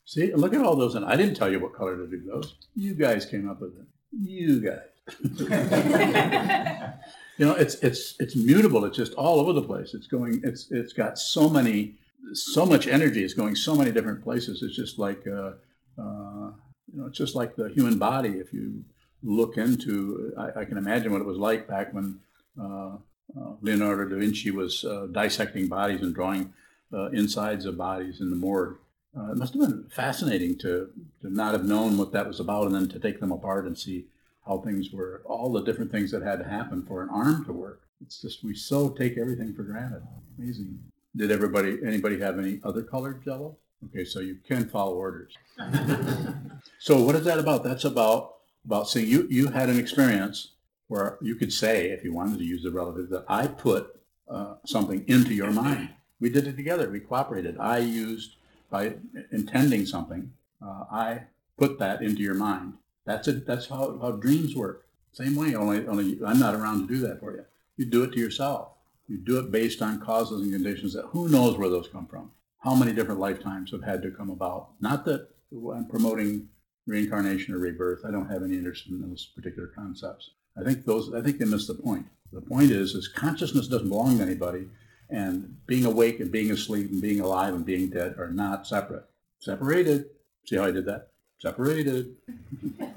See, 0.04 0.32
look 0.34 0.54
at 0.54 0.62
all 0.62 0.74
those. 0.76 0.94
And 0.94 1.04
I 1.04 1.16
didn't 1.16 1.34
tell 1.34 1.50
you 1.50 1.60
what 1.60 1.74
color 1.74 1.96
to 1.96 2.06
do 2.06 2.22
those. 2.24 2.56
You 2.74 2.94
guys 2.94 3.24
came 3.26 3.48
up 3.48 3.60
with 3.60 3.72
it. 3.78 3.86
You 4.12 4.60
guys. 4.60 4.78
you 7.38 7.46
know, 7.46 7.54
it's 7.54 7.76
it's 7.76 8.14
it's 8.18 8.36
mutable. 8.36 8.84
It's 8.84 8.96
just 8.96 9.14
all 9.14 9.40
over 9.40 9.52
the 9.52 9.62
place. 9.62 9.94
It's 9.94 10.06
going. 10.06 10.40
It's 10.44 10.70
it's 10.70 10.92
got 10.92 11.18
so 11.18 11.48
many, 11.48 11.94
so 12.32 12.66
much 12.66 12.86
energy. 12.86 13.24
It's 13.24 13.34
going 13.34 13.54
so 13.54 13.74
many 13.74 13.92
different 13.92 14.22
places. 14.22 14.62
It's 14.62 14.76
just 14.76 14.98
like, 14.98 15.26
uh, 15.26 15.52
uh, 15.98 16.52
you 16.92 17.00
know, 17.00 17.06
it's 17.06 17.18
just 17.18 17.34
like 17.34 17.56
the 17.56 17.68
human 17.70 17.98
body. 17.98 18.30
If 18.30 18.52
you 18.52 18.84
look 19.22 19.56
into, 19.56 20.32
I, 20.38 20.60
I 20.60 20.64
can 20.64 20.78
imagine 20.78 21.12
what 21.12 21.20
it 21.20 21.26
was 21.26 21.38
like 21.38 21.66
back 21.68 21.94
when 21.94 22.20
uh, 22.60 22.96
uh, 23.38 23.52
Leonardo 23.60 24.08
da 24.08 24.16
Vinci 24.16 24.50
was 24.50 24.84
uh, 24.84 25.06
dissecting 25.10 25.68
bodies 25.68 26.00
and 26.02 26.14
drawing 26.14 26.52
uh, 26.92 27.10
insides 27.10 27.64
of 27.64 27.76
bodies 27.76 28.20
in 28.20 28.30
the 28.30 28.36
morgue. 28.36 28.76
It 29.14 29.36
must 29.36 29.54
have 29.54 29.62
been 29.62 29.86
fascinating 29.90 30.56
to, 30.58 30.88
to 31.22 31.30
not 31.30 31.52
have 31.52 31.64
known 31.64 31.98
what 31.98 32.12
that 32.12 32.28
was 32.28 32.38
about 32.38 32.66
and 32.66 32.74
then 32.74 32.88
to 32.88 32.98
take 33.00 33.18
them 33.18 33.32
apart 33.32 33.66
and 33.66 33.76
see 33.76 34.06
how 34.46 34.58
things 34.58 34.90
were, 34.92 35.22
all 35.24 35.52
the 35.52 35.62
different 35.62 35.90
things 35.90 36.10
that 36.10 36.22
had 36.22 36.38
to 36.38 36.48
happen 36.48 36.84
for 36.86 37.02
an 37.02 37.08
arm 37.10 37.44
to 37.44 37.52
work. 37.52 37.82
It's 38.00 38.20
just, 38.20 38.42
we 38.42 38.54
so 38.54 38.88
take 38.88 39.18
everything 39.18 39.54
for 39.54 39.62
granted. 39.62 40.02
Amazing. 40.38 40.78
Did 41.14 41.30
everybody, 41.30 41.78
anybody 41.84 42.18
have 42.20 42.38
any 42.38 42.60
other 42.64 42.82
colored 42.82 43.22
jello? 43.24 43.56
Okay, 43.86 44.04
so 44.04 44.20
you 44.20 44.38
can 44.46 44.68
follow 44.68 44.94
orders. 44.94 45.32
so 46.78 47.02
what 47.02 47.14
is 47.14 47.24
that 47.24 47.38
about? 47.38 47.64
That's 47.64 47.84
about, 47.84 48.36
about 48.64 48.88
seeing 48.88 49.08
you, 49.08 49.26
you 49.30 49.48
had 49.48 49.68
an 49.68 49.78
experience 49.78 50.52
where 50.88 51.18
you 51.20 51.34
could 51.34 51.52
say, 51.52 51.90
if 51.90 52.04
you 52.04 52.12
wanted 52.12 52.38
to 52.38 52.44
use 52.44 52.62
the 52.62 52.70
relative, 52.70 53.08
that 53.10 53.24
I 53.28 53.46
put 53.46 54.00
uh, 54.28 54.54
something 54.66 55.04
into 55.06 55.34
your 55.34 55.50
mind. 55.50 55.90
We 56.20 56.30
did 56.30 56.46
it 56.46 56.56
together. 56.56 56.90
We 56.90 57.00
cooperated. 57.00 57.56
I 57.58 57.78
used, 57.78 58.36
by 58.70 58.94
intending 59.32 59.86
something, 59.86 60.32
uh, 60.62 60.84
I 60.90 61.22
put 61.56 61.78
that 61.78 62.02
into 62.02 62.22
your 62.22 62.34
mind. 62.34 62.74
That's 63.06 63.28
it. 63.28 63.46
That's 63.46 63.66
how, 63.66 63.98
how 64.00 64.12
dreams 64.12 64.54
work. 64.54 64.86
Same 65.12 65.34
way, 65.34 65.54
only, 65.54 65.86
only 65.86 66.18
I'm 66.24 66.38
not 66.38 66.54
around 66.54 66.86
to 66.86 66.94
do 66.94 67.00
that 67.06 67.20
for 67.20 67.32
you. 67.32 67.44
You 67.76 67.86
do 67.86 68.04
it 68.04 68.12
to 68.12 68.20
yourself. 68.20 68.68
You 69.08 69.18
do 69.18 69.38
it 69.40 69.50
based 69.50 69.82
on 69.82 70.00
causes 70.00 70.42
and 70.42 70.52
conditions 70.52 70.92
that 70.94 71.06
who 71.06 71.28
knows 71.28 71.56
where 71.56 71.68
those 71.68 71.88
come 71.88 72.06
from. 72.06 72.30
How 72.58 72.74
many 72.74 72.92
different 72.92 73.20
lifetimes 73.20 73.72
have 73.72 73.82
had 73.82 74.02
to 74.02 74.10
come 74.10 74.30
about? 74.30 74.68
Not 74.80 75.04
that 75.06 75.28
I'm 75.52 75.86
promoting 75.86 76.48
reincarnation 76.86 77.54
or 77.54 77.58
rebirth. 77.58 78.04
I 78.04 78.10
don't 78.10 78.30
have 78.30 78.42
any 78.42 78.56
interest 78.56 78.86
in 78.88 79.00
those 79.00 79.26
particular 79.34 79.68
concepts. 79.68 80.30
I 80.56 80.62
think 80.62 80.84
those 80.84 81.12
I 81.14 81.22
think 81.22 81.38
they 81.38 81.44
miss 81.44 81.66
the 81.66 81.74
point. 81.74 82.06
The 82.32 82.40
point 82.40 82.70
is 82.70 82.94
is 82.94 83.08
consciousness 83.08 83.68
doesn't 83.68 83.88
belong 83.88 84.18
to 84.18 84.24
anybody 84.24 84.68
and 85.08 85.56
being 85.66 85.84
awake 85.84 86.20
and 86.20 86.30
being 86.30 86.50
asleep 86.50 86.90
and 86.90 87.02
being 87.02 87.20
alive 87.20 87.54
and 87.54 87.64
being 87.64 87.88
dead 87.88 88.16
are 88.18 88.30
not 88.30 88.66
separate. 88.66 89.04
Separated. 89.40 90.06
See 90.44 90.56
how 90.56 90.64
I 90.64 90.70
did 90.70 90.86
that? 90.86 91.08
Separated. 91.38 92.16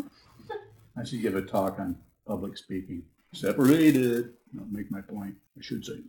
I 0.98 1.04
should 1.04 1.22
give 1.22 1.36
a 1.36 1.42
talk 1.42 1.80
on 1.80 1.98
public 2.28 2.58
speaking. 2.58 3.04
Separated. 3.34 4.34
I'll 4.60 4.68
make 4.72 4.92
my 4.92 5.02
point. 5.02 5.36
I 5.58 5.62
should 5.62 5.84
say 5.84 6.00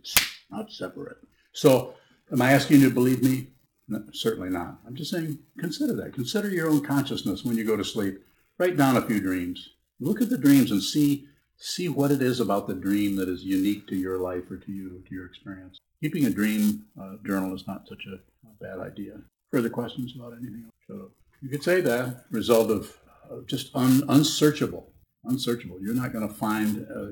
not 0.51 0.71
separate. 0.71 1.17
So, 1.53 1.95
am 2.31 2.41
I 2.41 2.51
asking 2.51 2.81
you 2.81 2.89
to 2.89 2.93
believe 2.93 3.23
me? 3.23 3.47
No, 3.87 4.03
certainly 4.13 4.49
not. 4.49 4.79
I'm 4.85 4.95
just 4.95 5.11
saying 5.11 5.39
consider 5.59 5.93
that. 5.95 6.13
Consider 6.13 6.49
your 6.49 6.69
own 6.69 6.81
consciousness 6.81 7.43
when 7.43 7.57
you 7.57 7.63
go 7.63 7.77
to 7.77 7.83
sleep. 7.83 8.23
Write 8.57 8.77
down 8.77 8.97
a 8.97 9.01
few 9.01 9.19
dreams. 9.19 9.69
Look 9.99 10.21
at 10.21 10.29
the 10.29 10.37
dreams 10.37 10.71
and 10.71 10.81
see 10.81 11.27
see 11.57 11.87
what 11.87 12.11
it 12.11 12.21
is 12.21 12.39
about 12.39 12.67
the 12.67 12.73
dream 12.73 13.15
that 13.15 13.29
is 13.29 13.43
unique 13.43 13.87
to 13.87 13.95
your 13.95 14.17
life 14.17 14.49
or 14.51 14.57
to 14.57 14.71
you, 14.71 15.01
to 15.07 15.15
your 15.15 15.25
experience. 15.25 15.77
Keeping 16.01 16.25
a 16.25 16.29
dream 16.29 16.85
uh, 17.01 17.15
journal 17.25 17.55
is 17.55 17.65
not 17.65 17.87
such 17.87 18.03
a, 18.07 18.15
a, 18.15 18.51
bad 18.59 18.85
idea. 18.85 19.13
Further 19.51 19.69
questions 19.69 20.13
about 20.15 20.33
anything? 20.33 20.65
So 20.87 21.11
you 21.41 21.49
could 21.49 21.63
say 21.63 21.81
that 21.81 22.25
result 22.29 22.69
of 22.69 22.95
just 23.45 23.75
un, 23.75 24.03
unsearchable, 24.09 24.91
unsearchable. 25.25 25.79
You're 25.81 25.95
not 25.95 26.13
going 26.13 26.27
to 26.27 26.33
find. 26.33 26.85
Uh, 26.89 27.07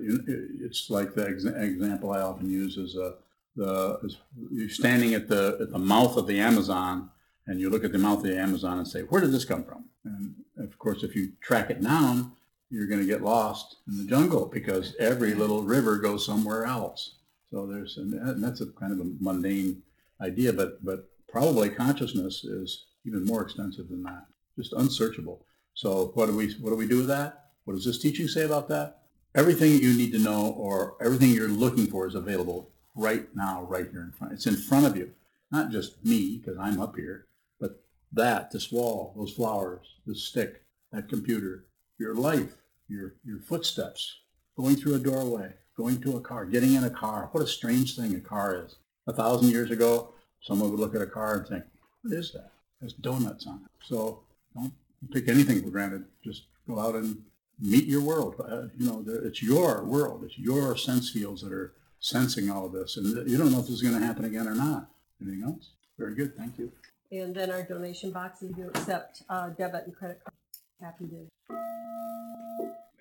it's 0.61 0.89
like 0.89 1.13
the 1.13 1.27
ex- 1.27 1.45
example 1.45 2.11
I 2.11 2.21
often 2.21 2.49
use 2.49 2.77
is 2.77 2.95
uh, 2.97 3.13
the 3.55 3.99
is 4.03 4.17
you're 4.51 4.69
standing 4.69 5.13
at 5.13 5.27
the 5.27 5.57
at 5.61 5.71
the 5.71 5.79
mouth 5.79 6.17
of 6.17 6.27
the 6.27 6.39
Amazon 6.39 7.09
and 7.47 7.59
you 7.59 7.69
look 7.69 7.83
at 7.83 7.91
the 7.91 7.97
mouth 7.97 8.19
of 8.19 8.23
the 8.25 8.39
Amazon 8.39 8.77
and 8.77 8.87
say, 8.87 9.01
where 9.01 9.21
did 9.21 9.31
this 9.31 9.45
come 9.45 9.63
from? 9.63 9.85
And 10.05 10.35
of 10.57 10.77
course, 10.79 11.03
if 11.03 11.15
you 11.15 11.33
track 11.41 11.69
it 11.69 11.81
down, 11.81 12.31
you're 12.69 12.87
going 12.87 13.01
to 13.01 13.07
get 13.07 13.21
lost 13.21 13.77
in 13.87 13.97
the 13.97 14.05
jungle 14.05 14.45
because 14.45 14.95
every 14.99 15.33
little 15.33 15.63
river 15.63 15.97
goes 15.97 16.25
somewhere 16.25 16.65
else. 16.65 17.15
So 17.51 17.67
there's, 17.67 17.97
and 17.97 18.43
that's 18.43 18.61
a 18.61 18.67
kind 18.67 18.93
of 18.93 18.99
a 18.99 19.11
mundane 19.19 19.83
idea, 20.21 20.53
but 20.53 20.83
but 20.83 21.09
probably 21.27 21.69
consciousness 21.69 22.43
is 22.43 22.85
even 23.05 23.25
more 23.25 23.41
extensive 23.41 23.89
than 23.89 24.03
that, 24.03 24.25
just 24.57 24.73
unsearchable. 24.73 25.45
So 25.73 26.11
what 26.13 26.27
do 26.27 26.35
we 26.35 26.53
what 26.53 26.69
do 26.69 26.75
we 26.75 26.87
do 26.87 26.97
with 26.97 27.07
that? 27.07 27.49
What 27.65 27.73
does 27.73 27.85
this 27.85 27.99
teaching 27.99 28.27
say 28.27 28.43
about 28.43 28.67
that? 28.69 28.99
Everything 29.35 29.73
you 29.73 29.93
need 29.93 30.11
to 30.11 30.19
know 30.19 30.53
or 30.57 30.95
everything 31.01 31.31
you're 31.31 31.47
looking 31.47 31.87
for 31.87 32.07
is 32.07 32.15
available 32.15 32.69
right 32.95 33.27
now, 33.35 33.63
right 33.63 33.89
here 33.89 34.01
in 34.01 34.11
front. 34.11 34.33
It's 34.33 34.45
in 34.45 34.55
front 34.55 34.85
of 34.85 34.95
you, 34.95 35.11
not 35.51 35.71
just 35.71 36.03
me 36.05 36.37
because 36.37 36.57
I'm 36.59 36.79
up 36.79 36.95
here, 36.95 37.25
but 37.59 37.83
that, 38.11 38.51
this 38.51 38.71
wall, 38.71 39.13
those 39.17 39.33
flowers, 39.33 39.95
this 40.05 40.23
stick, 40.23 40.63
that 40.91 41.09
computer, 41.09 41.65
your 41.97 42.13
life, 42.13 42.55
your 42.87 43.15
your 43.25 43.39
footsteps, 43.39 44.19
going 44.55 44.75
through 44.75 44.95
a 44.95 44.99
doorway, 44.99 45.53
going 45.75 45.99
to 46.01 46.17
a 46.17 46.21
car, 46.21 46.45
getting 46.45 46.73
in 46.73 46.83
a 46.83 46.89
car. 46.89 47.29
What 47.31 47.43
a 47.43 47.47
strange 47.47 47.95
thing 47.95 48.15
a 48.15 48.19
car 48.19 48.63
is. 48.65 48.75
A 49.07 49.13
thousand 49.13 49.49
years 49.49 49.71
ago, 49.71 50.13
someone 50.41 50.69
would 50.69 50.79
look 50.79 50.95
at 50.95 51.01
a 51.01 51.07
car 51.07 51.37
and 51.37 51.47
think, 51.47 51.63
what 52.01 52.13
is 52.13 52.31
that? 52.33 52.51
There's 52.79 52.93
donuts 52.93 53.47
on 53.47 53.61
it. 53.65 53.71
So 53.85 54.19
don't 54.55 54.73
take 55.11 55.27
anything 55.27 55.61
for 55.63 55.69
granted. 55.69 56.05
Just 56.23 56.43
go 56.67 56.79
out 56.79 56.95
and 56.95 57.23
meet 57.59 57.85
your 57.85 58.01
world. 58.01 58.35
Uh, 58.39 58.67
you 58.77 58.85
know, 58.85 59.03
it's 59.07 59.41
your 59.41 59.83
world. 59.83 60.23
It's 60.23 60.37
your 60.37 60.77
sense 60.77 61.09
fields 61.09 61.41
that 61.41 61.51
are 61.51 61.73
sensing 61.99 62.49
all 62.49 62.65
of 62.65 62.71
this. 62.71 62.97
And 62.97 63.29
you 63.29 63.37
don't 63.37 63.51
know 63.51 63.59
if 63.59 63.65
this 63.65 63.75
is 63.75 63.81
going 63.81 63.99
to 63.99 64.05
happen 64.05 64.25
again 64.25 64.47
or 64.47 64.55
not. 64.55 64.89
Anything 65.21 65.43
else? 65.43 65.71
Very 65.97 66.15
good. 66.15 66.35
Thank 66.35 66.57
you. 66.57 66.71
And 67.11 67.35
then 67.35 67.51
our 67.51 67.63
donation 67.63 68.11
box. 68.11 68.41
boxes 68.41 68.55
do 68.55 68.67
accept 68.69 69.23
uh, 69.29 69.49
debit 69.49 69.85
and 69.85 69.95
credit 69.95 70.19
card. 70.23 70.33
Happy 70.81 71.05
to. 71.05 71.29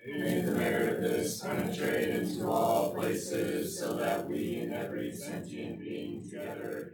May 0.05 0.41
the 0.41 0.51
merit 0.51 0.97
of 0.97 1.01
this 1.01 1.41
penetrate 1.41 2.09
into 2.09 2.47
all 2.47 2.93
places, 2.93 3.79
so 3.79 3.95
that 3.95 4.27
we 4.27 4.57
and 4.57 4.73
every 4.73 5.11
sentient 5.11 5.79
being 5.79 6.21
together 6.21 6.91